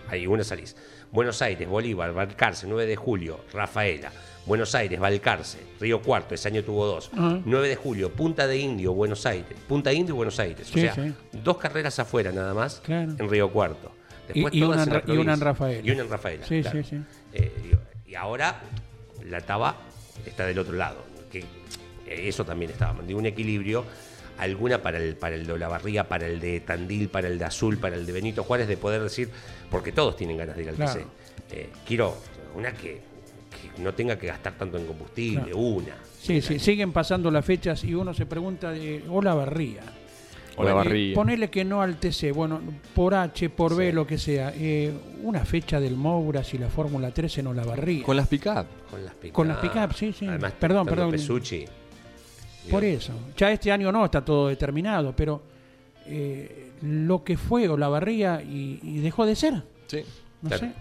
Ahí 0.10 0.28
una 0.28 0.44
salís. 0.44 0.76
Buenos 1.12 1.42
Aires, 1.42 1.68
Bolívar, 1.68 2.14
Balcarce, 2.14 2.68
9 2.68 2.86
de 2.86 2.96
julio, 2.96 3.42
Rafaela. 3.54 4.12
Buenos 4.46 4.74
Aires, 4.74 5.00
Balcarce, 5.00 5.60
Río 5.80 6.02
Cuarto, 6.02 6.34
ese 6.34 6.48
año 6.48 6.64
tuvo 6.64 6.86
dos. 6.88 7.12
Ajá. 7.14 7.40
9 7.46 7.68
de 7.70 7.76
julio, 7.76 8.12
Punta 8.12 8.48
de 8.48 8.58
Indio, 8.58 8.94
Buenos 8.94 9.26
Aires. 9.26 9.58
Punta 9.68 9.94
Indio 9.94 10.16
y 10.16 10.18
Buenos 10.18 10.40
Aires. 10.40 10.68
Sí, 10.68 10.80
o 10.80 10.94
sea, 10.94 10.96
sí. 10.96 11.14
dos 11.44 11.58
carreras 11.58 12.00
afuera 12.00 12.32
nada 12.32 12.54
más 12.54 12.82
Claro. 12.84 13.12
en 13.18 13.30
Río 13.30 13.52
Cuarto. 13.52 13.92
Y- 14.34 14.60
y 14.60 14.64
una 14.64 14.84
en 14.84 15.02
y 15.08 15.18
una 15.18 15.34
en. 15.34 15.42
Rafaela. 15.42 15.82
Y 15.88 15.92
una 15.92 16.02
en 16.04 16.10
Rafaela. 16.10 16.46
Sí, 16.46 16.62
claro. 16.62 16.82
sí, 16.84 16.90
sí. 16.90 17.02
Eh, 17.34 17.76
y 18.08 18.16
ahora 18.16 18.62
la 19.26 19.42
taba 19.42 19.76
está 20.26 20.46
del 20.46 20.58
otro 20.60 20.74
lado. 20.74 21.04
Que 21.30 21.44
eso 22.08 22.44
también 22.46 22.72
estaba. 22.72 23.02
De 23.04 23.14
un 23.14 23.26
equilibrio, 23.26 23.86
alguna 24.42 24.82
para 24.82 24.98
el, 24.98 25.16
para 25.16 25.36
el 25.36 25.46
de 25.46 25.54
Olavarría, 25.54 26.08
para 26.10 26.26
el 26.28 26.40
de 26.40 26.60
Tandil, 26.60 27.10
para 27.10 27.28
el 27.28 27.38
de 27.40 27.46
Azul, 27.46 27.78
para 27.78 27.96
el 27.96 28.06
de 28.06 28.12
Benito 28.12 28.44
Juárez, 28.44 28.68
de 28.68 28.76
poder 28.78 29.02
decir, 29.02 29.30
porque 29.70 29.92
todos 29.92 30.16
tienen 30.18 30.38
ganas 30.38 30.56
de 30.56 30.64
ir 30.64 30.70
al 30.70 30.76
Claro. 30.76 30.94
TC. 31.00 31.06
Eh, 31.52 31.70
quiero 31.86 32.18
una 32.56 32.72
que, 32.74 33.02
que 33.76 33.82
no 33.82 33.94
tenga 33.94 34.18
que 34.18 34.28
gastar 34.28 34.54
tanto 34.58 34.78
en 34.78 34.86
combustible, 34.86 35.54
una. 35.54 35.96
Sí, 36.20 36.42
sí, 36.42 36.60
siguen 36.60 36.92
pasando 36.92 37.30
las 37.32 37.46
fechas 37.46 37.84
y 37.84 37.94
uno 37.96 38.14
se 38.14 38.26
pregunta 38.26 38.72
de 38.72 39.04
Olavarría. 39.10 39.82
Olavarría. 40.58 41.12
Eh, 41.14 41.16
ponele 41.16 41.50
que 41.50 41.64
no 41.64 41.82
al 41.82 41.98
TC, 41.98 42.32
bueno, 42.34 42.60
por 42.94 43.16
H, 43.16 43.50
por 43.50 43.76
B, 43.76 43.94
lo 43.94 44.06
que 44.06 44.18
sea. 44.18 44.52
eh, 44.56 44.92
una 45.24 45.46
fecha 45.46 45.80
del 45.80 45.96
Mouras 45.96 46.54
y 46.54 46.58
la 46.58 46.68
Fórmula 46.70 47.12
3 47.12 47.38
en 47.40 47.48
Olavarría. 47.48 48.04
Con 48.04 48.18
las 48.18 48.28
pick-up. 48.28 48.66
Con 48.90 49.06
las 49.06 49.14
pick 49.16 49.32
Con 49.32 49.48
las 49.48 49.58
pick-up, 49.58 49.94
sí, 49.94 50.14
sí. 50.14 50.28
Además, 50.28 50.54
Perdón, 50.60 50.86
perdón. 50.88 51.12
Pesucci. 51.12 51.66
Por 52.70 52.84
eso. 52.84 53.14
Ya 53.38 53.52
este 53.52 53.72
año 53.72 53.92
no, 53.92 54.06
está 54.06 54.24
todo 54.24 54.48
determinado, 54.50 55.16
pero 55.16 55.42
eh, 56.06 56.72
lo 56.82 57.24
que 57.24 57.38
fue 57.38 57.68
Olavarría 57.70 58.42
y, 58.42 58.80
y 58.84 59.00
dejó 59.00 59.26
de 59.26 59.36
ser. 59.36 59.64
Sí. 59.88 60.04
No 60.42 60.50
Claro. 60.50 60.68
sé. 60.68 60.72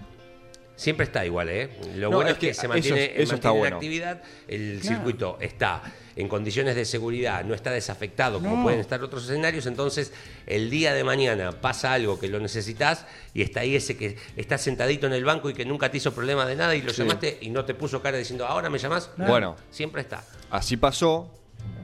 Siempre 0.76 1.04
está 1.04 1.26
igual, 1.26 1.50
¿eh? 1.50 1.68
Lo 1.96 2.08
No, 2.08 2.16
bueno 2.16 2.30
es 2.30 2.38
que, 2.38 2.48
que 2.48 2.54
se 2.54 2.66
mantiene, 2.66 3.04
es- 3.04 3.20
eso 3.24 3.34
está 3.34 3.50
bueno. 3.50 3.76
actividad, 3.76 4.22
el 4.48 4.78
Claro. 4.80 4.96
circuito 4.96 5.36
está 5.38 5.82
en 6.16 6.26
condiciones 6.26 6.74
de 6.74 6.86
seguridad, 6.86 7.44
no 7.44 7.52
está 7.54 7.70
desafectado 7.70 8.40
como 8.40 8.56
No. 8.56 8.62
pueden 8.62 8.80
estar 8.80 9.02
otros 9.02 9.24
escenarios, 9.24 9.66
entonces 9.66 10.10
el 10.46 10.70
día 10.70 10.94
de 10.94 11.04
mañana 11.04 11.52
pasa 11.52 11.92
algo 11.92 12.18
que 12.18 12.28
lo 12.28 12.40
necesitas 12.40 13.04
y 13.34 13.42
está 13.42 13.60
ahí 13.60 13.76
ese 13.76 13.98
que 13.98 14.16
está 14.36 14.56
sentadito 14.56 15.06
en 15.06 15.12
el 15.12 15.22
banco 15.24 15.50
y 15.50 15.54
que 15.54 15.66
nunca 15.66 15.90
te 15.90 15.98
hizo 15.98 16.14
problema 16.14 16.46
de 16.46 16.56
nada 16.56 16.74
y 16.74 16.80
lo 16.80 16.94
Sí. 16.94 17.02
llamaste 17.02 17.36
y 17.42 17.50
no 17.50 17.66
te 17.66 17.74
puso 17.74 18.00
cara 18.00 18.16
diciendo, 18.16 18.46
ahora 18.46 18.70
me 18.70 18.78
llamás. 18.78 19.10
Claro. 19.16 19.30
Bueno, 19.30 19.56
Siempre 19.70 20.00
está. 20.00 20.24
así 20.50 20.78
pasó, 20.78 21.30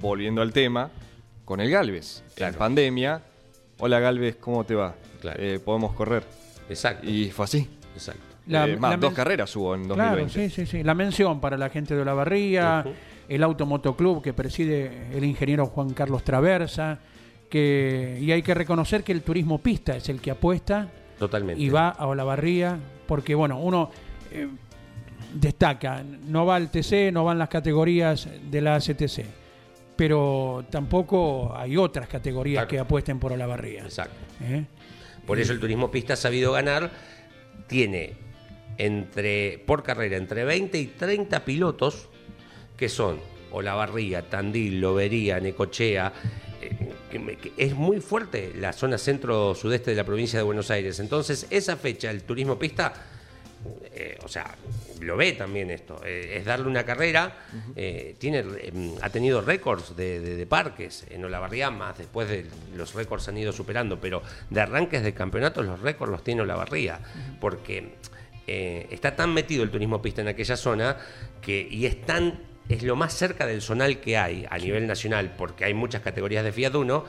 volviendo 0.00 0.42
al 0.42 0.52
tema, 0.52 0.90
con 1.44 1.60
el 1.60 1.70
Galvez. 1.70 2.22
Claro. 2.34 2.52
En 2.54 2.58
pandemia, 2.58 3.22
hola 3.78 4.00
Galvez, 4.00 4.36
¿cómo 4.36 4.64
te 4.64 4.74
va? 4.74 4.94
Claro. 5.20 5.40
Eh, 5.42 5.58
Podemos 5.64 5.92
correr. 5.94 6.24
Exacto. 6.68 7.08
Y 7.08 7.30
fue 7.30 7.44
así. 7.44 7.68
Exacto. 7.94 8.22
La- 8.48 8.66
Eh, 8.66 8.76
más, 8.76 8.92
la 8.92 8.96
dos 8.98 9.12
carreras 9.14 9.54
hubo 9.56 9.74
en 9.74 9.84
Claro, 9.88 10.16
2020. 10.20 10.50
sí, 10.50 10.66
sí, 10.66 10.66
sí. 10.70 10.82
La 10.82 10.94
mención 10.94 11.40
para 11.40 11.56
la 11.56 11.68
gente 11.70 11.94
de 11.94 12.02
Olavarría, 12.02 12.82
Ujú. 12.84 12.94
el 13.28 13.42
Automotoclub 13.42 14.22
que 14.22 14.32
preside 14.32 15.08
el 15.16 15.24
ingeniero 15.24 15.66
Juan 15.66 15.90
Carlos 15.90 16.22
Traversa, 16.22 16.98
que, 17.50 18.18
y 18.20 18.30
hay 18.32 18.42
que 18.42 18.54
reconocer 18.54 19.02
que 19.04 19.12
el 19.12 19.22
turismo 19.22 19.58
pista 19.58 19.96
es 19.96 20.08
el 20.08 20.20
que 20.20 20.30
apuesta 20.32 20.88
Totalmente. 21.18 21.60
y 21.62 21.68
va 21.68 21.88
a 21.90 22.06
Olavarría, 22.06 22.78
porque 23.06 23.34
bueno, 23.34 23.58
uno 23.58 23.90
eh, 24.32 24.48
destaca, 25.34 26.02
no 26.26 26.46
va 26.46 26.56
al 26.56 26.70
TC, 26.70 27.10
no 27.12 27.24
van 27.24 27.38
las 27.38 27.48
categorías 27.48 28.28
de 28.50 28.60
la 28.60 28.74
ACTC, 28.76 29.24
pero 29.96 30.64
tampoco 30.70 31.54
hay 31.56 31.76
otras 31.76 32.08
categorías 32.08 32.60
Claro. 32.62 32.68
que 32.68 32.78
apuesten 32.78 33.18
por 33.18 33.32
Olavarría. 33.32 33.82
Exacto. 33.82 34.16
¿eh? 34.42 34.64
Por 35.26 35.38
eso 35.40 35.52
el 35.52 35.60
turismo 35.60 35.90
pista 35.90 36.12
ha 36.12 36.16
sabido 36.16 36.52
ganar. 36.52 36.90
Tiene 37.66 38.14
entre 38.78 39.58
por 39.66 39.82
carrera 39.82 40.16
entre 40.16 40.44
20 40.44 40.78
y 40.78 40.86
30 40.88 41.44
pilotos 41.44 42.08
que 42.76 42.88
son 42.88 43.18
Olavarría, 43.50 44.28
Tandil, 44.28 44.80
Lobería, 44.80 45.40
Necochea, 45.40 46.12
eh, 46.60 46.70
que 47.10 47.18
me- 47.18 47.36
que 47.36 47.52
es 47.56 47.74
muy 47.74 48.00
fuerte 48.00 48.52
la 48.54 48.72
zona 48.74 48.98
centro-sudeste 48.98 49.92
de 49.92 49.96
la 49.96 50.04
provincia 50.04 50.38
de 50.38 50.42
Buenos 50.42 50.70
Aires. 50.70 51.00
Entonces, 51.00 51.46
esa 51.50 51.76
fecha, 51.76 52.10
el 52.10 52.22
turismo 52.24 52.58
pista, 52.58 52.92
eh, 53.94 54.18
o 54.22 54.28
sea, 54.28 54.54
lo 55.00 55.16
ve 55.16 55.32
también 55.32 55.70
esto, 55.70 56.00
eh, 56.04 56.36
es 56.38 56.44
darle 56.44 56.66
una 56.68 56.84
carrera, 56.84 57.36
eh, 57.74 58.14
tiene, 58.18 58.38
eh, 58.58 58.94
ha 59.02 59.10
tenido 59.10 59.40
récords 59.40 59.96
de, 59.96 60.20
de- 60.20 60.36
de 60.36 60.46
parques 60.46 61.06
en 61.10 61.24
Olavarría, 61.24 61.70
más 61.70 61.98
después 61.98 62.28
de 62.28 62.46
los 62.76 62.94
récords 62.94 63.28
han 63.28 63.36
ido 63.38 63.52
superando, 63.52 64.00
pero 64.00 64.22
de 64.50 64.60
arranques 64.60 65.02
de 65.02 65.12
campeonatos 65.14 65.64
los 65.66 65.80
récords 65.80 66.10
los 66.12 66.22
tiene 66.24 66.42
Olavarría, 66.42 67.00
porque 67.40 67.94
eh, 68.46 68.86
está 68.90 69.16
tan 69.16 69.32
metido 69.34 69.62
el 69.64 69.70
turismo 69.70 70.00
pista 70.00 70.20
en 70.22 70.28
aquella 70.28 70.56
zona 70.56 70.96
que, 71.40 71.66
y 71.70 71.86
es 71.86 72.00
tan 72.06 72.38
es 72.68 72.82
lo 72.82 72.96
más 72.96 73.12
cerca 73.14 73.46
del 73.46 73.62
zonal 73.62 74.00
que 74.00 74.16
hay 74.16 74.44
a 74.50 74.58
nivel 74.58 74.88
nacional, 74.88 75.34
porque 75.38 75.64
hay 75.64 75.72
muchas 75.74 76.02
categorías 76.02 76.42
de 76.42 76.50
Fiat 76.50 76.74
Uno, 76.74 77.04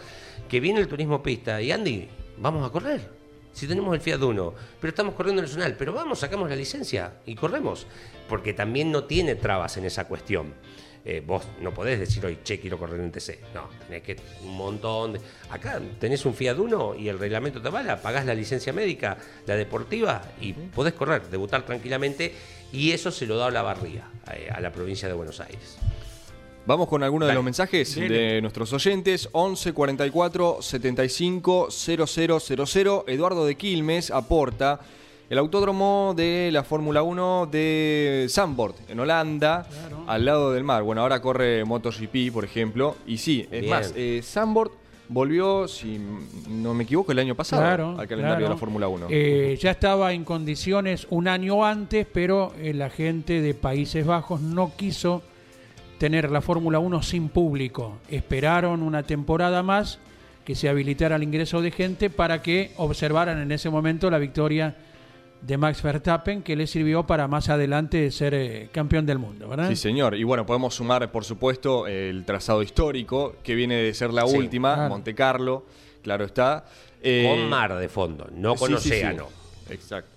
que 0.47 0.59
viene 0.59 0.79
el 0.79 0.88
turismo 0.88 1.23
pista 1.23 1.59
y 1.61 1.71
Andy, 1.71 2.07
vamos 2.38 2.67
a 2.67 2.71
correr. 2.71 3.16
Si 3.58 3.66
tenemos 3.66 3.91
el 3.95 4.01
Fiat 4.01 4.22
Uno, 4.22 4.53
pero 4.80 4.89
estamos 4.89 5.16
corriendo 5.16 5.41
en 5.41 5.47
el 5.47 5.51
zonal, 5.51 5.76
pero 5.76 5.91
vamos, 5.91 6.20
sacamos 6.20 6.47
la 6.47 6.55
licencia 6.55 7.14
y 7.26 7.34
corremos, 7.34 7.88
porque 8.30 8.53
también 8.53 8.91
no 8.91 9.05
tiene 9.05 9.34
trabas 9.34 9.78
en 9.78 9.86
esa 9.86 10.08
cuestión. 10.08 10.53
Eh, 11.03 11.24
vos 11.26 11.43
no 11.60 11.74
podés 11.74 11.97
decir 11.97 12.24
hoy, 12.24 12.38
che, 12.43 12.60
quiero 12.60 12.78
correr 12.78 12.99
en 12.99 13.12
TC. 13.12 13.39
No, 13.55 13.68
tenés 13.88 14.03
que 14.03 14.16
un 14.43 14.55
montón 14.55 15.14
de... 15.14 15.22
Acá 15.49 15.82
tenés 15.99 16.24
un 16.28 16.36
Fiat 16.36 16.60
Uno 16.60 16.93
y 16.93 17.10
el 17.10 17.18
reglamento 17.18 17.60
te 17.60 17.70
avala, 17.70 17.99
pagás 17.99 18.28
la 18.28 18.36
licencia 18.36 18.74
médica, 18.74 19.18
la 19.47 19.55
deportiva 19.55 20.22
y 20.39 20.53
podés 20.53 20.93
correr, 20.93 21.28
debutar 21.28 21.66
tranquilamente 21.66 22.36
y 22.72 22.91
eso 22.91 23.10
se 23.10 23.26
lo 23.26 23.38
da 23.38 23.47
a 23.47 23.51
la 23.51 23.64
barría, 23.64 24.08
eh, 24.36 24.51
a 24.53 24.62
la 24.62 24.72
provincia 24.72 25.08
de 25.08 25.16
Buenos 25.16 25.39
Aires. 25.39 25.80
Vamos 26.68 26.89
con 26.89 27.01
algunos 27.01 27.30
de 27.30 27.34
los 27.34 27.45
mensajes 27.45 27.95
de 27.95 28.41
nuestros 28.41 28.74
oyentes. 28.74 29.30
11 29.32 29.72
44 29.72 30.57
75 30.59 31.70
0000. 31.72 33.03
Eduardo 33.07 33.45
de 33.45 33.55
Quilmes 33.55 34.11
aporta 34.11 34.82
el 35.30 35.38
autódromo 35.38 36.13
de 36.13 36.49
la 36.51 36.65
Fórmula 36.65 37.03
1 37.03 37.47
de 37.49 38.28
Zandvoort, 38.30 38.89
en 38.89 38.99
Holanda, 38.99 39.65
al 40.07 40.26
lado 40.26 40.51
del 40.51 40.65
mar. 40.65 40.84
Bueno, 40.84 41.03
ahora 41.03 41.22
corre 41.22 41.63
MotoGP, 41.63 42.34
por 42.34 42.43
ejemplo. 42.43 42.97
Y 43.07 43.18
sí, 43.18 43.47
es 43.49 43.61
Bien. 43.61 43.70
más, 43.70 43.93
eh, 43.95 44.20
Zandvoort 44.22 44.74
volvió, 45.07 45.70
si 45.70 46.01
no 46.49 46.74
me 46.74 46.84
equivoco, 46.84 47.13
el 47.13 47.20
año 47.20 47.34
pasado 47.34 47.61
Claro, 47.61 47.89
al 47.97 48.09
calendario 48.09 48.39
claro. 48.39 48.43
de 48.43 48.49
la 48.49 48.59
Fórmula 48.59 48.89
1. 48.89 49.07
Eh, 49.09 49.57
ya 49.57 49.72
estaba 49.72 50.11
en 50.11 50.26
condiciones 50.26 51.07
un 51.11 51.30
año 51.30 51.63
antes, 51.65 52.05
pero 52.11 52.51
eh, 52.59 52.74
la 52.74 52.89
gente 52.89 53.39
de 53.41 53.53
Países 53.53 54.05
Bajos 54.05 54.41
no 54.41 54.74
quiso 54.76 55.22
tener 55.98 56.30
la 56.32 56.41
Fórmula 56.41 56.80
1 56.80 57.02
sin 57.04 57.30
público. 57.30 57.98
Esperaron 58.10 58.84
una 58.84 59.04
temporada 59.04 59.64
más 59.64 60.00
que 60.45 60.56
se 60.56 60.70
habilitara 60.70 61.16
el 61.18 61.24
ingreso 61.24 61.62
de 61.62 61.72
gente 61.72 62.10
para 62.10 62.41
que 62.41 62.72
observaran 62.78 63.39
en 63.41 63.52
ese 63.52 63.70
momento 63.70 64.10
la 64.10 64.18
victoria 64.18 64.76
de 65.41 65.58
Max 65.58 65.84
Verstappen, 65.84 66.41
que 66.41 66.56
le 66.56 66.66
sirvió 66.66 67.06
para 67.06 67.28
más 67.28 67.50
adelante 67.50 68.10
ser 68.12 68.34
eh, 68.34 68.70
campeón 68.72 69.06
del 69.06 69.20
mundo, 69.20 69.48
¿verdad? 69.48 69.70
Sí, 69.70 69.76
señor. 69.76 70.16
Y 70.16 70.24
bueno, 70.24 70.45
podemos 70.45 70.74
sumar, 70.74 71.12
por 71.12 71.26
supuesto, 71.26 71.86
el 71.86 72.26
trazado 72.26 72.64
histórico, 72.64 73.36
que 73.43 73.54
viene 73.56 73.76
de 73.76 73.93
ser 73.93 74.12
la 74.14 74.26
Sí, 74.26 74.36
última, 74.38 74.74
claro. 74.74 74.89
Monte 74.89 75.14
Carlo, 75.14 75.66
claro 76.02 76.26
está. 76.26 76.66
Eh, 77.04 77.28
Con 77.30 77.48
mar 77.50 77.76
de 77.78 77.88
fondo, 77.89 78.28
no 78.34 78.56
con 78.56 78.70
sí, 78.70 78.76
sí, 78.78 78.89
sí. 78.89 78.95
océano. 78.95 79.28
Exacto. 79.70 80.10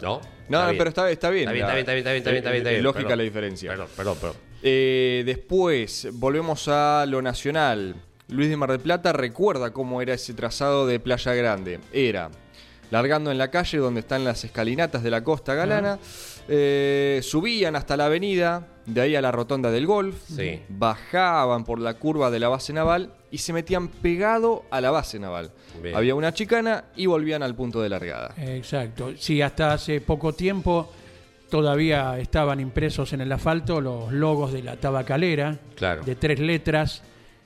¿No? 0.00 0.20
No, 0.48 0.66
pero 0.78 0.88
está, 0.88 1.10
está 1.10 1.28
bien. 1.28 1.42
Está 1.48 1.52
bien, 1.52 1.66
la- 1.66 1.78
está 1.78 1.92
bien, 1.92 1.98
está 1.98 2.10
bien, 2.12 2.18
está 2.18 2.20
bien, 2.20 2.20
está 2.20 2.30
bien, 2.30 2.36
está 2.38 2.50
bien, 2.50 2.56
está 2.62 2.70
es 2.70 2.74
bien. 2.76 2.84
lógica 2.84 3.02
Perdón. 3.02 3.18
la 3.18 3.24
diferencia. 3.24 3.70
Perdón, 3.70 3.88
perdón, 3.96 4.16
perdón. 4.20 4.36
Eh, 4.62 5.22
después, 5.26 6.08
volvemos 6.12 6.68
a 6.68 7.04
lo 7.06 7.22
nacional. 7.22 7.94
Luis 8.28 8.48
de 8.48 8.56
Mar 8.56 8.70
del 8.70 8.80
Plata 8.80 9.12
recuerda 9.12 9.72
cómo 9.72 10.02
era 10.02 10.14
ese 10.14 10.34
trazado 10.34 10.86
de 10.86 11.00
Playa 11.00 11.34
Grande. 11.34 11.80
Era 11.92 12.30
largando 12.90 13.30
en 13.30 13.38
la 13.38 13.50
calle 13.52 13.78
donde 13.78 14.00
están 14.00 14.24
las 14.24 14.44
escalinatas 14.44 15.04
de 15.04 15.10
la 15.12 15.22
Costa 15.22 15.54
Galana, 15.54 16.00
eh, 16.48 17.20
subían 17.22 17.76
hasta 17.76 17.96
la 17.96 18.06
avenida, 18.06 18.66
de 18.84 19.00
ahí 19.00 19.14
a 19.14 19.22
la 19.22 19.30
rotonda 19.30 19.70
del 19.70 19.86
golf, 19.86 20.16
Sí. 20.26 20.60
bajaban 20.68 21.62
por 21.62 21.78
la 21.78 21.94
curva 21.94 22.32
de 22.32 22.40
la 22.40 22.48
base 22.48 22.72
naval 22.72 23.12
y 23.30 23.38
se 23.38 23.52
metían 23.52 23.86
pegado 23.86 24.64
a 24.72 24.80
la 24.80 24.90
base 24.90 25.20
naval. 25.20 25.52
Bien. 25.80 25.94
Había 25.94 26.16
una 26.16 26.34
chicana 26.34 26.86
y 26.96 27.06
volvían 27.06 27.44
al 27.44 27.54
punto 27.54 27.80
de 27.80 27.88
largada. 27.90 28.34
Exacto. 28.36 29.12
Sí, 29.16 29.40
hasta 29.40 29.72
hace 29.72 30.00
poco 30.00 30.32
tiempo 30.32 30.90
todavía 31.50 32.18
estaban 32.18 32.60
impresos 32.60 33.12
en 33.12 33.20
el 33.20 33.30
asfalto 33.32 33.80
los 33.80 34.10
logos 34.12 34.52
de 34.52 34.62
la 34.62 34.76
tabacalera, 34.76 35.58
Claro. 35.76 36.02
de 36.02 36.14
tres 36.14 36.38
letras 36.40 37.02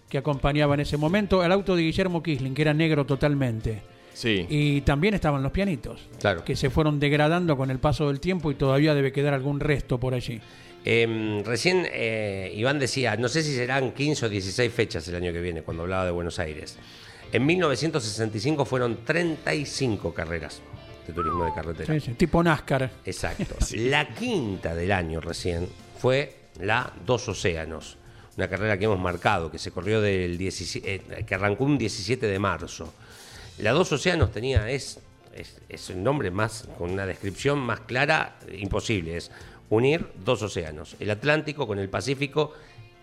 que 0.08 0.18
acompañaban 0.18 0.78
ese 0.80 0.96
momento. 0.96 1.42
El 1.42 1.50
auto 1.50 1.74
de 1.74 1.82
Guillermo 1.82 2.22
Kisling, 2.22 2.54
que 2.54 2.62
era 2.62 2.74
negro 2.74 3.04
totalmente. 3.04 3.82
Sí. 4.12 4.46
Y 4.48 4.82
también 4.82 5.14
estaban 5.14 5.42
los 5.42 5.50
pianitos, 5.50 6.06
Claro. 6.20 6.44
que 6.44 6.54
se 6.54 6.70
fueron 6.70 7.00
degradando 7.00 7.56
con 7.56 7.70
el 7.72 7.80
paso 7.80 8.06
del 8.06 8.20
tiempo 8.20 8.52
y 8.52 8.54
todavía 8.54 8.94
debe 8.94 9.10
quedar 9.10 9.34
algún 9.34 9.58
resto 9.58 9.98
por 9.98 10.14
allí. 10.14 10.40
Eh, 10.84 11.42
recién 11.44 11.86
eh, 11.90 12.52
Iván 12.54 12.78
decía, 12.78 13.16
no 13.16 13.26
sé 13.28 13.42
si 13.42 13.54
serán 13.54 13.92
15 13.92 14.26
o 14.26 14.28
16 14.28 14.72
fechas 14.72 15.08
el 15.08 15.16
año 15.16 15.32
que 15.32 15.40
viene, 15.40 15.62
cuando 15.62 15.82
hablaba 15.82 16.04
de 16.04 16.10
Buenos 16.12 16.38
Aires. 16.38 16.78
En 17.32 17.44
1965 17.46 18.64
fueron 18.66 18.98
35 19.04 20.12
carreras 20.14 20.60
de 21.06 21.12
turismo 21.12 21.44
de 21.44 21.52
carretera. 21.52 21.94
Sí, 21.94 22.00
sí, 22.00 22.12
Tipo 22.14 22.42
NASCAR. 22.42 22.90
Exacto. 23.04 23.56
La 23.76 24.08
quinta 24.14 24.74
del 24.74 24.92
año 24.92 25.20
recién 25.20 25.68
fue 25.98 26.36
la 26.60 26.92
Dos 27.04 27.28
Océanos, 27.28 27.96
una 28.36 28.48
carrera 28.48 28.78
que 28.78 28.84
hemos 28.84 29.00
marcado, 29.00 29.50
que 29.50 29.58
se 29.58 29.70
corrió 29.70 30.00
del 30.00 30.38
17, 30.38 30.94
eh, 30.94 31.24
que 31.24 31.34
arrancó 31.34 31.64
un 31.64 31.78
17 31.78 32.26
de 32.26 32.38
marzo. 32.38 32.92
La 33.58 33.72
Dos 33.72 33.92
Océanos 33.92 34.32
tenía, 34.32 34.70
es, 34.70 35.00
es, 35.34 35.60
es 35.68 35.90
un 35.90 36.02
nombre 36.04 36.30
más, 36.30 36.68
con 36.78 36.90
una 36.90 37.06
descripción 37.06 37.58
más 37.58 37.80
clara, 37.80 38.36
imposible, 38.52 39.16
es 39.16 39.30
unir 39.70 40.06
dos 40.24 40.42
océanos, 40.42 40.96
el 41.00 41.10
Atlántico 41.10 41.66
con 41.66 41.78
el 41.78 41.88
Pacífico, 41.88 42.52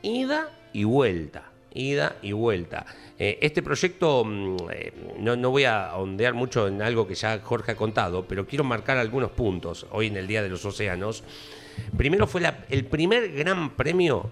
ida 0.02 0.50
y 0.74 0.84
vuelta. 0.84 1.51
Ida 1.74 2.18
y 2.22 2.32
vuelta. 2.32 2.86
Eh, 3.18 3.40
este 3.42 3.62
proyecto, 3.62 4.24
mm, 4.26 4.58
eh, 4.72 4.94
no, 5.20 5.36
no 5.36 5.52
voy 5.52 5.66
a 5.66 5.96
ondear 5.96 6.34
mucho 6.34 6.68
en 6.68 6.82
algo 6.82 7.08
que 7.08 7.16
ya 7.16 7.40
Jorge 7.40 7.74
ha 7.74 7.76
contado, 7.76 8.26
pero 8.28 8.46
quiero 8.46 8.64
marcar 8.64 8.98
algunos 8.98 9.32
puntos 9.32 9.86
hoy 9.92 10.08
en 10.08 10.18
el 10.18 10.28
Día 10.28 10.42
de 10.42 10.50
los 10.50 10.66
Océanos. 10.66 11.24
Primero 11.98 12.28
fue 12.28 12.42
el 12.70 12.86
primer 12.86 13.32
gran 13.32 13.72
premio 13.76 14.32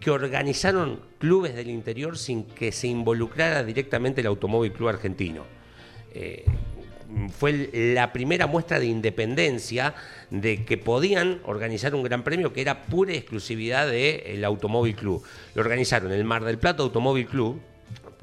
que 0.00 0.10
organizaron 0.10 1.00
clubes 1.18 1.54
del 1.54 1.68
interior 1.68 2.16
sin 2.16 2.44
que 2.44 2.72
se 2.72 2.88
involucrara 2.88 3.62
directamente 3.62 4.22
el 4.22 4.26
Automóvil 4.28 4.72
Club 4.72 4.88
Argentino. 4.88 5.44
Eh, 6.12 6.44
fue 7.36 7.70
la 7.72 8.12
primera 8.12 8.46
muestra 8.46 8.78
de 8.78 8.86
independencia 8.86 9.94
de 10.30 10.64
que 10.64 10.78
podían 10.78 11.40
organizar 11.44 11.94
un 11.94 12.02
gran 12.02 12.22
premio 12.22 12.52
que 12.52 12.60
era 12.60 12.82
pura 12.82 13.12
exclusividad 13.12 13.88
del 13.88 14.44
Automóvil 14.44 14.94
Club. 14.96 15.22
Lo 15.54 15.62
organizaron 15.62 16.12
el 16.12 16.24
Mar 16.24 16.44
del 16.44 16.58
Plata 16.58 16.82
Automóvil 16.82 17.26
Club, 17.26 17.60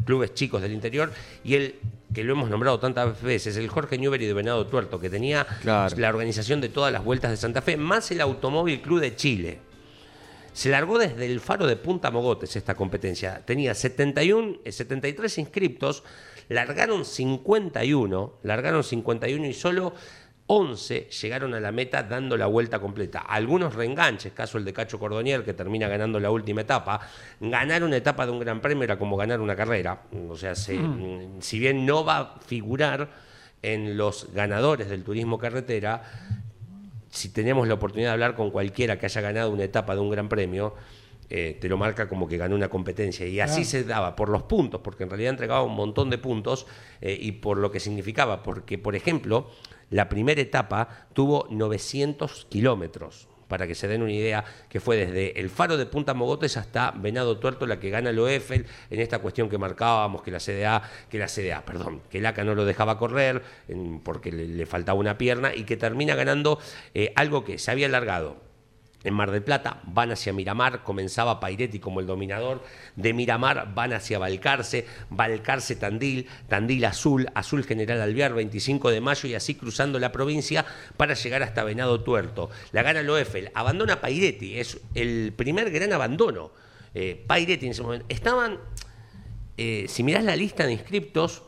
clubes 0.05 0.33
chicos 0.33 0.61
del 0.61 0.73
interior, 0.73 1.11
y 1.43 1.55
el 1.55 1.75
que 2.13 2.23
lo 2.23 2.33
hemos 2.33 2.49
nombrado 2.49 2.79
tantas 2.79 3.21
veces, 3.21 3.57
el 3.57 3.67
Jorge 3.67 3.97
Newbery 3.97 4.25
de 4.25 4.33
Venado 4.33 4.65
Tuerto, 4.67 4.99
que 4.99 5.09
tenía 5.09 5.45
Claro. 5.61 5.93
la 5.97 6.09
organización 6.09 6.61
de 6.61 6.69
todas 6.69 6.93
las 6.93 7.03
vueltas 7.03 7.31
de 7.31 7.37
Santa 7.37 7.61
Fe, 7.61 7.75
más 7.77 8.09
el 8.11 8.21
Automóvil 8.21 8.81
Club 8.81 9.01
de 9.01 9.15
Chile. 9.15 9.59
Se 10.53 10.69
largó 10.69 10.97
desde 10.97 11.25
el 11.25 11.39
faro 11.39 11.67
de 11.67 11.75
Punta 11.75 12.09
Mogotes 12.09 12.55
esta 12.55 12.73
competencia. 12.73 13.43
Tenía 13.45 13.75
71, 13.75 14.55
eh, 14.63 14.71
73 14.71 15.37
inscriptos, 15.37 16.03
largaron 16.49 17.05
51, 17.05 18.33
largaron 18.43 18.83
51 18.83 19.45
y 19.47 19.53
solo 19.53 19.93
11 20.49 21.09
llegaron 21.21 21.53
a 21.53 21.59
la 21.59 21.73
meta 21.73 22.03
dando 22.03 22.37
la 22.37 22.45
vuelta 22.47 22.79
completa. 22.79 23.19
Algunos 23.19 23.75
reenganches, 23.75 24.31
caso 24.31 24.57
el 24.57 24.63
de 24.63 24.71
Cacho 24.71 24.97
Cordonier, 24.97 25.43
que 25.43 25.53
termina 25.53 25.89
ganando 25.89 26.19
la 26.21 26.31
última 26.31 26.61
etapa. 26.61 27.01
Ganar 27.41 27.83
una 27.83 27.97
etapa 27.97 28.25
de 28.25 28.31
un 28.31 28.39
gran 28.39 28.61
premio 28.61 28.83
era 28.85 28.97
como 28.97 29.17
ganar 29.17 29.41
una 29.41 29.55
carrera. 29.57 30.03
O 30.29 30.37
sea, 30.37 30.55
se- 30.55 30.79
si 31.41 31.59
bien 31.59 31.85
no 31.85 32.05
va 32.05 32.17
a 32.19 32.39
figurar 32.45 33.09
en 33.61 33.97
los 33.97 34.31
ganadores 34.33 34.87
del 34.87 35.03
turismo 35.03 35.37
carretera, 35.37 36.01
si 37.09 37.29
tenemos 37.29 37.67
la 37.67 37.73
oportunidad 37.73 38.09
de 38.09 38.13
hablar 38.13 38.35
con 38.35 38.51
cualquiera 38.51 38.97
que 38.99 39.07
haya 39.07 39.19
ganado 39.21 39.51
una 39.51 39.63
etapa 39.63 39.95
de 39.95 40.01
un 40.01 40.09
gran 40.09 40.29
premio, 40.29 40.75
eh, 41.29 41.57
te 41.59 41.67
lo 41.69 41.77
marca 41.77 42.07
como 42.07 42.27
que 42.27 42.37
ganó 42.37 42.55
una 42.55 42.69
competencia. 42.69 43.25
Y 43.27 43.39
así 43.39 43.65
se 43.65 43.83
daba 43.83 44.15
por 44.15 44.29
los 44.29 44.43
puntos, 44.43 44.81
porque 44.81 45.03
en 45.03 45.09
realidad 45.09 45.31
entregaba 45.31 45.61
un 45.63 45.75
montón 45.75 46.09
de 46.09 46.17
puntos 46.17 46.67
eh, 47.01 47.17
y 47.19 47.33
por 47.33 47.57
lo 47.57 47.71
que 47.71 47.79
significaba. 47.79 48.43
Porque, 48.43 48.77
por 48.77 48.95
ejemplo, 48.95 49.49
la 49.89 50.09
primera 50.09 50.41
etapa 50.41 51.07
tuvo 51.13 51.47
900 51.49 52.45
kilómetros. 52.49 53.27
Para 53.47 53.65
que 53.65 53.75
se 53.75 53.87
den 53.87 54.01
una 54.01 54.11
idea, 54.11 54.43
que 54.67 54.81
fue 54.81 54.97
desde 54.97 55.39
el 55.39 55.49
faro 55.49 55.77
de 55.77 55.85
Punta 55.85 56.13
Mogotes 56.13 56.57
hasta 56.57 56.91
Venado 56.91 57.37
Tuerto 57.39 57.65
la 57.65 57.79
que 57.79 57.89
gana 57.89 58.11
lo 58.11 58.27
Eiffel 58.27 58.65
en 58.89 58.99
esta 58.99 59.19
cuestión 59.19 59.47
que 59.47 59.57
marcábamos 59.57 60.21
que 60.21 60.31
la 60.31 60.39
CDA, 60.41 60.81
que 61.09 61.17
la 61.17 61.27
CDA, 61.29 61.63
perdón, 61.63 62.01
que 62.09 62.17
el 62.17 62.25
ACA 62.25 62.43
no 62.43 62.55
lo 62.55 62.65
dejaba 62.65 62.97
correr 62.99 63.41
en- 63.69 64.01
porque 64.01 64.33
le, 64.33 64.49
le 64.49 64.65
faltaba 64.65 64.99
una 64.99 65.17
pierna 65.17 65.55
y 65.55 65.63
que 65.63 65.77
termina 65.77 66.13
ganando 66.13 66.59
eh, 66.93 67.13
algo 67.15 67.45
que 67.45 67.57
se 67.57 67.71
había 67.71 67.85
alargado 67.87 68.35
en 69.07 69.13
Mar 69.13 69.31
del 69.31 69.41
Plata, 69.41 69.79
van 69.85 70.11
hacia 70.11 70.33
Miramar, 70.33 70.83
comenzaba 70.83 71.39
Pairetti 71.39 71.79
como 71.79 72.01
el 72.01 72.05
dominador, 72.05 72.63
de 72.95 73.13
Miramar 73.13 73.73
van 73.73 73.93
hacia 73.93 74.19
Balcarce, 74.19 74.85
Balcarce 75.09 75.77
Tandil, 75.77 76.27
Tandil 76.49 76.83
Azul, 76.85 77.27
Azul 77.33 77.63
General 77.63 78.01
Alvear, 78.01 78.33
25 78.33 78.91
de 78.91 78.99
mayo 78.99 79.29
y 79.29 79.35
así 79.35 79.55
cruzando 79.55 79.97
la 79.97 80.11
provincia 80.11 80.65
para 80.97 81.13
llegar 81.13 81.41
hasta 81.41 81.63
Venado 81.63 82.01
Tuerto. 82.01 82.49
La 82.73 82.83
gana 82.83 83.01
Loeffel, 83.01 83.49
abandona 83.55 84.01
Pairetti, 84.01 84.59
es 84.59 84.79
el 84.93 85.33
primer 85.35 85.71
gran 85.71 85.93
abandono. 85.93 86.51
Eh, 86.93 87.23
Pairetti 87.25 87.65
en 87.65 87.71
ese 87.71 87.83
momento. 87.83 88.05
Estaban, 88.09 88.59
eh, 89.55 89.85
si 89.87 90.03
mirás 90.03 90.23
la 90.25 90.35
lista 90.35 90.65
de 90.65 90.73
inscriptos, 90.73 91.43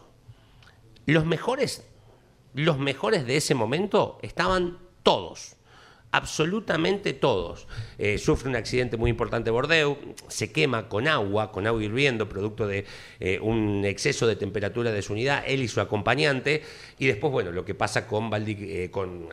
los 1.05 1.25
mejores, 1.25 1.85
los 2.53 2.79
mejores 2.79 3.25
de 3.25 3.35
ese 3.35 3.53
momento 3.53 4.17
estaban 4.21 4.77
todos 5.03 5.57
absolutamente 6.11 7.13
todos. 7.13 7.67
Eh, 7.97 8.17
sufre 8.17 8.49
un 8.49 8.55
accidente 8.55 8.97
muy 8.97 9.09
importante 9.11 9.51
Bordeaux, 9.51 9.97
se 10.27 10.51
quema 10.51 10.89
con 10.89 11.07
agua, 11.07 11.51
con 11.51 11.67
agua 11.67 11.83
hirviendo, 11.83 12.27
producto 12.27 12.67
de 12.67 12.85
eh, 13.19 13.39
un 13.41 13.85
exceso 13.85 14.25
de 14.25 14.35
temperatura 14.35 14.91
de 14.91 15.01
su 15.01 15.13
unidad, 15.13 15.43
él 15.45 15.61
y 15.61 15.67
su 15.67 15.81
acompañante, 15.81 16.63
y 16.97 17.05
después, 17.05 17.31
bueno, 17.31 17.51
lo 17.51 17.63
que 17.63 17.75
pasa 17.75 18.07
con, 18.07 18.31
eh, 18.33 18.89
con, 18.91 19.29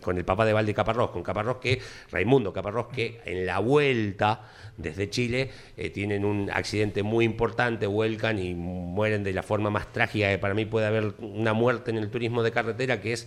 con, 0.00 0.18
el 0.18 0.24
papá 0.24 0.44
de 0.44 0.52
Valdi 0.52 0.74
Caparrós, 0.74 1.10
con 1.10 1.22
Caparrós 1.22 1.56
que, 1.56 1.80
Raimundo 2.10 2.52
Caparrós, 2.52 2.86
que 2.92 3.20
en 3.24 3.44
la 3.44 3.58
vuelta 3.58 4.48
desde 4.76 5.10
Chile 5.10 5.50
tienen 5.92 6.24
un 6.24 6.50
accidente 6.50 7.02
muy 7.02 7.24
importante, 7.24 7.86
vuelcan 7.86 8.38
y 8.38 8.54
mueren 8.54 9.22
de 9.22 9.32
la 9.32 9.42
forma 9.42 9.70
más 9.70 9.92
trágica 9.92 10.30
que 10.30 10.38
para 10.38 10.54
mí 10.54 10.64
puede 10.64 10.86
haber 10.86 11.14
una 11.18 11.52
muerte 11.52 11.90
en 11.90 11.98
el 11.98 12.10
turismo 12.10 12.42
de 12.42 12.52
carretera, 12.52 13.00
que 13.00 13.12
es 13.12 13.26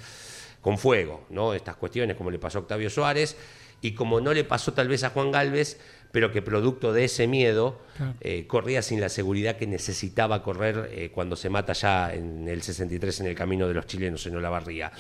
con 0.66 0.80
fuego, 0.80 1.28
¿no? 1.30 1.54
Estas 1.54 1.76
cuestiones, 1.76 2.18
como 2.18 2.32
le 2.32 2.40
pasó 2.40 2.58
a 2.58 2.62
Octavio 2.62 2.90
Suárez, 2.90 3.38
y 3.82 3.92
como 3.92 4.20
no 4.20 4.34
le 4.34 4.44
pasó 4.44 4.74
tal 4.74 4.88
vez 4.88 5.04
a 5.04 5.12
Juan 5.12 5.32
Galvez, 5.32 5.80
pero 6.12 6.32
que 6.32 6.42
producto 6.42 6.92
de 6.92 7.04
ese 7.04 7.28
miedo 7.28 7.80
eh, 8.20 8.48
corría 8.48 8.82
sin 8.82 9.00
la 9.00 9.10
seguridad 9.10 9.58
que 9.58 9.68
necesitaba 9.68 10.42
correr 10.42 10.90
eh, 10.92 11.12
cuando 11.14 11.36
se 11.36 11.52
mata 11.52 11.74
ya 11.74 12.12
en 12.16 12.48
el 12.48 12.64
63 12.64 13.20
en 13.20 13.28
el 13.28 13.36
camino 13.36 13.68
de 13.68 13.76
los 13.76 13.86
chilenos 13.86 14.26
en 14.26 14.38
Olavarría. 14.38 14.92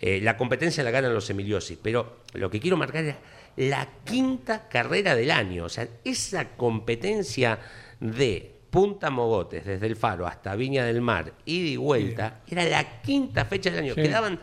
Eh, 0.00 0.20
la 0.20 0.36
competencia 0.36 0.82
la 0.82 0.90
ganan 0.90 1.14
los 1.14 1.30
Emiliosi, 1.30 1.78
pero 1.80 2.22
lo 2.32 2.50
que 2.50 2.58
quiero 2.58 2.76
marcar 2.76 3.04
es 3.04 3.14
la 3.58 3.88
quinta 4.04 4.68
carrera 4.68 5.14
del 5.14 5.30
año, 5.30 5.66
o 5.66 5.68
sea, 5.68 5.86
esa 6.02 6.56
competencia 6.56 7.60
de 8.00 8.56
Punta 8.70 9.08
Mogotes, 9.10 9.64
desde 9.64 9.86
el 9.86 9.94
Faro 9.94 10.26
hasta 10.26 10.56
Viña 10.56 10.84
del 10.84 11.00
Mar, 11.00 11.32
ida 11.44 11.68
y 11.68 11.76
vuelta, 11.76 12.40
era 12.50 12.64
la 12.64 13.02
quinta 13.02 13.44
fecha 13.44 13.70
del 13.70 13.84
año. 13.84 13.94
Quedaban 13.94 14.40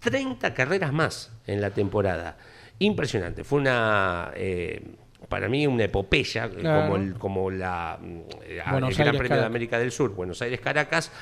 30 0.00 0.54
carreras 0.54 0.92
más 0.92 1.30
en 1.46 1.60
la 1.60 1.70
temporada. 1.70 2.36
Impresionante. 2.78 3.44
Fue 3.44 3.60
una, 3.60 4.32
eh, 4.34 4.82
para 5.28 5.48
mí, 5.48 5.66
una 5.66 5.84
epopeya, 5.84 6.46
eh, 6.46 6.62
como, 6.62 6.96
el, 6.96 7.14
como 7.14 7.50
la, 7.50 7.98
eh, 8.42 8.62
el 8.64 8.94
Gran 8.94 9.16
Premio 9.16 9.36
de 9.36 9.44
América 9.44 9.78
del 9.78 9.92
Sur, 9.92 10.14
Buenos 10.14 10.40
Aires-Caracas, 10.40 11.12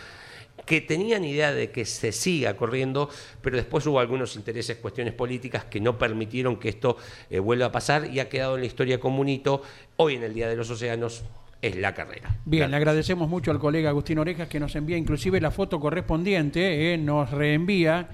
que 0.65 0.81
tenían 0.81 1.25
idea 1.25 1.53
de 1.53 1.71
que 1.71 1.85
se 1.85 2.13
siga 2.13 2.57
corriendo, 2.57 3.09
pero 3.43 3.57
después 3.57 3.87
hubo 3.87 4.01
algunos 4.01 4.37
intereses, 4.37 4.77
cuestiones 4.77 5.15
políticas 5.15 5.65
que 5.65 5.81
no 5.81 5.99
permitieron 5.99 6.59
que 6.59 6.69
esto 6.69 6.97
vuelva 7.43 7.67
a 7.67 7.73
pasar 7.73 8.07
y 8.13 8.21
ha 8.21 8.29
quedado 8.29 8.57
en 8.57 8.61
la 8.61 8.67
historia 8.67 9.01
como 9.01 9.21
un 9.21 9.29
hito. 9.29 9.63
Hoy 9.97 10.17
en 10.17 10.25
el 10.25 10.35
Día 10.35 10.49
de 10.49 10.57
los 10.57 10.69
Océanos 10.69 11.25
es 11.63 11.77
la 11.77 11.95
carrera. 11.95 12.37
Bien, 12.45 12.71
le 12.71 12.77
agradecemos 12.77 13.29
mucho 13.29 13.51
al 13.51 13.59
colega 13.59 13.91
Agustín 13.91 14.19
Orejas 14.19 14.49
que 14.49 14.61
nos 14.61 14.75
envía 14.77 14.97
inclusive 14.97 15.41
la 15.41 15.51
foto 15.51 15.81
correspondiente, 15.81 16.99
nos 16.99 17.31
reenvía 17.31 18.09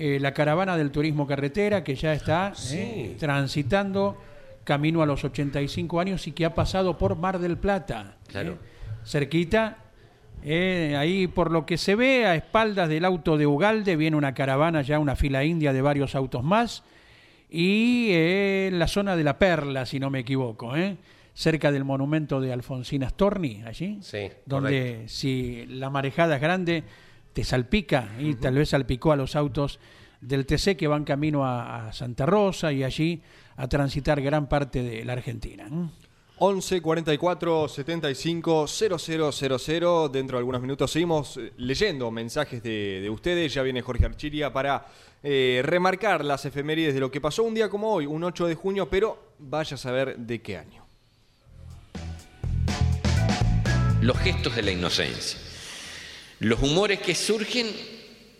eh, 0.00 0.20
la 0.20 0.32
caravana 0.32 0.76
del 0.76 0.92
turismo 0.92 1.26
carretera 1.26 1.82
que 1.82 1.96
ya 1.96 2.12
está 2.12 2.52
eh, 2.70 3.16
transitando 3.18 4.16
camino 4.62 5.02
a 5.02 5.06
los 5.06 5.24
85 5.24 5.98
años 5.98 6.24
y 6.28 6.30
que 6.30 6.44
ha 6.44 6.54
pasado 6.54 6.96
por 6.96 7.16
Mar 7.16 7.40
del 7.40 7.56
Plata. 7.56 8.14
Eh, 8.32 8.54
cerquita, 9.04 9.78
ahí 10.96 11.26
por 11.26 11.50
lo 11.50 11.66
que 11.66 11.76
se 11.76 11.96
ve 11.96 12.26
a 12.26 12.36
espaldas 12.36 12.88
del 12.88 13.04
auto 13.04 13.36
de 13.36 13.48
Ugalde 13.48 13.96
viene 13.96 14.16
una 14.16 14.34
caravana 14.34 14.82
ya, 14.82 15.00
una 15.00 15.16
fila 15.16 15.42
india 15.42 15.72
de 15.72 15.82
varios 15.82 16.14
autos 16.14 16.44
más 16.44 16.84
y 17.50 18.10
en 18.12 18.78
la 18.78 18.86
zona 18.86 19.16
de 19.16 19.24
la 19.24 19.36
Perla, 19.36 19.84
si 19.84 19.98
no 19.98 20.10
me 20.10 20.20
equivoco, 20.20 20.74
cerca 21.34 21.72
del 21.72 21.82
monumento 21.82 22.40
de 22.40 22.52
Alfonsina 22.52 23.08
Storni, 23.08 23.64
allí, 23.66 23.98
donde 24.46 25.06
si 25.08 25.66
la 25.66 25.90
marejada 25.90 26.36
es 26.36 26.40
grande 26.40 26.84
te 27.38 27.44
salpica 27.44 28.16
y 28.18 28.34
tal 28.34 28.56
vez 28.56 28.70
salpicó 28.70 29.12
a 29.12 29.16
los 29.16 29.36
autos 29.36 29.78
del 30.20 30.44
TC 30.44 30.76
que 30.76 30.88
van 30.88 31.04
camino 31.04 31.46
a, 31.46 31.92
Santa 31.92 32.26
Rosa 32.26 32.72
y 32.72 32.82
allí 32.82 33.22
a 33.54 33.68
transitar 33.68 34.20
gran 34.20 34.48
parte 34.48 34.82
de 34.82 35.04
la 35.04 35.12
Argentina. 35.12 35.68
11 36.38 36.82
44 36.82 37.68
75 37.68 38.66
0000. 38.66 40.10
Dentro 40.10 40.36
de 40.36 40.38
algunos 40.38 40.60
minutos 40.60 40.90
seguimos 40.90 41.36
eh, 41.36 41.52
leyendo 41.58 42.10
mensajes 42.10 42.60
de, 42.60 43.08
ustedes. 43.08 43.54
Ya 43.54 43.62
viene 43.62 43.82
Jorge 43.82 44.06
Archiria 44.06 44.52
para 44.52 44.88
eh, 45.22 45.60
remarcar 45.64 46.24
las 46.24 46.44
efemérides 46.44 46.92
de 46.92 46.98
lo 46.98 47.08
que 47.08 47.20
pasó 47.20 47.44
un 47.44 47.54
día 47.54 47.68
como 47.68 47.92
hoy, 47.92 48.06
un 48.06 48.24
8 48.24 48.48
de 48.48 48.56
junio, 48.56 48.88
pero 48.90 49.34
vaya 49.38 49.76
a 49.76 49.78
saber 49.78 50.16
de 50.16 50.42
qué 50.42 50.56
año. 50.56 50.84
Los 54.00 54.18
gestos 54.18 54.56
de 54.56 54.62
la 54.62 54.72
inocencia. 54.72 55.47
Los 56.40 56.62
humores 56.62 57.00
que 57.00 57.14
surgen 57.14 57.66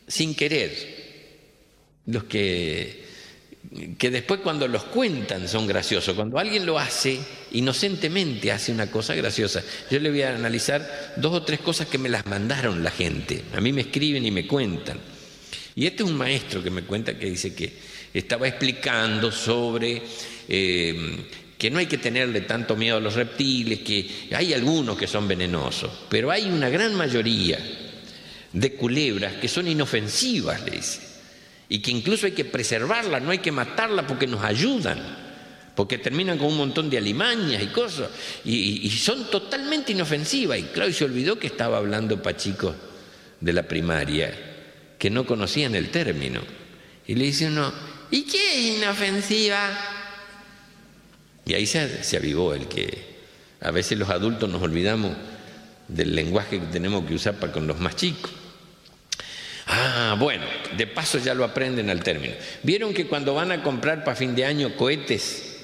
sin 0.07 0.35
querer, 0.35 0.97
los 2.07 2.25
que, 2.25 3.05
que 3.99 4.11
después 4.11 4.41
cuando 4.41 4.67
los 4.69 4.85
cuentan 4.85 5.49
son 5.49 5.67
graciosos. 5.67 6.15
Cuando 6.15 6.39
alguien 6.39 6.65
lo 6.65 6.79
hace, 6.79 7.19
inocentemente 7.53 8.53
hace 8.53 8.73
una 8.73 8.91
cosa 8.91 9.15
graciosa. 9.15 9.63
Yo 9.91 9.99
le 9.99 10.11
voy 10.11 10.23
a 10.23 10.35
analizar 10.35 11.15
dos 11.17 11.35
o 11.35 11.43
tres 11.43 11.61
cosas 11.61 11.89
que 11.89 11.99
me 11.99 12.09
las 12.09 12.25
mandaron 12.27 12.83
la 12.83 12.91
gente. 12.91 13.45
A 13.55 13.61
mí 13.61 13.73
me 13.73 13.83
escriben 13.83 14.25
y 14.25 14.31
me 14.31 14.47
cuentan. 14.47 14.99
Y 15.75 15.87
este 15.87 16.03
es 16.03 16.09
un 16.09 16.17
maestro 16.17 16.63
que 16.63 16.71
me 16.71 16.83
cuenta 16.83 17.19
que 17.19 17.27
dice 17.27 17.55
que 17.55 17.73
estaba 18.15 18.49
explicando 18.49 19.31
sobre 19.31 20.03
eh, 20.49 21.17
que 21.57 21.71
no 21.71 21.79
hay 21.79 21.87
que 21.87 21.99
tenerle 21.99 22.43
tanto 22.43 22.75
miedo 22.75 22.97
a 22.97 23.01
los 23.01 23.15
reptiles, 23.15 23.81
que 23.81 24.09
hay 24.33 24.55
algunos 24.55 24.97
que 24.97 25.07
son 25.07 25.29
venenosos, 25.29 25.91
pero 26.09 26.31
hay 26.31 26.47
una 26.47 26.69
gran 26.69 26.95
mayoría 26.95 27.59
de 28.53 28.75
culebras 28.75 29.35
que 29.35 29.49
son 29.49 29.69
inofensivas, 29.69 30.63
le 30.65 30.73
dice, 30.73 31.01
y 31.69 31.81
que 31.81 31.91
incluso 31.91 32.27
hay 32.27 32.33
que 32.33 32.45
preservarlas, 32.45 33.23
no 33.23 33.31
hay 33.31 33.39
que 33.39 33.53
matarlas 33.53 34.07
porque 34.07 34.27
nos 34.27 34.43
ayudan, 34.43 34.99
porque 35.75 35.99
terminan 35.99 36.39
con 36.39 36.49
un 36.49 36.57
montón 36.57 36.89
de 36.89 36.99
alimañas 36.99 37.63
y 37.63 37.67
cosas, 37.67 38.09
y, 38.45 38.91
son 38.91 39.31
totalmente 39.31 39.93
inofensivas. 39.93 40.59
Y 40.59 40.63
claro, 40.65 40.93
se 40.93 41.05
olvidó 41.05 41.39
que 41.39 41.47
estaba 41.47 41.77
hablando 41.77 42.23
Pachico 42.23 42.75
de 43.41 43.53
la 43.53 43.63
primaria, 43.63 44.35
que 44.99 45.11
no 45.11 45.27
conocían 45.27 45.75
el 45.75 45.91
término. 45.91 46.41
Y 47.07 47.15
le 47.15 47.27
dice 47.27 47.47
uno, 47.47 47.73
¿y 48.11 48.23
qué 48.23 48.55
es 48.55 48.79
inofensiva? 48.79 49.71
Y 51.45 51.55
ahí 51.55 51.67
se, 51.67 52.03
se 52.03 52.17
avivó 52.17 52.55
el 52.55 52.67
que 52.67 53.07
a 53.61 53.71
veces 53.71 53.99
los 53.99 54.11
adultos 54.11 54.51
nos 54.51 54.63
olvidamos 54.63 55.13
del 55.89 56.15
lenguaje 56.15 56.61
que 56.61 56.67
tenemos 56.67 57.05
que 57.07 57.15
usar 57.15 57.35
para 57.35 57.53
con 57.53 57.67
los 57.67 57.81
más 57.81 57.97
chicos. 57.97 58.31
Ah, 59.67 60.17
bueno, 60.19 60.45
de 60.77 60.87
paso 60.87 61.19
ya 61.19 61.35
lo 61.35 61.45
aprenden 61.45 61.91
al 61.91 62.03
término. 62.03 62.35
¿Vieron 62.63 62.95
que 62.95 63.07
cuando 63.07 63.35
van 63.35 63.53
a 63.53 63.63
comprar 63.63 64.03
para 64.03 64.17
fin 64.17 64.35
de 64.35 64.47
año 64.47 64.77
cohetes, 64.77 65.57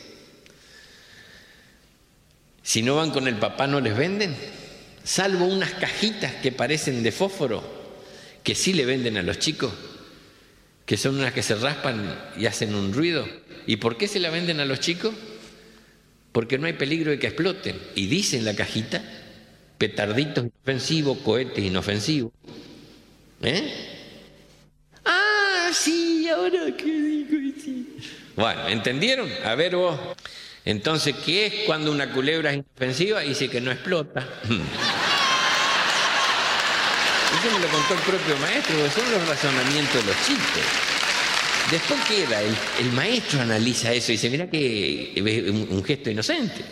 si 2.63 2.83
no 2.83 2.97
van 2.97 3.11
con 3.11 3.29
el 3.29 3.37
papá 3.37 3.67
no 3.67 3.81
les 3.81 3.97
venden? 3.97 4.37
Salvo 5.03 5.47
unas 5.47 5.71
cajitas 5.73 6.35
que 6.35 6.53
parecen 6.53 7.03
de 7.03 7.13
fósforo, 7.13 7.63
que 8.43 8.55
sí 8.55 8.75
le 8.75 8.85
venden 8.85 9.17
a 9.17 9.23
los 9.23 9.39
chicos, 9.39 9.73
que 10.85 10.99
son 10.99 11.19
unas 11.19 11.33
que 11.33 11.43
se 11.43 11.55
raspan 11.55 12.33
y 12.37 12.45
hacen 12.45 12.75
un 12.75 12.93
ruido. 12.93 13.27
¿Y 13.67 13.77
por 13.77 13.97
qué 13.97 14.07
se 14.07 14.21
la 14.21 14.29
venden 14.29 14.61
a 14.61 14.67
los 14.67 14.81
chicos? 14.81 15.15
Porque 16.33 16.59
no 16.59 16.67
hay 16.67 16.75
peligro 16.75 17.11
de 17.11 17.19
que 17.19 17.29
exploten. 17.29 17.79
Y 17.95 18.07
dice 18.07 18.37
en 18.37 18.45
la 18.45 18.55
cajita, 18.55 19.03
petarditos 19.79 20.45
inofensivos, 20.45 21.19
cohetes 21.19 21.65
inofensivos. 21.65 22.33
¿Eh? 23.43 23.91
sí, 25.73 26.29
ahora 26.29 26.67
qué 26.77 26.85
digo. 26.85 27.37
Bueno, 28.37 28.69
¿entendieron? 28.69 29.29
A 29.45 29.55
ver 29.55 29.77
vos. 29.77 29.99
Entonces, 30.65 31.15
¿qué 31.25 31.47
es 31.47 31.55
cuando 31.67 31.93
una 31.93 32.11
culebra 32.13 32.51
es 32.51 32.57
inofensiva? 32.57 33.21
Dice 33.21 33.49
que 33.49 33.61
no 33.61 33.71
explota. 33.71 34.21
Eso 37.35 37.51
me 37.53 37.61
lo 37.61 37.69
contó 37.69 37.95
el 37.95 38.01
propio 38.01 38.37
maestro, 38.39 38.77
son 38.91 39.11
los 39.11 39.29
razonamientos 39.29 39.95
de 39.95 40.05
los 40.07 40.17
chicos. 40.25 40.63
Después 41.71 42.01
queda, 42.07 42.41
el, 42.41 42.57
el 42.81 42.93
maestro 42.93 43.41
analiza 43.41 43.93
eso 43.93 44.13
y 44.13 44.15
dice, 44.17 44.31
mira 44.31 44.49
que 44.49 45.13
es 45.17 45.51
un 45.51 45.83
gesto 45.85 46.11
inocente. 46.11 46.65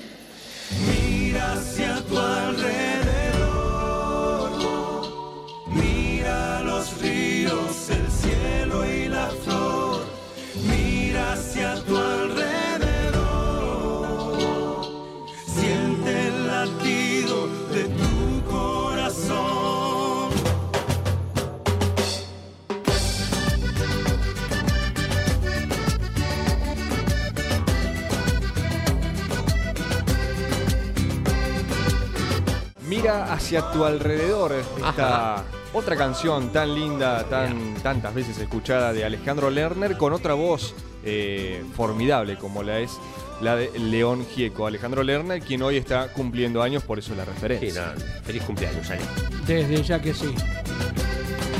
Hacia 33.20 33.70
tu 33.72 33.84
alrededor. 33.84 34.52
Esta 34.52 35.34
Ajá. 35.34 35.44
otra 35.72 35.96
canción 35.96 36.50
tan 36.52 36.74
linda, 36.74 37.24
tan 37.24 37.74
tantas 37.82 38.14
veces 38.14 38.38
escuchada 38.38 38.92
de 38.92 39.04
Alejandro 39.04 39.50
Lerner 39.50 39.96
con 39.96 40.12
otra 40.12 40.34
voz 40.34 40.74
eh, 41.04 41.62
formidable 41.76 42.36
como 42.36 42.62
la 42.62 42.78
es 42.80 42.98
la 43.40 43.56
de 43.56 43.76
León 43.78 44.24
Gieco. 44.32 44.66
Alejandro 44.66 45.02
Lerner, 45.02 45.40
quien 45.42 45.62
hoy 45.62 45.76
está 45.76 46.08
cumpliendo 46.12 46.62
años, 46.62 46.82
por 46.84 46.98
eso 46.98 47.14
la 47.14 47.24
Sí, 47.24 47.30
referencia. 47.30 47.80
nada, 47.82 47.94
feliz 48.24 48.42
cumpleaños, 48.44 48.88
Ale. 48.90 49.00
Desde 49.46 49.82
ya 49.82 50.00
que 50.00 50.14
sí. 50.14 50.32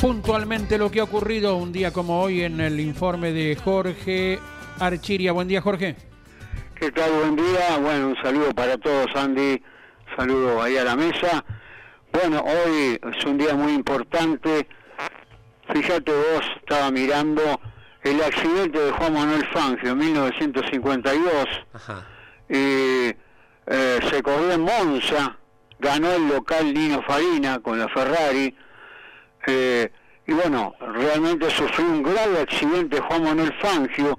Puntualmente 0.00 0.78
lo 0.78 0.90
que 0.90 1.00
ha 1.00 1.04
ocurrido 1.04 1.56
un 1.56 1.72
día 1.72 1.92
como 1.92 2.20
hoy 2.22 2.42
en 2.42 2.60
el 2.60 2.80
informe 2.80 3.32
de 3.32 3.56
Jorge 3.56 4.38
Archiria. 4.80 5.32
Buen 5.32 5.46
día, 5.48 5.60
Jorge. 5.60 5.94
¿Qué 6.74 6.90
tal? 6.90 7.12
Buen 7.12 7.36
día. 7.36 7.78
Bueno, 7.80 8.08
un 8.08 8.16
saludo 8.22 8.52
para 8.52 8.76
todos, 8.78 9.06
Andy. 9.14 9.62
Saludo 10.16 10.62
ahí 10.62 10.76
a 10.76 10.84
la 10.84 10.96
mesa. 10.96 11.44
Bueno, 12.12 12.44
hoy 12.44 13.00
es 13.16 13.24
un 13.24 13.38
día 13.38 13.54
muy 13.54 13.72
importante. 13.72 14.68
Fíjate 15.72 16.12
vos, 16.12 16.44
estaba 16.60 16.90
mirando 16.90 17.42
el 18.02 18.20
accidente 18.22 18.78
de 18.78 18.90
Juan 18.90 19.14
Manuel 19.14 19.46
Fangio 19.52 19.92
en 19.92 19.98
1952. 19.98 21.30
Ajá. 21.72 22.06
y 22.48 23.14
eh, 23.66 24.00
se 24.10 24.22
corrió 24.22 24.52
en 24.52 24.60
Monza, 24.62 25.38
ganó 25.78 26.12
el 26.12 26.28
local 26.28 26.74
Nino 26.74 27.02
Farina 27.02 27.60
con 27.60 27.78
la 27.78 27.88
Ferrari, 27.88 28.54
eh, 29.46 29.90
y 30.26 30.32
bueno, 30.32 30.74
realmente 30.80 31.48
sufrió 31.50 31.86
un 31.86 32.02
grave 32.02 32.40
accidente 32.40 33.00
Juan 33.00 33.24
Manuel 33.24 33.54
Fangio, 33.60 34.18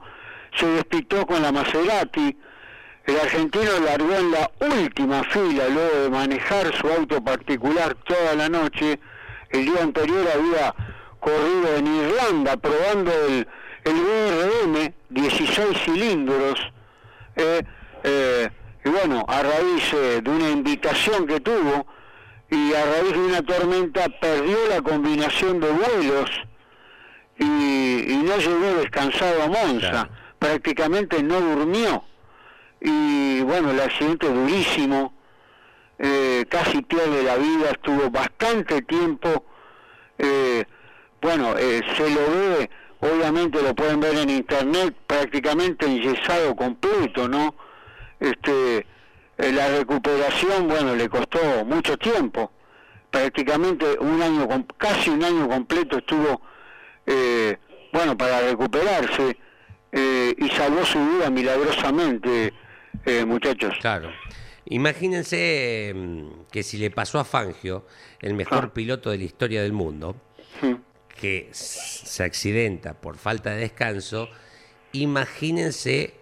se 0.55 0.65
despistó 0.67 1.25
con 1.25 1.41
la 1.41 1.51
Maserati, 1.51 2.35
el 3.06 3.20
argentino 3.20 3.72
largó 3.86 4.14
en 4.16 4.32
la 4.32 4.51
última 4.60 5.24
fila 5.26 5.68
luego 5.68 6.04
de 6.04 6.10
manejar 6.10 6.74
su 6.76 6.88
auto 6.88 7.22
particular 7.24 7.95
toda 8.06 8.34
la 8.36 8.47
noche, 8.49 8.99
el 9.49 9.66
día 9.66 9.84
anterior 9.84 10.26
había 10.34 10.74
corrido 11.20 11.76
en 11.78 11.88
Irlanda 11.88 12.58
probando 12.58 13.12
el, 13.28 13.47
el 13.84 13.93
BRM, 13.93 14.93
16 15.10 15.78
cilindros, 15.84 16.60
eh, 17.36 17.64
eh, 18.04 18.49
y 18.86 18.89
bueno, 18.89 19.26
a 19.28 19.41
raíz 19.43 19.93
eh, 19.93 20.22
de 20.22 20.30
una 20.30 20.49
invitación 20.49 21.26
que 21.28 21.39
tuvo 21.39 21.86
y 22.49 22.74
a 22.74 22.86
raíz 22.86 23.14
de 23.14 23.20
una 23.20 23.41
tormenta 23.41 24.08
perdió 24.22 24.58
la 24.70 24.82
combinación 24.82 25.60
de 25.60 25.72
vuelos 25.72 26.30
y, 27.39 27.43
y 28.14 28.18
no 28.24 28.38
llegó 28.38 28.80
descansado 28.80 29.43
a 29.43 29.47
Monza, 29.47 29.89
Claro. 29.89 30.10
prácticamente 30.39 31.24
no 31.24 31.39
durmió 31.41 32.04
y 32.84 33.41
bueno, 33.41 33.71
el 33.71 33.79
accidente 33.79 34.27
durísimo, 34.27 35.13
eh, 35.97 36.45
casi 36.49 36.81
pierde 36.81 37.23
la 37.23 37.38
vida, 37.38 37.71
estuvo 37.71 38.09
bastante 38.09 38.81
tiempo, 38.81 39.45
eh, 40.17 40.65
bueno, 41.21 41.55
eh, 41.57 41.81
se 41.95 42.09
lo 42.09 42.29
ve, 42.29 42.69
obviamente 42.99 43.61
lo 43.61 43.73
pueden 43.73 44.01
ver 44.01 44.17
en 44.17 44.29
internet, 44.29 44.93
prácticamente 45.07 45.86
enyesado 45.86 46.55
completo, 46.57 47.29
¿no? 47.29 47.55
Este, 48.19 48.86
eh, 49.38 49.51
la 49.53 49.69
recuperación, 49.69 50.67
bueno, 50.67 50.93
le 50.93 51.07
costó 51.07 51.63
mucho 51.65 51.97
tiempo, 51.97 52.51
prácticamente 53.09 53.97
un 53.97 54.21
año, 54.21 54.45
casi 54.77 55.09
un 55.09 55.23
año 55.23 55.47
completo 55.47 55.99
estuvo, 55.99 56.41
eh, 57.05 57.57
bueno, 57.93 58.17
para 58.17 58.41
recuperarse 58.41 59.38
eh, 59.93 60.36
y 60.38 60.49
salvó 60.49 60.84
su 60.84 60.99
vida 60.99 61.29
milagrosamente, 61.29 62.53
eh, 63.06 63.26
muchachos. 63.26 63.74
Claro. 63.82 64.12
Imagínense 64.66 65.91
mm, 65.95 66.28
que 66.51 66.64
si 66.64 66.78
le 66.78 66.89
pasó 66.91 67.20
a 67.20 67.26
Fangio, 67.26 67.86
el 68.22 68.34
mejor 68.34 68.66
Ah. 68.66 68.74
piloto 68.74 69.10
de 69.10 69.18
la 69.18 69.24
historia 69.26 69.62
del 69.62 69.74
mundo, 69.74 70.16
que 71.20 71.49
se 71.51 72.24
accidenta 72.24 72.93
por 72.99 73.18
falta 73.18 73.51
de 73.51 73.58
descanso, 73.58 74.30
imagínense 74.93 76.14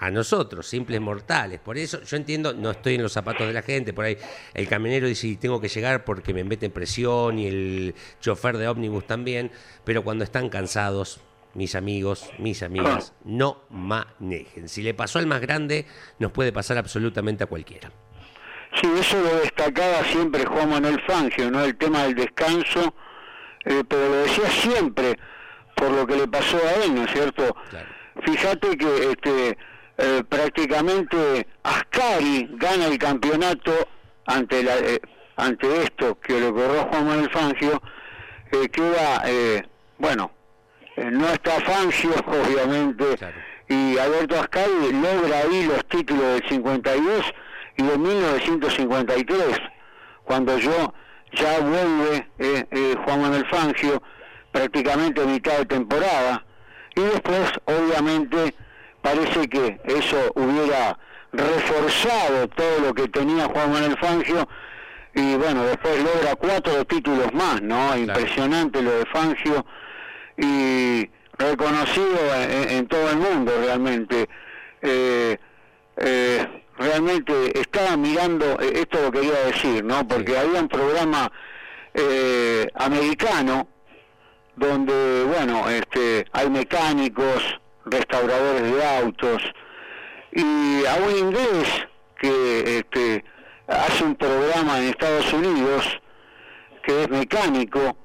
a 0.00 0.10
nosotros, 0.10 0.66
simples 0.68 1.00
mortales. 1.00 1.58
Por 1.60 1.76
eso 1.76 2.02
yo 2.02 2.16
entiendo, 2.16 2.52
no 2.52 2.70
estoy 2.70 2.94
en 2.96 3.02
los 3.02 3.12
zapatos 3.12 3.46
de 3.46 3.52
la 3.52 3.62
gente, 3.62 3.92
por 3.92 4.04
ahí 4.04 4.16
el 4.54 4.68
camionero 4.68 5.06
dice, 5.08 5.26
"Y 5.28 5.36
tengo 5.36 5.60
que 5.60 5.68
llegar 5.68 6.04
porque 6.04 6.32
me 6.34 6.44
meten 6.44 6.70
presión 6.70 7.38
y 7.38 7.46
el 7.48 7.94
chofer 8.20 8.58
de 8.58 8.68
ómnibus 8.68 9.06
también, 9.06 9.50
pero 9.84 10.04
cuando 10.04 10.22
están 10.24 10.50
cansados, 10.50 11.20
mis 11.58 11.74
amigos, 11.74 12.30
mis 12.38 12.62
amigas, 12.62 13.12
no 13.24 13.64
manejen. 13.68 14.68
Si 14.68 14.80
le 14.82 14.94
pasó 14.94 15.18
al 15.18 15.26
más 15.26 15.40
grande, 15.40 15.86
nos 16.18 16.32
puede 16.32 16.52
pasar 16.52 16.78
absolutamente 16.78 17.44
a 17.44 17.46
cualquiera. 17.46 17.90
Sí, 18.80 18.88
eso 18.98 19.20
lo 19.20 19.40
destacaba 19.40 20.04
siempre 20.04 20.46
Juan 20.46 20.70
Manuel 20.70 21.00
Fangio, 21.06 21.50
¿no? 21.50 21.64
El 21.64 21.76
tema 21.76 22.04
del 22.04 22.14
descanso, 22.14 22.94
eh, 23.64 23.82
pero 23.86 24.08
lo 24.08 24.16
decía 24.18 24.48
siempre 24.48 25.18
por 25.74 25.90
lo 25.90 26.06
que 26.06 26.16
le 26.16 26.28
pasó 26.28 26.56
a 26.56 26.84
él, 26.84 26.94
¿no 26.94 27.04
es 27.04 27.10
cierto? 27.10 27.54
Claro. 27.70 27.88
Fíjate 28.24 28.76
que 28.76 29.10
este, 29.10 29.58
eh, 29.98 30.22
prácticamente 30.28 31.46
Ascari 31.62 32.48
gana 32.52 32.86
el 32.86 32.98
campeonato 32.98 33.72
ante 34.26 34.62
la, 34.62 34.78
eh, 34.78 35.00
ante 35.36 35.82
esto 35.82 36.18
que 36.20 36.38
lo 36.40 36.54
corrió 36.54 36.84
Juan 36.86 37.06
Manuel 37.06 37.30
Fangio, 37.30 37.82
eh, 38.52 38.68
queda, 38.68 39.22
eh, 39.26 39.62
bueno, 39.98 40.30
no 41.10 41.26
está 41.28 41.52
Fangio, 41.60 42.10
obviamente, 42.26 43.16
Claro. 43.16 43.34
y 43.68 43.98
Alberto 43.98 44.40
Ascari 44.40 44.92
logra 44.92 45.38
ahí 45.40 45.64
los 45.66 45.84
títulos 45.86 46.22
del 46.40 46.48
52 46.48 47.32
y 47.76 47.82
de 47.82 47.98
1953, 47.98 49.58
cuando 50.24 50.58
yo 50.58 50.94
ya 51.32 51.60
vuelve 51.60 52.28
eh, 52.38 52.64
eh, 52.70 52.94
Juan 53.04 53.20
Manuel 53.22 53.46
Fangio 53.46 54.02
prácticamente 54.52 55.24
mitad 55.26 55.58
de 55.58 55.66
temporada 55.66 56.44
y 56.96 57.02
después 57.02 57.52
obviamente 57.66 58.54
parece 59.02 59.46
que 59.48 59.78
eso 59.84 60.16
hubiera 60.34 60.98
reforzado 61.32 62.48
todo 62.48 62.80
lo 62.86 62.94
que 62.94 63.08
tenía 63.08 63.44
Juan 63.46 63.70
Manuel 63.72 63.96
Fangio 63.98 64.48
y 65.14 65.34
bueno, 65.36 65.64
después 65.64 66.02
logra 66.02 66.34
cuatro 66.36 66.84
títulos 66.86 67.32
más, 67.34 67.60
¿no? 67.60 67.96
Impresionante 67.96 68.80
lo 68.82 68.90
de 68.90 69.06
Fangio 69.06 69.64
y 70.38 71.10
reconocido 71.36 72.34
en, 72.34 72.70
en 72.70 72.86
todo 72.86 73.10
el 73.10 73.16
mundo 73.18 73.52
realmente. 73.60 74.28
Eh, 74.80 75.36
eh, 75.98 76.46
realmente 76.78 77.58
estaba 77.58 77.96
mirando, 77.96 78.58
eh, 78.60 78.72
esto 78.74 79.02
lo 79.02 79.10
quería 79.10 79.38
decir, 79.46 79.84
¿no? 79.84 80.06
Porque 80.06 80.38
había 80.38 80.60
un 80.60 80.68
programa 80.68 81.30
eh, 81.92 82.68
americano 82.74 83.68
donde, 84.54 85.24
bueno, 85.24 85.68
este, 85.68 86.26
hay 86.32 86.50
mecánicos, 86.50 87.60
restauradores 87.84 88.62
de 88.72 88.84
autos, 88.84 89.42
y 90.32 90.84
a 90.84 90.94
un 90.96 91.16
inglés 91.16 91.86
que 92.20 92.78
este, 92.78 93.24
hace 93.66 94.04
un 94.04 94.14
programa 94.14 94.78
en 94.78 94.88
Estados 94.88 95.32
Unidos, 95.32 96.00
que 96.82 97.02
es 97.02 97.08
mecánico, 97.08 97.96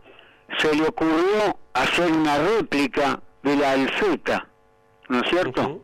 se 0.57 0.75
le 0.75 0.83
ocurrió 0.83 1.57
hacer 1.73 2.11
una 2.11 2.37
réplica 2.37 3.19
de 3.41 3.55
la 3.55 3.71
Alfeta, 3.71 4.47
¿no 5.09 5.19
es 5.21 5.29
cierto? 5.29 5.81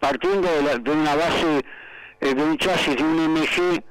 Partiendo 0.00 0.48
de, 0.48 0.62
la- 0.62 0.78
de 0.78 0.90
una 0.90 1.14
base, 1.14 1.64
eh, 2.20 2.34
de 2.34 2.42
un 2.42 2.56
chasis 2.58 2.96
de 2.96 3.02
un 3.02 3.16
MG 3.34 3.82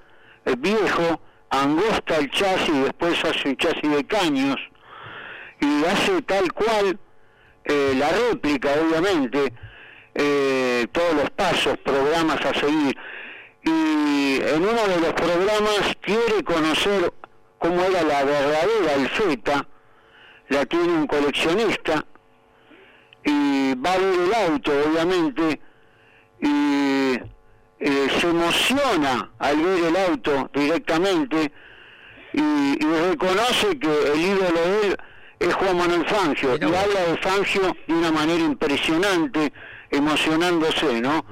eh, 0.46 0.56
viejo, 0.58 1.22
angosta 1.50 2.18
el 2.18 2.30
chasis 2.32 2.70
y 2.70 2.80
después 2.82 3.24
hace 3.26 3.50
un 3.50 3.58
chasis 3.58 3.90
de 3.92 4.06
caños 4.08 4.56
y 5.60 5.86
hace 5.86 6.22
tal 6.24 6.52
cual 6.54 6.98
eh, 7.66 7.94
la 7.98 8.10
réplica, 8.10 8.70
obviamente, 8.82 9.54
eh, 10.16 10.88
todos 10.92 11.14
los 11.14 11.30
pasos, 11.32 11.78
programas 11.80 12.44
a 12.46 12.54
seguir. 12.54 12.98
Y 13.64 14.42
en 14.42 14.64
uno 14.64 14.88
de 14.88 15.00
los 15.02 15.14
programas 15.14 15.96
quiere 16.02 16.44
conocer 16.44 17.14
cómo 17.60 17.80
era 17.84 18.02
la 18.02 18.24
verdadera 18.24 18.94
alfeta, 18.96 19.68
la 20.52 20.66
tiene 20.66 20.94
un 20.94 21.08
coleccionista, 21.08 22.06
y 23.24 23.74
va 23.76 23.94
a 23.94 23.98
ver 23.98 24.20
el 24.20 24.52
auto, 24.52 24.72
obviamente, 24.88 25.62
y 26.42 27.14
eh, 27.80 28.08
se 28.20 28.30
emociona 28.30 29.32
al 29.40 29.58
ver 29.58 29.84
el 29.86 29.96
auto 29.96 30.50
directamente 30.54 31.52
y, 32.34 32.42
y 32.42 33.10
reconoce 33.10 33.78
que 33.80 34.12
el 34.14 34.20
ídolo 34.20 34.60
de 34.60 34.88
él 34.88 34.98
es 35.40 35.54
Juan 35.56 35.78
Manuel 35.78 36.06
Fangio 36.06 36.56
y 36.60 36.64
habla 36.64 37.02
de 37.08 37.18
Fangio 37.18 37.76
de 37.88 37.94
una 37.94 38.12
manera 38.12 38.44
impresionante, 38.44 39.54
emocionándose, 39.90 41.02
¿no? 41.02 41.26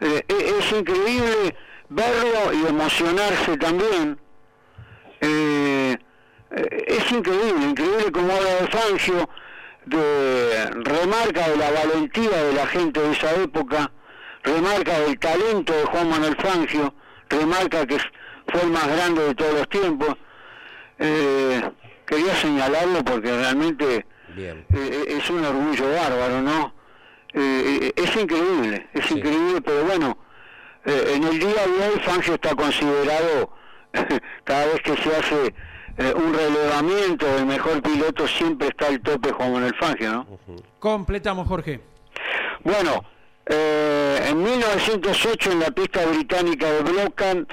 Eh, 0.00 0.24
es 0.28 0.72
increíble 0.72 1.56
verlo 1.88 2.52
y 2.52 2.66
emocionarse 2.66 3.56
también. 3.56 4.18
Eh, 5.20 5.61
es 6.54 7.12
increíble, 7.12 7.66
increíble 7.70 8.12
como 8.12 8.32
habla 8.32 8.50
de 8.56 8.66
Fangio, 8.68 9.28
de, 9.86 10.66
remarca 10.84 11.48
de 11.48 11.56
la 11.56 11.70
valentía 11.70 12.42
de 12.44 12.52
la 12.52 12.66
gente 12.66 13.00
de 13.00 13.12
esa 13.12 13.34
época, 13.36 13.90
remarca 14.42 15.00
del 15.00 15.18
talento 15.18 15.72
de 15.72 15.84
Juan 15.84 16.08
Manuel 16.10 16.36
Fangio, 16.36 16.94
remarca 17.28 17.86
que 17.86 17.98
fue 18.48 18.62
el 18.62 18.70
más 18.70 18.86
grande 18.88 19.22
de 19.28 19.34
todos 19.34 19.54
los 19.54 19.68
tiempos. 19.68 20.14
Eh, 20.98 21.62
quería 22.06 22.34
señalarlo 22.36 23.02
porque 23.04 23.34
realmente 23.34 24.06
Bien. 24.36 24.64
eh, 24.74 25.04
es 25.08 25.30
un 25.30 25.44
orgullo 25.44 25.90
bárbaro, 25.94 26.42
¿no? 26.42 26.74
Eh, 27.34 27.78
eh, 27.82 27.92
es 27.96 28.14
increíble, 28.16 28.88
es 28.92 29.06
Sí. 29.06 29.14
increíble, 29.14 29.60
pero 29.62 29.84
bueno, 29.84 30.18
eh, 30.84 31.14
en 31.16 31.24
el 31.24 31.38
día 31.38 31.66
de 31.66 31.88
hoy 31.88 32.00
Fangio 32.04 32.34
está 32.34 32.54
considerado, 32.54 33.54
cada 34.44 34.66
vez 34.66 34.80
que 34.82 34.96
se 34.98 35.16
hace 35.16 35.54
eh, 35.98 36.12
un 36.14 36.32
relevamiento 36.32 37.26
del 37.26 37.46
mejor 37.46 37.82
piloto, 37.82 38.26
siempre 38.26 38.68
está 38.68 38.88
el 38.88 39.00
tope 39.00 39.32
Juan 39.32 39.52
Manuel 39.52 39.74
Fangio, 39.78 40.12
¿no? 40.12 40.26
Completamos, 40.78 41.46
Jorge. 41.46 41.80
Bueno, 42.64 43.04
eh, 43.46 44.26
en 44.28 44.42
1908 44.42 45.52
en 45.52 45.60
la 45.60 45.70
pista 45.70 46.04
británica 46.06 46.70
de 46.70 46.82
Blockham 46.82 47.46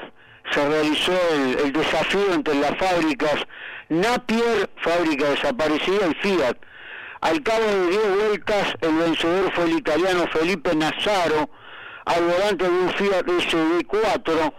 se 0.52 0.68
realizó 0.68 1.14
el, 1.34 1.60
el 1.60 1.72
desafío 1.74 2.34
entre 2.34 2.56
las 2.56 2.78
fábricas 2.78 3.46
Napier, 3.90 4.70
fábrica 4.78 5.30
desaparecida, 5.32 6.08
y 6.08 6.14
Fiat. 6.16 6.58
Al 7.22 7.42
cabo 7.42 7.66
de 7.66 7.88
10 7.88 8.16
vueltas, 8.16 8.76
el 8.82 8.96
vencedor 8.96 9.52
fue 9.54 9.66
el 9.66 9.72
italiano 9.72 10.26
Felipe 10.32 10.76
Nazzaro, 10.76 11.50
al 12.06 12.24
volante 12.24 12.66
de 12.66 12.70
un 12.70 12.90
Fiat 12.92 13.26
SD4, 13.26 14.54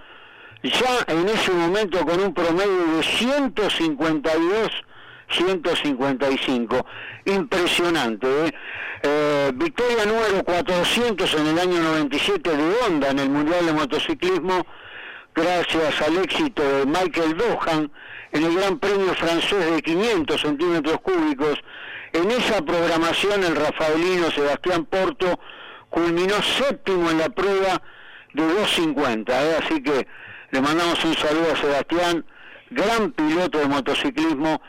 ya 0.62 1.04
en 1.06 1.28
ese 1.28 1.52
momento 1.52 2.04
con 2.04 2.20
un 2.20 2.34
promedio 2.34 2.96
de 2.96 3.02
152 3.02 4.70
155. 5.30 6.86
Impresionante. 7.26 8.26
¿eh? 8.26 8.52
Eh, 9.02 9.52
victoria 9.54 10.04
número 10.04 10.44
400 10.44 11.34
en 11.34 11.46
el 11.46 11.58
año 11.58 11.82
97 11.82 12.56
de 12.56 12.74
Honda 12.84 13.10
en 13.10 13.18
el 13.18 13.30
Mundial 13.30 13.64
de 13.66 13.72
Motociclismo, 13.72 14.66
gracias 15.34 16.02
al 16.02 16.18
éxito 16.18 16.62
de 16.62 16.86
Michael 16.86 17.36
Dohan 17.36 17.90
en 18.32 18.44
el 18.44 18.54
Gran 18.56 18.78
Premio 18.78 19.14
francés 19.14 19.70
de 19.72 19.80
500 19.80 20.40
centímetros 20.40 21.00
cúbicos. 21.00 21.58
En 22.12 22.30
esa 22.30 22.60
programación 22.62 23.44
el 23.44 23.56
rafaelino 23.56 24.30
Sebastián 24.30 24.84
Porto 24.84 25.38
culminó 25.88 26.42
séptimo 26.42 27.10
en 27.10 27.18
la 27.18 27.28
prueba 27.30 27.80
de 28.34 28.42
2.50. 28.42 29.28
¿eh? 29.30 29.56
Así 29.62 29.82
que 29.82 30.06
le 30.50 30.60
mandamos 30.60 31.04
un 31.04 31.14
saludo 31.14 31.52
a 31.52 31.56
Sebastián, 31.56 32.24
gran 32.70 33.12
piloto 33.12 33.58
de 33.58 33.66
motociclismo, 33.66 34.60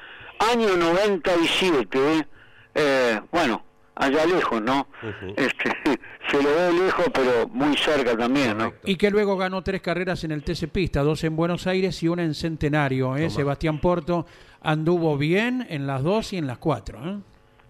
año 0.51 0.75
97. 0.77 1.99
¿eh? 1.99 2.27
Eh, 2.73 3.21
bueno, 3.31 3.63
allá 3.95 4.25
lejos, 4.25 4.61
¿no? 4.61 4.87
este, 5.35 5.71
se 6.29 6.41
lo 6.41 6.49
ve 6.49 6.73
lejos, 6.73 7.05
pero 7.13 7.47
muy 7.49 7.75
cerca 7.77 8.17
también, 8.17 8.57
¿no? 8.57 8.73
Y 8.85 8.95
que 8.95 9.09
luego 9.09 9.37
ganó 9.37 9.61
tres 9.61 9.81
carreras 9.81 10.23
en 10.23 10.31
el 10.31 10.43
TC 10.43 10.67
Pista, 10.69 11.01
dos 11.01 11.23
en 11.23 11.35
Buenos 11.35 11.67
Aires 11.67 12.01
y 12.03 12.07
una 12.07 12.23
en 12.23 12.33
Centenario. 12.33 13.15
¿eh? 13.17 13.29
Sebastián 13.29 13.79
Porto 13.79 14.25
anduvo 14.61 15.17
bien 15.17 15.65
en 15.69 15.87
las 15.87 16.03
dos 16.03 16.33
y 16.33 16.37
en 16.37 16.47
las 16.47 16.57
cuatro. 16.57 16.99
¿eh? 17.03 17.17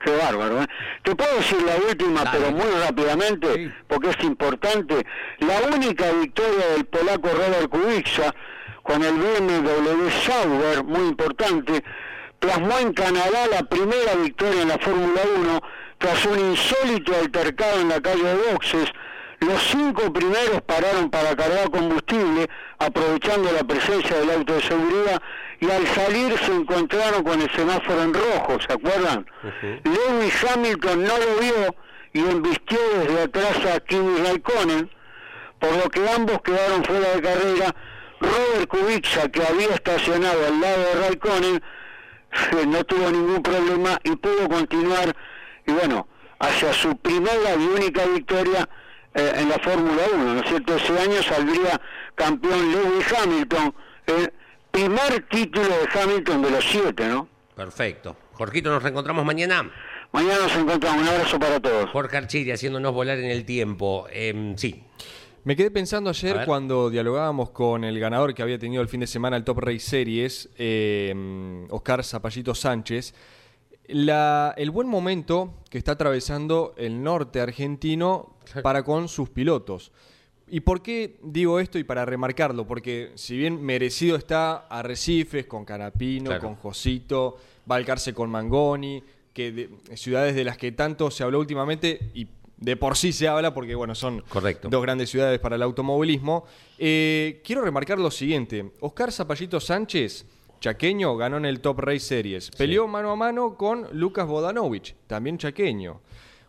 Qué 0.03 0.15
bárbaro. 0.15 0.63
¿eh? 0.63 0.67
Te 1.03 1.15
puedo 1.15 1.35
decir 1.35 1.61
la 1.61 1.75
última, 1.87 2.23
Dale. 2.23 2.37
pero 2.39 2.51
muy 2.51 2.69
rápidamente, 2.83 3.53
Sí. 3.55 3.71
porque 3.87 4.09
es 4.09 4.23
importante. 4.23 5.05
La 5.39 5.59
única 5.75 6.11
victoria 6.11 6.67
del 6.75 6.85
polaco 6.85 7.29
Robert 7.29 7.69
Kubica 7.69 8.33
con 8.83 9.03
el 9.03 9.13
BMW 9.13 10.09
Sauber, 10.25 10.83
muy 10.83 11.07
importante, 11.09 11.83
plasmó 12.39 12.79
en 12.79 12.93
Canadá 12.93 13.45
la 13.51 13.61
primera 13.63 14.15
victoria 14.15 14.63
en 14.63 14.69
la 14.69 14.79
Fórmula 14.79 15.21
1 15.37 15.61
tras 15.99 16.25
un 16.25 16.39
insólito 16.39 17.13
altercado 17.15 17.79
en 17.81 17.89
la 17.89 18.01
calle 18.01 18.23
de 18.23 18.51
boxes. 18.51 18.91
Los 19.39 19.61
cinco 19.71 20.11
primeros 20.13 20.61
pararon 20.65 21.09
para 21.11 21.35
cargar 21.35 21.69
combustible, 21.71 22.47
aprovechando 22.79 23.51
la 23.51 23.63
presencia 23.63 24.17
del 24.17 24.29
auto 24.31 24.53
de 24.53 24.61
seguridad, 24.61 25.21
y 25.61 25.69
al 25.69 25.85
salir 25.87 26.35
se 26.39 26.53
encontraron 26.53 27.23
con 27.23 27.39
el 27.39 27.49
semáforo 27.51 28.01
en 28.01 28.13
rojo, 28.15 28.59
¿se 28.59 28.73
acuerdan? 28.73 29.27
Lewis 29.83 30.43
Hamilton 30.43 31.03
no 31.03 31.13
lo 31.19 31.39
vio 31.39 31.75
y 32.13 32.19
embistió 32.19 32.79
desde 32.97 33.21
atrás 33.21 33.75
a 33.75 33.79
Kimi 33.81 34.17
Raikkonen, 34.21 34.89
por 35.59 35.71
lo 35.77 35.87
que 35.91 36.09
ambos 36.09 36.41
quedaron 36.41 36.83
fuera 36.83 37.13
de 37.13 37.21
carrera. 37.21 37.75
Robert 38.19 38.67
Kubica, 38.67 39.29
que 39.29 39.43
había 39.43 39.75
estacionado 39.75 40.47
al 40.47 40.59
lado 40.59 40.79
de 40.79 40.93
Raikkonen, 40.95 41.55
eh, 41.55 42.65
no 42.65 42.83
tuvo 42.83 43.11
ningún 43.11 43.43
problema 43.43 43.99
y 44.03 44.15
pudo 44.15 44.49
continuar, 44.49 45.15
y 45.67 45.73
bueno, 45.73 46.07
hacia 46.39 46.73
su 46.73 46.97
primera 46.97 47.55
y 47.55 47.67
única 47.67 48.03
victoria 48.05 48.67
eh, 49.13 49.33
en 49.35 49.49
la 49.49 49.59
Fórmula 49.59 50.01
1, 50.11 50.33
¿no 50.33 50.39
es 50.39 50.49
cierto? 50.49 50.75
Ese 50.75 50.99
año 50.99 51.21
saldría 51.21 51.79
campeón 52.15 52.71
Lewis 52.71 53.13
Hamilton, 53.13 53.75
el 54.07 54.33
primer 54.71 55.27
título 55.29 55.67
de 55.67 55.99
Hamilton 56.01 56.41
de 56.41 56.51
los 56.51 56.63
siete, 56.65 57.07
¿no? 57.07 57.27
Perfecto. 57.55 58.15
Jorgito, 58.33 58.69
nos 58.69 58.81
reencontramos 58.81 59.25
mañana. 59.25 59.69
Mañana 60.11 60.39
nos 60.43 60.55
encontramos, 60.55 61.01
un 61.03 61.07
abrazo 61.07 61.39
para 61.39 61.59
todos. 61.59 61.89
Jorge 61.89 62.17
Archiri 62.17 62.51
haciéndonos 62.51 62.93
volar 62.93 63.17
en 63.19 63.29
el 63.31 63.45
tiempo. 63.45 64.07
Em, 64.11 64.57
sí. 64.57 64.83
Me 65.43 65.55
quedé 65.55 65.71
pensando 65.71 66.09
ayer 66.11 66.43
cuando 66.45 66.89
dialogábamos 66.89 67.49
con 67.49 67.83
el 67.83 67.99
ganador 67.99 68.33
que 68.35 68.43
había 68.43 68.59
tenido 68.59 68.81
el 68.81 68.87
fin 68.87 68.99
de 68.99 69.07
semana 69.07 69.37
el 69.37 69.43
Top 69.43 69.57
Race 69.59 69.79
Series, 69.79 70.49
eh, 70.57 71.65
Oscar 71.71 72.03
Zapallito 72.03 72.53
Sánchez, 72.53 73.15
la- 73.87 74.53
el 74.57 74.69
buen 74.69 74.87
momento 74.87 75.55
que 75.69 75.77
está 75.79 75.93
atravesando 75.93 76.75
el 76.77 77.01
norte 77.01 77.41
argentino 77.41 78.35
para 78.61 78.83
con 78.83 79.07
sus 79.07 79.29
pilotos. 79.29 79.91
¿Y 80.53 80.59
por 80.59 80.81
qué 80.81 81.17
digo 81.23 81.59
esto 81.61 81.79
y 81.79 81.85
para 81.85 82.03
remarcarlo? 82.05 82.67
Porque 82.67 83.11
si 83.15 83.37
bien 83.37 83.63
merecido 83.63 84.17
está 84.17 84.67
Arrecifes 84.67 85.45
con 85.45 85.63
Canapino, 85.63 86.25
Claro. 86.25 86.41
con 86.41 86.55
Josito, 86.55 87.37
Balcarce 87.65 88.13
con 88.13 88.29
Mangoni, 88.29 89.01
que 89.33 89.51
de- 89.53 89.69
ciudades 89.95 90.35
de 90.35 90.43
las 90.43 90.57
que 90.57 90.73
tanto 90.73 91.09
se 91.09 91.23
habló 91.23 91.39
últimamente 91.39 92.11
y 92.13 92.27
de 92.57 92.75
por 92.75 92.97
sí 92.97 93.13
se 93.13 93.27
habla 93.29 93.53
porque 93.53 93.75
bueno 93.75 93.95
son 93.95 94.21
Correcto. 94.27 94.67
dos 94.69 94.81
grandes 94.81 95.09
ciudades 95.09 95.39
para 95.39 95.55
el 95.55 95.61
automovilismo. 95.63 96.43
Eh, 96.77 97.41
quiero 97.45 97.61
remarcar 97.61 97.97
lo 97.97 98.11
siguiente: 98.11 98.71
Oscar 98.81 99.09
Zapallito 99.13 99.59
Sánchez, 99.61 100.25
chaqueño, 100.59 101.15
ganó 101.15 101.37
en 101.37 101.45
el 101.45 101.61
Top 101.61 101.79
Race 101.79 102.01
Series. 102.01 102.51
Peleó 102.51 102.87
mano 102.89 103.11
a 103.11 103.15
mano 103.15 103.55
con 103.55 103.87
Lucas 103.93 104.27
Bodanovich, 104.27 104.95
también 105.07 105.37
chaqueño. 105.37 106.01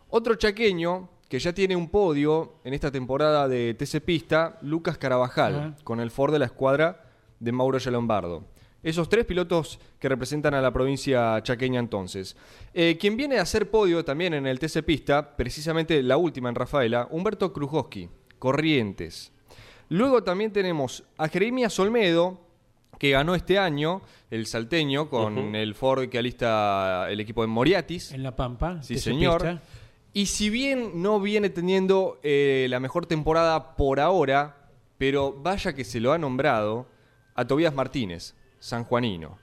Otro 0.09 0.35
chaqueño 0.35 1.09
que 1.33 1.39
ya 1.39 1.51
tiene 1.51 1.75
un 1.75 1.89
podio 1.89 2.57
en 2.63 2.75
esta 2.75 2.91
temporada 2.91 3.47
de 3.47 3.73
TC 3.73 4.01
Pista, 4.01 4.59
Lucas 4.61 4.99
Carabajal, 4.99 5.75
con 5.83 5.99
el 5.99 6.11
Ford 6.11 6.31
de 6.31 6.37
la 6.37 6.45
escuadra 6.45 7.05
de 7.39 7.51
Mauro 7.51 7.79
Lombardo. 7.89 8.43
Esos 8.83 9.09
tres 9.09 9.25
pilotos 9.25 9.79
que 9.97 10.09
representan 10.09 10.53
a 10.53 10.61
la 10.61 10.71
provincia 10.71 11.41
chaqueña 11.41 11.79
entonces. 11.79 12.37
Eh, 12.71 12.99
quien 12.99 13.17
viene 13.17 13.39
a 13.39 13.41
hacer 13.41 13.71
podio 13.71 14.05
también 14.05 14.35
en 14.35 14.45
el 14.45 14.59
TC 14.59 14.83
Pista, 14.83 15.35
precisamente 15.35 16.03
la 16.03 16.17
última 16.17 16.49
en 16.49 16.55
Rafaela, 16.55 17.07
Humberto 17.09 17.51
Krujowski, 17.51 18.09
Corrientes. 18.37 19.31
Luego 19.89 20.23
también 20.23 20.53
tenemos 20.53 21.03
a 21.17 21.29
Jeremías 21.29 21.79
Olmedo, 21.79 22.41
que 22.99 23.09
ganó 23.09 23.33
este 23.33 23.57
año, 23.57 24.03
el 24.29 24.45
salteño, 24.45 25.09
con 25.09 25.55
el 25.55 25.73
Ford 25.73 26.09
que 26.09 26.19
alista 26.19 27.07
el 27.09 27.19
equipo 27.19 27.41
de 27.41 27.47
Moriatis. 27.47 28.11
En 28.11 28.21
La 28.21 28.35
Pampa. 28.35 28.83
Sí, 28.83 28.99
señor. 28.99 29.41
Pista. 29.41 29.61
Y 30.13 30.27
si 30.27 30.49
bien 30.49 31.01
no 31.01 31.19
viene 31.19 31.49
teniendo 31.49 32.19
eh, 32.23 32.67
la 32.69 32.79
mejor 32.79 33.05
temporada 33.07 33.75
por 33.75 33.99
ahora, 33.99 34.69
pero 34.97 35.33
vaya 35.33 35.73
que 35.73 35.83
se 35.83 35.99
lo 35.99 36.11
ha 36.13 36.17
nombrado 36.17 36.87
a 37.35 37.45
Tobías 37.47 37.73
Martínez, 37.73 38.35
sanjuanino. 38.59 39.39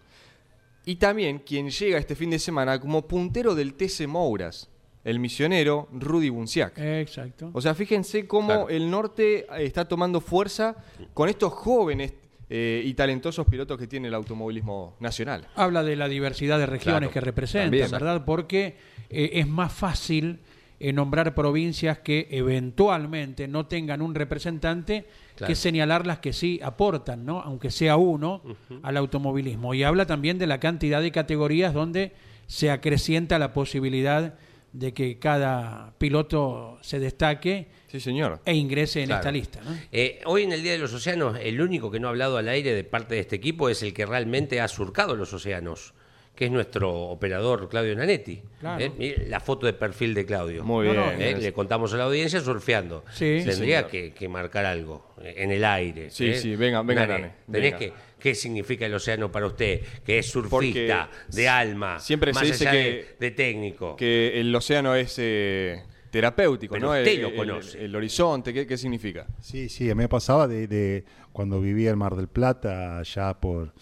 Y 0.84 0.96
también 0.96 1.40
quien 1.40 1.70
llega 1.70 1.98
este 1.98 2.14
fin 2.14 2.30
de 2.30 2.38
semana 2.38 2.80
como 2.80 3.06
puntero 3.06 3.54
del 3.54 3.74
TC 3.74 4.06
Mouras, 4.06 4.70
el 5.02 5.18
misionero 5.18 5.88
Rudy 5.92 6.28
Bunciac. 6.28 6.78
Exacto. 6.78 7.50
O 7.52 7.60
sea, 7.60 7.74
fíjense 7.74 8.26
cómo 8.26 8.46
Claro. 8.48 8.68
el 8.68 8.90
norte 8.90 9.40
eh, 9.40 9.46
está 9.64 9.86
tomando 9.88 10.20
fuerza 10.20 10.76
con 11.14 11.28
estos 11.28 11.52
jóvenes 11.52 12.14
eh, 12.48 12.82
y 12.84 12.94
talentosos 12.94 13.46
pilotos 13.46 13.78
que 13.78 13.86
tiene 13.86 14.08
el 14.08 14.14
automovilismo 14.14 14.96
nacional. 15.00 15.46
Habla 15.54 15.82
de 15.82 15.96
la 15.96 16.08
diversidad 16.08 16.58
de 16.58 16.66
regiones 16.66 16.98
Claro, 17.00 17.12
que 17.12 17.20
representa, 17.20 17.64
también. 17.64 17.90
¿verdad? 17.90 18.24
Porque 18.24 18.76
eh, 19.08 19.30
es 19.34 19.46
más 19.48 19.72
fácil 19.72 20.40
eh, 20.80 20.92
nombrar 20.92 21.34
provincias 21.34 21.98
que 21.98 22.26
eventualmente 22.30 23.46
no 23.48 23.66
tengan 23.66 24.02
un 24.02 24.14
representante 24.14 25.06
Claro. 25.36 25.48
que 25.52 25.54
señalar 25.54 26.06
las 26.06 26.18
que 26.18 26.32
sí 26.34 26.60
aportan, 26.62 27.24
¿no? 27.24 27.40
Aunque 27.40 27.70
sea 27.70 27.96
uno 27.96 28.42
al 28.82 28.96
automovilismo. 28.98 29.72
Y 29.72 29.82
habla 29.84 30.04
también 30.06 30.38
de 30.38 30.46
la 30.46 30.60
cantidad 30.60 31.00
de 31.00 31.10
categorías 31.12 31.72
donde 31.72 32.12
se 32.46 32.70
acrecienta 32.70 33.38
la 33.38 33.52
posibilidad 33.54 34.34
de 34.72 34.92
que 34.92 35.18
cada 35.18 35.94
piloto 35.98 36.78
se 36.82 36.98
destaque 37.00 37.68
Sí, 37.88 38.00
señor. 38.00 38.40
e 38.44 38.54
ingrese 38.54 39.00
en 39.00 39.06
Claro. 39.06 39.20
esta 39.20 39.32
lista, 39.32 39.60
¿no? 39.64 39.70
Eh, 39.90 40.20
hoy 40.26 40.42
en 40.42 40.52
el 40.52 40.62
Día 40.62 40.72
de 40.72 40.78
los 40.78 40.92
Océanos, 40.92 41.38
el 41.40 41.60
único 41.60 41.90
que 41.90 41.98
no 42.00 42.06
ha 42.08 42.10
hablado 42.10 42.36
al 42.36 42.48
aire 42.48 42.74
de 42.74 42.84
parte 42.84 43.14
de 43.14 43.22
este 43.22 43.36
equipo 43.36 43.68
es 43.70 43.82
el 43.82 43.92
que 43.94 44.04
realmente 44.06 44.60
ha 44.60 44.68
surcado 44.68 45.16
los 45.16 45.32
océanos, 45.32 45.94
que 46.40 46.46
es 46.46 46.50
nuestro 46.50 46.90
operador 46.90 47.68
Claudio 47.68 47.94
Nanetti. 47.94 48.40
Claro. 48.60 48.82
¿eh? 48.98 49.26
La 49.28 49.40
foto 49.40 49.66
de 49.66 49.74
perfil 49.74 50.14
de 50.14 50.24
Claudio. 50.24 50.64
Muy 50.64 50.86
bien. 50.88 50.98
¿eh? 51.20 51.36
Le 51.38 51.52
contamos 51.52 51.92
a 51.92 51.98
la 51.98 52.04
audiencia 52.04 52.40
surfeando. 52.40 53.04
Sí. 53.12 53.42
Tendría 53.44 53.86
que, 53.86 54.14
que 54.14 54.26
marcar 54.26 54.64
algo 54.64 55.14
en 55.22 55.50
el 55.50 55.62
aire. 55.66 56.08
Sí, 56.08 56.28
¿eh? 56.28 56.36
sí, 56.38 56.56
venga, 56.56 56.80
venga, 56.80 57.06
Nane, 57.06 57.20
Nane, 57.20 57.32
tenés 57.52 57.62
venga. 57.72 57.78
que, 57.78 57.92
¿Qué 58.18 58.34
significa 58.34 58.86
el 58.86 58.94
océano 58.94 59.30
para 59.30 59.44
usted? 59.48 59.82
Que 60.02 60.18
es 60.20 60.30
surfista, 60.30 61.10
Porque 61.10 61.36
de 61.36 61.46
alma, 61.48 61.98
siempre 62.00 62.32
se 62.32 62.40
más 62.40 62.48
dice 62.48 62.66
allá 62.68 62.72
que- 62.72 62.78
de, 62.92 63.16
de 63.20 63.30
técnico. 63.32 63.96
Que 63.96 64.40
el 64.40 64.54
océano 64.54 64.94
es 64.94 65.16
eh, 65.18 65.82
terapéutico, 66.10 66.72
Pero 66.72 66.86
¿no? 66.86 66.92
usted 66.98 67.06
el, 67.16 67.20
lo 67.20 67.28
el- 67.28 67.36
conoce. 67.36 67.84
el 67.84 67.94
horizonte, 67.94 68.54
¿qué, 68.54 68.66
qué 68.66 68.78
significa? 68.78 69.26
Sí, 69.42 69.68
sí, 69.68 69.94
me 69.94 70.08
pasaba 70.08 70.48
de, 70.48 70.66
de 70.66 71.04
cuando 71.32 71.60
vivía 71.60 71.90
en 71.90 71.98
Mar 71.98 72.16
del 72.16 72.28
Plata, 72.28 72.98
allá 72.98 73.34
por, 73.34 73.72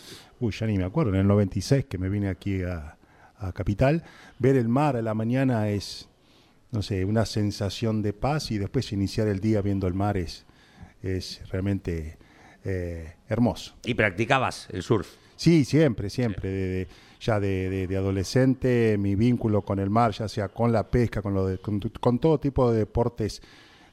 uy, 0.40 0.52
ya 0.52 0.66
ni 0.66 0.76
me 0.78 0.84
acuerdo, 0.84 1.12
en 1.14 1.20
el 1.20 1.26
96 1.26 1.86
que 1.86 1.98
me 1.98 2.08
vine 2.08 2.28
aquí 2.28 2.62
a, 2.62 2.96
a 3.38 3.52
Capital, 3.52 4.04
ver 4.38 4.56
el 4.56 4.68
mar 4.68 4.96
a 4.96 5.02
la 5.02 5.14
mañana 5.14 5.68
es, 5.68 6.08
no 6.70 6.82
sé, 6.82 7.04
una 7.04 7.24
sensación 7.26 8.02
de 8.02 8.12
paz 8.12 8.50
y 8.50 8.58
después 8.58 8.92
iniciar 8.92 9.28
el 9.28 9.40
día 9.40 9.62
viendo 9.62 9.86
el 9.86 9.94
mar 9.94 10.16
es, 10.16 10.44
es 11.02 11.40
realmente 11.50 12.18
eh, 12.64 13.14
hermoso. 13.28 13.74
Y 13.84 13.94
practicabas 13.94 14.68
el 14.72 14.82
surf. 14.82 15.08
Sí, 15.36 15.64
siempre, 15.64 16.10
siempre. 16.10 16.48
de- 16.50 16.68
de- 16.68 16.88
ya 17.20 17.40
de, 17.40 17.86
de- 17.88 17.96
adolescente, 17.96 18.96
mi 18.96 19.16
vínculo 19.16 19.62
con 19.62 19.80
el 19.80 19.90
mar, 19.90 20.12
ya 20.12 20.28
sea 20.28 20.48
con 20.48 20.70
la 20.72 20.88
pesca, 20.88 21.20
con, 21.20 21.34
lo 21.34 21.46
de- 21.48 21.58
con, 21.58 21.80
con 22.00 22.18
todo 22.20 22.38
tipo 22.38 22.70
de 22.70 22.78
deportes 22.78 23.42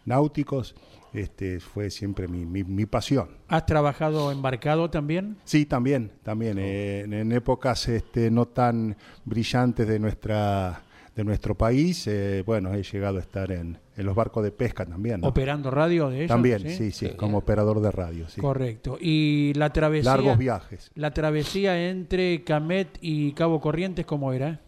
náuticos, 0.06 0.76
este, 1.18 1.60
fue 1.60 1.90
siempre 1.90 2.28
mi, 2.28 2.46
mi- 2.46 2.64
mi 2.64 2.86
pasión. 2.86 3.30
¿Has 3.48 3.66
trabajado 3.66 4.32
embarcado 4.32 4.90
también? 4.90 5.38
Sí, 5.44 5.66
también, 5.66 6.12
también. 6.24 6.58
eh, 6.60 7.02
en, 7.06 7.14
en 7.14 7.32
épocas 7.32 7.88
este, 7.88 8.30
no 8.32 8.46
tan 8.48 8.96
brillantes 9.26 9.88
de 9.88 10.00
nuestra 10.00 10.82
de 11.16 11.24
nuestro 11.24 11.56
país, 11.56 12.06
eh, 12.08 12.44
bueno, 12.46 12.74
he 12.74 12.84
llegado 12.84 13.16
a 13.20 13.22
estar 13.22 13.50
en, 13.50 13.78
en 13.96 14.06
los 14.06 14.14
barcos 14.14 14.44
de 14.44 14.52
pesca 14.52 14.86
también. 14.86 15.22
¿no? 15.22 15.30
¿Operando 15.30 15.72
radio 15.72 16.10
de 16.10 16.18
ellos? 16.18 16.28
También, 16.28 16.60
sí, 16.70 16.92
sí, 16.92 17.12
como 17.16 17.38
operador 17.38 17.80
de 17.80 17.90
radio. 17.90 18.28
Sí. 18.28 18.42
Correcto. 18.42 18.98
¿Y 19.00 19.54
la 19.56 19.72
travesía? 19.72 20.12
Largos 20.12 20.38
viajes. 20.38 20.92
¿La 20.94 21.14
travesía 21.14 21.90
entre 21.90 22.44
Camet 22.44 22.98
y 23.00 23.32
Cabo 23.32 23.62
Corrientes 23.62 24.06
cómo 24.06 24.34
era? 24.34 24.60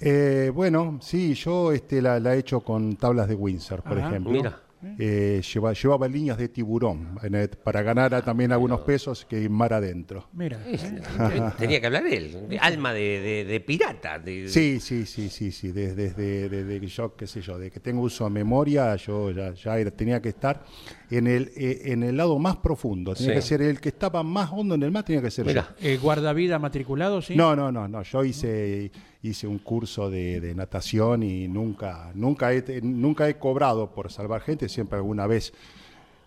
Eh, 0.00 0.52
bueno, 0.54 0.98
sí, 1.02 1.34
yo 1.34 1.72
este, 1.72 2.00
la, 2.00 2.20
la 2.20 2.36
he 2.36 2.38
hecho 2.38 2.60
con 2.60 2.94
tablas 2.94 3.26
de 3.26 3.34
Windsor, 3.34 3.82
por 3.82 3.98
Ajá. 3.98 4.10
ejemplo. 4.10 4.30
Mira. 4.32 4.60
Eh, 4.98 5.42
lleva- 5.54 5.72
llevaba 5.72 6.08
líneas 6.08 6.38
de 6.38 6.48
tiburón 6.48 7.18
en 7.22 7.34
el- 7.34 7.48
para 7.48 7.82
ganar 7.82 8.14
a- 8.14 8.22
también 8.22 8.52
algunos 8.52 8.80
pesos 8.80 9.24
que 9.24 9.40
ir 9.40 9.50
mar 9.50 9.72
adentro. 9.72 10.28
Mira. 10.32 10.58
Tenía 11.58 11.80
que 11.80 11.86
hablar 11.86 12.06
él. 12.06 12.48
de 12.48 12.58
Alma 12.58 12.92
de, 12.92 13.20
de- 13.20 13.44
de 13.44 13.60
pirata. 13.60 14.18
de- 14.18 14.48
Sí, 14.48 14.80
sí, 14.80 15.06
sí, 15.06 15.28
sí, 15.28 15.50
sí. 15.52 15.72
Desde, 15.72 16.12
desde, 16.48 16.86
yo, 16.86 17.14
qué 17.16 17.26
sé 17.26 17.40
yo, 17.40 17.58
de 17.58 17.70
que 17.70 17.80
tengo 17.80 18.02
uso 18.02 18.24
de 18.24 18.30
memoria, 18.30 18.94
yo 18.96 19.30
ya, 19.30 19.52
ya 19.54 19.78
era- 19.78 19.90
tenía 19.90 20.20
que 20.22 20.30
estar 20.30 20.62
en 21.10 21.26
el, 21.26 21.50
eh, 21.56 21.82
en 21.92 22.02
el 22.02 22.16
lado 22.16 22.38
más 22.38 22.56
profundo. 22.56 23.14
Tenía 23.14 23.30
Sí. 23.32 23.36
que 23.36 23.42
ser 23.42 23.62
el 23.62 23.80
que 23.80 23.88
estaba 23.90 24.22
más 24.22 24.50
hondo 24.52 24.74
en 24.74 24.82
el 24.82 24.90
mar, 24.90 25.04
tenía 25.04 25.22
que 25.22 25.30
ser 25.30 25.46
Mira. 25.46 25.74
yo. 25.80 25.86
Eh, 25.88 25.96
¿Guardavida 25.98 26.58
matriculado, 26.58 27.22
sí? 27.22 27.34
No, 27.36 27.54
no, 27.56 27.70
no, 27.72 27.86
no. 27.88 28.02
Yo 28.02 28.24
hice, 28.24 28.90
hice 29.28 29.46
un 29.46 29.58
curso 29.58 30.10
de, 30.10 30.40
de 30.40 30.54
natación 30.54 31.22
y 31.22 31.48
nunca, 31.48 32.10
nunca 32.14 32.52
he, 32.52 32.80
nunca 32.82 33.28
he 33.28 33.36
cobrado 33.38 33.90
por 33.92 34.10
salvar 34.10 34.40
gente. 34.40 34.68
Siempre 34.68 34.96
alguna 34.98 35.26
vez 35.26 35.52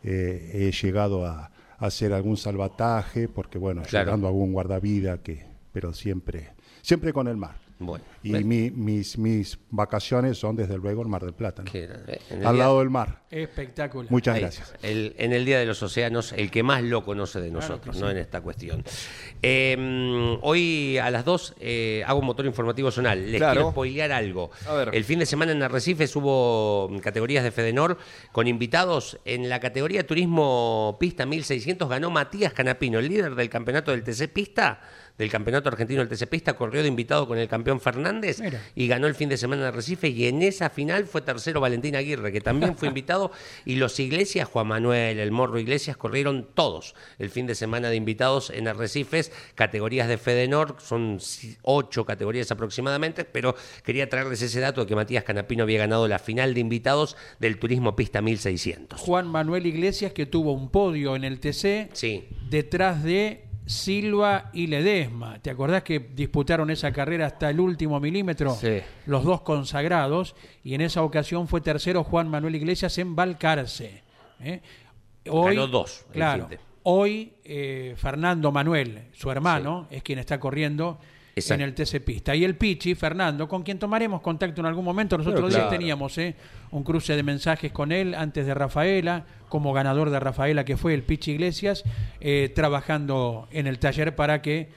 eh, 0.03 0.51
he 0.53 0.71
llegado 0.71 1.25
a, 1.25 1.45
a 1.77 1.85
hacer 1.85 2.13
algún 2.13 2.37
salvataje, 2.37 3.27
porque 3.27 3.57
bueno, 3.57 3.81
Claro. 3.83 4.05
llegando 4.05 4.27
a 4.27 4.29
algún 4.29 4.53
guardavida, 4.53 5.17
que, 5.19 5.45
pero 5.71 5.93
siempre, 5.93 6.49
siempre 6.81 7.13
con 7.13 7.27
el 7.27 7.37
mar. 7.37 7.55
Bueno. 7.81 8.03
Y 8.23 8.31
Bueno, 8.31 8.45
mi- 8.47 8.69
mis, 8.71 9.17
mis 9.17 9.57
vacaciones 9.69 10.37
son 10.37 10.57
desde 10.57 10.77
luego 10.77 11.01
el 11.01 11.07
Mar 11.07 11.23
del 11.23 11.33
Plata, 11.33 11.63
eh, 11.73 12.19
al 12.31 12.39
día- 12.39 12.51
lado 12.51 12.79
del 12.79 12.89
mar. 12.89 13.21
Espectacular. 13.31 14.11
Muchas 14.11 14.35
Ahí, 14.35 14.41
gracias. 14.41 14.73
el- 14.81 15.15
en 15.17 15.31
el 15.31 15.45
Día 15.45 15.59
de 15.59 15.65
los 15.65 15.81
Océanos, 15.81 16.33
el 16.33 16.51
que 16.51 16.61
más 16.61 16.83
lo 16.83 17.05
conoce 17.05 17.39
de 17.39 17.49
Claro 17.49 17.61
nosotros, 17.61 17.97
no 17.97 18.07
sí. 18.07 18.11
en 18.11 18.17
esta 18.17 18.41
cuestión. 18.41 18.83
Eh, 19.41 20.37
hoy 20.41 20.97
a 20.97 21.09
las 21.09 21.23
2 21.23 21.53
eh, 21.61 22.03
hago 22.05 22.19
un 22.19 22.25
motor 22.25 22.45
informativo 22.45 22.91
zonal. 22.91 23.31
Les 23.31 23.37
Claro. 23.39 23.53
quiero 23.53 23.71
spoilear 23.71 24.11
algo. 24.11 24.51
A 24.67 24.73
ver. 24.73 24.89
El 24.93 25.05
fin 25.05 25.19
de 25.19 25.25
semana 25.25 25.53
en 25.53 25.63
Arrecifes 25.63 26.13
hubo 26.17 26.91
categorías 27.01 27.43
de 27.45 27.51
Fedenor 27.51 27.97
con 28.33 28.47
invitados. 28.47 29.17
En 29.23 29.47
la 29.47 29.59
categoría 29.61 30.05
Turismo 30.05 30.97
Pista 30.99 31.25
1600 31.25 31.87
ganó 31.87 32.09
Matías 32.09 32.51
Canapino, 32.51 32.99
el 32.99 33.07
líder 33.07 33.35
del 33.35 33.49
campeonato 33.49 33.91
del 33.91 34.03
TC 34.03 34.27
Pista. 34.27 34.81
Del 35.19 35.29
campeonato 35.29 35.67
argentino 35.69 35.99
del 36.03 36.07
TC 36.09 36.27
Pista, 36.27 36.53
corrió 36.53 36.81
de 36.81 36.87
invitado 36.87 37.27
con 37.27 37.37
el 37.37 37.47
campeón 37.47 37.79
Fernández 37.81 38.39
Mira. 38.39 38.59
y 38.73 38.87
ganó 38.87 39.05
el 39.05 39.13
fin 39.15 39.27
de 39.29 39.37
semana 39.37 39.63
en 39.63 39.67
Arrecife. 39.67 40.07
Y 40.07 40.25
en 40.27 40.41
esa 40.41 40.69
final 40.69 41.05
fue 41.05 41.21
tercero 41.21 41.59
Valentín 41.59 41.97
Aguirre, 41.97 42.31
que 42.31 42.39
también 42.39 42.77
fue 42.77 42.87
invitado. 42.87 43.29
Y 43.65 43.75
los 43.75 43.99
Iglesias, 43.99 44.47
Juan 44.47 44.67
Manuel, 44.67 45.19
el 45.19 45.31
Morro 45.31 45.59
Iglesias, 45.59 45.97
corrieron 45.97 46.47
todos 46.53 46.95
el 47.19 47.29
fin 47.29 47.45
de 47.47 47.53
semana 47.55 47.89
de 47.89 47.97
invitados 47.97 48.49
en 48.49 48.69
Arrecifes. 48.69 49.33
Categorías 49.55 50.07
de 50.07 50.17
Fedenor, 50.17 50.77
son 50.79 51.19
ocho 51.63 52.05
categorías 52.05 52.49
aproximadamente. 52.51 53.25
Pero 53.25 53.55
quería 53.83 54.07
traerles 54.09 54.41
ese 54.41 54.61
dato 54.61 54.79
de 54.81 54.87
que 54.87 54.95
Matías 54.95 55.25
Canapino 55.25 55.63
había 55.63 55.79
ganado 55.79 56.07
la 56.07 56.19
final 56.19 56.53
de 56.53 56.61
invitados 56.61 57.17
del 57.39 57.59
Turismo 57.59 57.93
Pista 57.97 58.21
1600. 58.21 58.97
Juan 59.01 59.27
Manuel 59.27 59.65
Iglesias 59.65 60.13
que 60.13 60.25
tuvo 60.25 60.53
un 60.53 60.69
podio 60.71 61.17
en 61.17 61.25
el 61.25 61.41
TC 61.41 61.89
Sí. 61.91 62.23
detrás 62.49 63.03
de 63.03 63.48
Silva 63.69 64.49
y 64.51 64.65
Ledesma. 64.65 65.37
¿Te 65.39 65.51
acordás 65.51 65.83
que 65.83 65.99
disputaron 65.99 66.71
esa 66.71 66.91
carrera 66.91 67.27
hasta 67.27 67.51
el 67.51 67.59
último 67.59 67.99
milímetro? 67.99 68.55
Sí. 68.55 68.81
Los 69.05 69.23
dos 69.23 69.41
consagrados. 69.41 70.35
Y 70.63 70.73
en 70.73 70.81
esa 70.81 71.03
ocasión 71.03 71.47
fue 71.47 71.61
tercero 71.61 72.03
Juan 72.03 72.27
Manuel 72.29 72.55
Iglesias 72.55 72.97
en 72.97 73.15
Balcarce. 73.15 74.01
¿eh? 74.39 74.61
Ganó 75.23 75.67
dos, 75.67 76.03
Claro. 76.11 76.49
Hoy 76.81 77.33
eh, 77.43 77.93
Fernando 77.95 78.51
Manuel, 78.51 79.09
su 79.13 79.29
hermano, 79.29 79.85
es 79.91 80.01
quien 80.01 80.17
está 80.17 80.39
corriendo 80.39 80.97
Exacto. 81.45 81.63
en 81.63 81.69
el 81.69 81.75
TC 81.75 82.03
Pista. 82.03 82.35
Y 82.35 82.43
el 82.43 82.55
Pichi, 82.55 82.95
Fernando, 82.95 83.47
con 83.47 83.63
quien 83.63 83.79
tomaremos 83.79 84.21
contacto 84.21 84.61
en 84.61 84.67
algún 84.67 84.85
momento. 84.85 85.17
Nosotros 85.17 85.53
días 85.53 85.69
teníamos 85.69 86.17
eh, 86.17 86.35
un 86.71 86.83
cruce 86.83 87.15
de 87.15 87.23
mensajes 87.23 87.71
con 87.71 87.91
él 87.91 88.15
antes 88.15 88.45
de 88.45 88.53
Rafaela, 88.53 89.25
como 89.49 89.73
ganador 89.73 90.09
de 90.09 90.19
Rafaela, 90.19 90.65
que 90.65 90.77
fue 90.77 90.93
el 90.93 91.03
Pichi 91.03 91.31
Iglesias, 91.31 91.83
eh, 92.21 92.51
trabajando 92.53 93.47
en 93.51 93.67
el 93.67 93.79
taller 93.79 94.15
para 94.15 94.41
que 94.41 94.69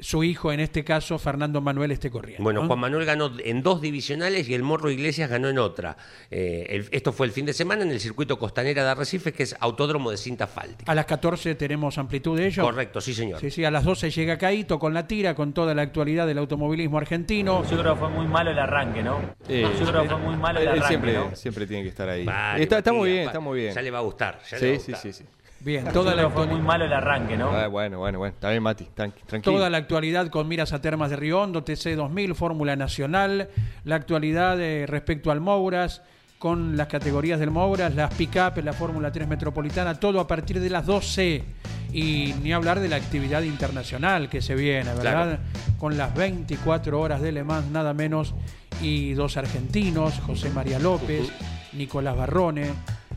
su 0.00 0.24
hijo, 0.24 0.52
en 0.52 0.60
este 0.60 0.82
caso, 0.84 1.18
Fernando 1.18 1.60
Manuel, 1.60 1.92
esté 1.92 2.10
corriendo. 2.10 2.42
Bueno, 2.42 2.62
¿no? 2.62 2.66
Juan 2.66 2.80
Manuel 2.80 3.04
ganó 3.06 3.30
en 3.44 3.62
dos 3.62 3.80
divisionales 3.80 4.48
y 4.48 4.54
el 4.54 4.62
Morro 4.62 4.90
Iglesias 4.90 5.30
ganó 5.30 5.48
en 5.48 5.58
otra. 5.58 5.96
Eh, 6.30 6.66
el- 6.68 6.88
esto 6.90 7.12
fue 7.12 7.26
el 7.26 7.32
fin 7.32 7.46
de 7.46 7.52
semana 7.52 7.82
en 7.84 7.90
el 7.90 8.00
circuito 8.00 8.38
costanera 8.38 8.82
de 8.84 8.90
Arrecife, 8.90 9.32
que 9.32 9.44
es 9.44 9.56
autódromo 9.60 10.10
de 10.10 10.16
cinta 10.16 10.44
asfáltica. 10.44 10.90
A 10.90 10.94
las 10.94 11.06
14 11.06 11.54
tenemos 11.54 11.96
amplitud 11.98 12.36
de 12.36 12.46
ello. 12.48 12.64
Correcto, 12.64 13.00
sí, 13.00 13.14
señor. 13.14 13.40
Sí, 13.40 13.50
sí, 13.50 13.64
a 13.64 13.70
las 13.70 13.84
12 13.84 14.10
llega 14.10 14.36
Caíto 14.36 14.78
con 14.78 14.92
la 14.94 15.06
tira, 15.06 15.34
con 15.34 15.52
toda 15.52 15.74
la 15.74 15.82
actualidad 15.82 16.26
del 16.26 16.38
automovilismo 16.38 16.98
argentino. 16.98 17.62
Yo 17.70 17.78
creo 17.78 17.94
que 17.94 18.00
fue 18.00 18.08
muy 18.10 18.26
malo 18.26 18.50
el 18.50 18.58
arranque, 18.58 19.02
¿no? 19.02 19.20
Eh, 19.48 19.64
Yo 19.78 19.86
creo 19.86 20.02
que 20.02 20.08
fue 20.08 20.18
muy 20.18 20.36
malo 20.36 20.58
el 20.58 20.64
él 20.64 20.68
arranque, 20.70 20.88
siempre, 20.88 21.12
¿no? 21.14 21.36
siempre 21.36 21.66
tiene 21.66 21.82
que 21.84 21.88
estar 21.90 22.08
ahí. 22.08 22.24
Vale, 22.24 22.62
está, 22.62 22.78
está 22.78 22.92
muy 22.92 23.10
bien, 23.12 23.26
está 23.26 23.40
muy 23.40 23.60
bien. 23.60 23.74
Ya 23.74 23.82
le 23.82 23.90
va 23.90 23.98
a 23.98 24.02
gustar. 24.02 24.40
ya 24.50 24.58
le 24.58 24.70
va 24.70 24.74
a 24.74 24.78
Sí, 24.80 24.84
sí, 24.86 24.92
gustar. 24.92 25.12
sí, 25.12 25.24
sí. 25.24 25.24
Bien, 25.64 25.84
toda 25.92 26.14
la, 26.14 26.28
fue 26.28 26.46
muy 26.46 26.60
malo 26.60 26.84
el 26.84 26.92
arranque, 26.92 27.36
¿no? 27.38 27.48
Ah, 27.50 27.68
bueno, 27.68 27.98
bueno, 27.98 28.18
bueno. 28.18 28.34
Está 28.34 28.50
bien, 28.50 28.62
Mati. 28.62 28.84
tran- 28.94 29.12
tranquilo. 29.26 29.56
toda 29.56 29.70
la 29.70 29.78
actualidad 29.78 30.28
con 30.28 30.46
miras 30.46 30.72
a 30.74 30.80
Termas 30.82 31.08
de 31.10 31.16
Río 31.16 31.40
Hondo, 31.40 31.64
TC 31.64 31.94
2000, 31.96 32.34
Fórmula 32.34 32.76
Nacional, 32.76 33.48
la 33.84 33.94
actualidad 33.94 34.60
eh, 34.60 34.84
respecto 34.86 35.30
al 35.30 35.40
Mouras, 35.40 36.02
con 36.38 36.76
las 36.76 36.88
categorías 36.88 37.40
del 37.40 37.50
Mouras, 37.50 37.94
las 37.94 38.12
pick-up, 38.12 38.62
la 38.62 38.74
Fórmula 38.74 39.10
3 39.10 39.26
Metropolitana, 39.26 39.94
todo 39.98 40.20
a 40.20 40.26
partir 40.26 40.60
de 40.60 40.68
las 40.68 40.84
12. 40.84 41.42
Y 41.92 42.34
ni 42.42 42.52
hablar 42.52 42.80
de 42.80 42.88
la 42.88 42.96
actividad 42.96 43.40
internacional 43.42 44.28
que 44.28 44.42
se 44.42 44.54
viene, 44.56 44.90
¿verdad? 44.94 45.38
Con 45.78 45.96
las 45.96 46.12
24 46.14 47.00
horas 47.00 47.22
de 47.22 47.30
Le 47.32 47.44
Mans, 47.44 47.70
nada 47.70 47.94
menos, 47.94 48.34
y 48.82 49.14
dos 49.14 49.36
argentinos, 49.36 50.18
José 50.26 50.50
María 50.50 50.78
López, 50.80 51.30
Nicolás 51.72 52.16
Barrone. 52.16 52.72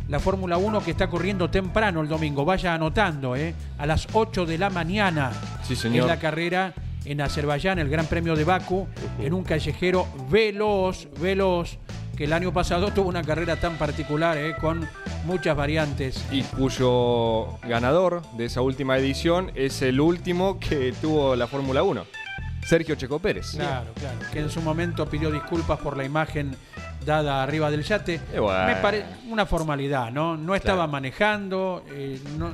La 0.08 0.20
Fórmula 0.20 0.58
1 0.58 0.84
que 0.84 0.91
está 0.91 1.10
corriendo 1.10 1.49
temprano 1.49 2.01
el 2.01 2.08
domingo, 2.08 2.45
vaya 2.45 2.74
anotando, 2.74 3.36
¿eh? 3.36 3.53
A 3.78 3.86
las 3.86 4.08
8 4.14 4.45
de 4.45 4.58
la 4.58 4.70
mañana. 4.70 5.32
Sí, 5.64 5.76
señor. 5.76 6.01
Es 6.01 6.08
la 6.08 6.20
carrera 6.20 6.74
en 7.03 7.20
Azerbaiyán, 7.22 7.80
el 7.80 7.89
Gran 7.89 8.05
Premio 8.05 8.36
de 8.36 8.45
Baku, 8.45 8.88
en 9.20 9.34
un 9.34 9.43
callejero 9.43 10.08
veloz, 10.30 11.08
veloz, 11.20 11.78
que 12.16 12.24
el 12.24 12.34
año 12.34 12.53
pasado 12.53 12.91
tuvo 12.95 13.10
una 13.10 13.24
carrera 13.24 13.58
tan 13.58 13.78
particular, 13.78 14.38
¿eh? 14.38 14.55
con 14.60 14.88
muchas 15.26 15.58
variantes. 15.58 16.26
Y 16.32 16.43
cuyo 16.43 17.60
ganador 17.68 18.22
de 18.38 18.45
esa 18.45 18.62
última 18.62 18.97
edición 18.97 19.51
es 19.55 19.82
el 19.82 19.99
último 19.99 20.58
que 20.58 20.93
tuvo 21.01 21.36
la 21.36 21.47
Fórmula 21.47 21.84
1. 21.84 22.05
Sergio 22.66 22.95
Checo 22.95 23.20
Pérez. 23.20 23.51
Claro, 23.51 23.93
claro. 23.93 24.20
Que 24.32 24.39
en 24.39 24.49
su 24.49 24.62
momento 24.62 25.05
pidió 25.10 25.32
disculpas 25.32 25.80
por 25.80 25.95
la 25.95 26.03
imagen 26.03 26.55
dada 27.08 27.41
arriba 27.41 27.72
del 27.72 27.82
yate. 27.84 28.20
Bueno. 28.39 28.68
Me 28.68 28.76
parece 28.76 29.05
una 29.30 29.47
formalidad, 29.47 30.12
¿no? 30.12 30.38
No 30.38 30.53
estaba 30.53 30.80
Claro. 30.84 30.91
manejando, 30.91 31.84
eh, 31.89 32.20
no- 32.38 32.53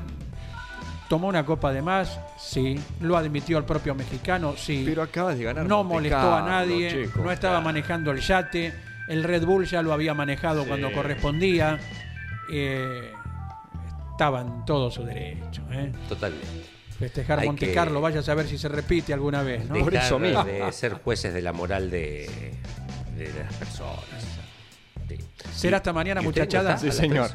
¿Tomó 1.09 1.27
una 1.27 1.45
copa 1.45 1.71
de 1.73 1.81
más? 1.81 2.17
Sí. 2.39 2.79
¿Lo 3.01 3.17
admitió 3.17 3.57
el 3.57 3.65
propio 3.65 3.93
mexicano? 3.93 4.55
Sí. 4.57 4.83
Pero 4.85 5.01
acabas 5.03 5.37
de 5.37 5.43
ganar. 5.43 5.65
no 5.65 5.83
molestó 5.83 6.33
a 6.33 6.41
nadie, 6.41 7.09
no 7.15 7.31
estaba 7.31 7.59
manejando 7.61 8.09
el 8.11 8.19
yate, 8.21 8.73
el 9.09 9.23
Red 9.23 9.45
Bull 9.45 9.65
ya 9.65 9.81
lo 9.83 9.91
había 9.93 10.13
manejado 10.13 10.61
Sí. 10.63 10.67
cuando 10.69 10.91
correspondía. 10.91 11.77
Eh, 12.51 13.11
estaba 14.11 14.41
en 14.41 14.65
todo 14.65 14.89
su 14.89 15.03
derecho. 15.03 15.61
¿eh? 15.71 15.91
Totalmente. 16.09 16.47
Festejar 16.97 17.39
Hay 17.39 17.47
Monte 17.47 17.73
Carlo, 17.73 17.99
vaya 18.01 18.21
a 18.21 18.23
saber 18.23 18.47
si 18.47 18.57
se 18.57 18.69
repite 18.69 19.13
alguna 19.13 19.43
vez. 19.43 19.67
¿no? 19.67 19.75
Dejar 19.75 20.19
mismo. 20.19 20.43
de 20.43 20.71
ser 20.71 20.93
jueces 20.93 21.33
de 21.33 21.41
la 21.41 21.51
moral 21.53 21.91
de, 21.91 22.53
de 23.17 23.33
las 23.39 23.53
personas. 23.55 23.99
Será 25.55 25.77
hasta 25.77 25.93
mañana, 25.93 26.21
muchachada. 26.21 26.77
Sí, 26.77 26.85
a 26.85 26.89
las 26.89 26.97
señor. 26.97 27.31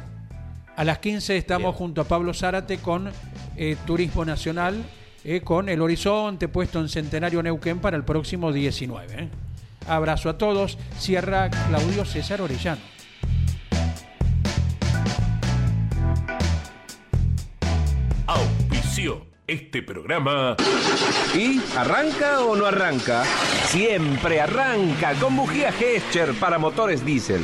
A 0.75 0.83
las 0.85 0.99
15 0.99 1.35
estamos 1.35 1.71
Bien. 1.71 1.77
junto 1.77 2.01
a 2.01 2.03
Pablo 2.05 2.33
Zárate 2.33 2.77
con 2.77 3.11
eh, 3.57 3.75
Turismo 3.85 4.23
Nacional, 4.23 4.81
eh, 5.25 5.41
con 5.41 5.67
el 5.67 5.81
horizonte 5.81 6.47
puesto 6.47 6.79
en 6.79 6.87
Centenario 6.87 7.43
Neuquén 7.43 7.79
para 7.79 7.97
el 7.97 8.05
próximo 8.05 8.53
19. 8.53 9.23
¿eh? 9.23 9.29
Abrazo 9.87 10.29
a 10.29 10.37
todos. 10.37 10.77
Cierra 10.97 11.49
Claudio 11.49 12.05
César 12.05 12.41
Orellano. 12.41 12.81
Auspició 18.27 19.25
este 19.47 19.81
programa. 19.81 20.55
¿Y 21.35 21.59
arranca 21.75 22.41
o 22.41 22.55
no 22.55 22.65
arranca? 22.67 23.23
Siempre 23.65 24.39
arranca 24.39 25.13
con 25.15 25.35
bujía 25.35 25.71
Gescher 25.71 26.33
para 26.35 26.57
motores 26.59 27.03
diésel. 27.03 27.43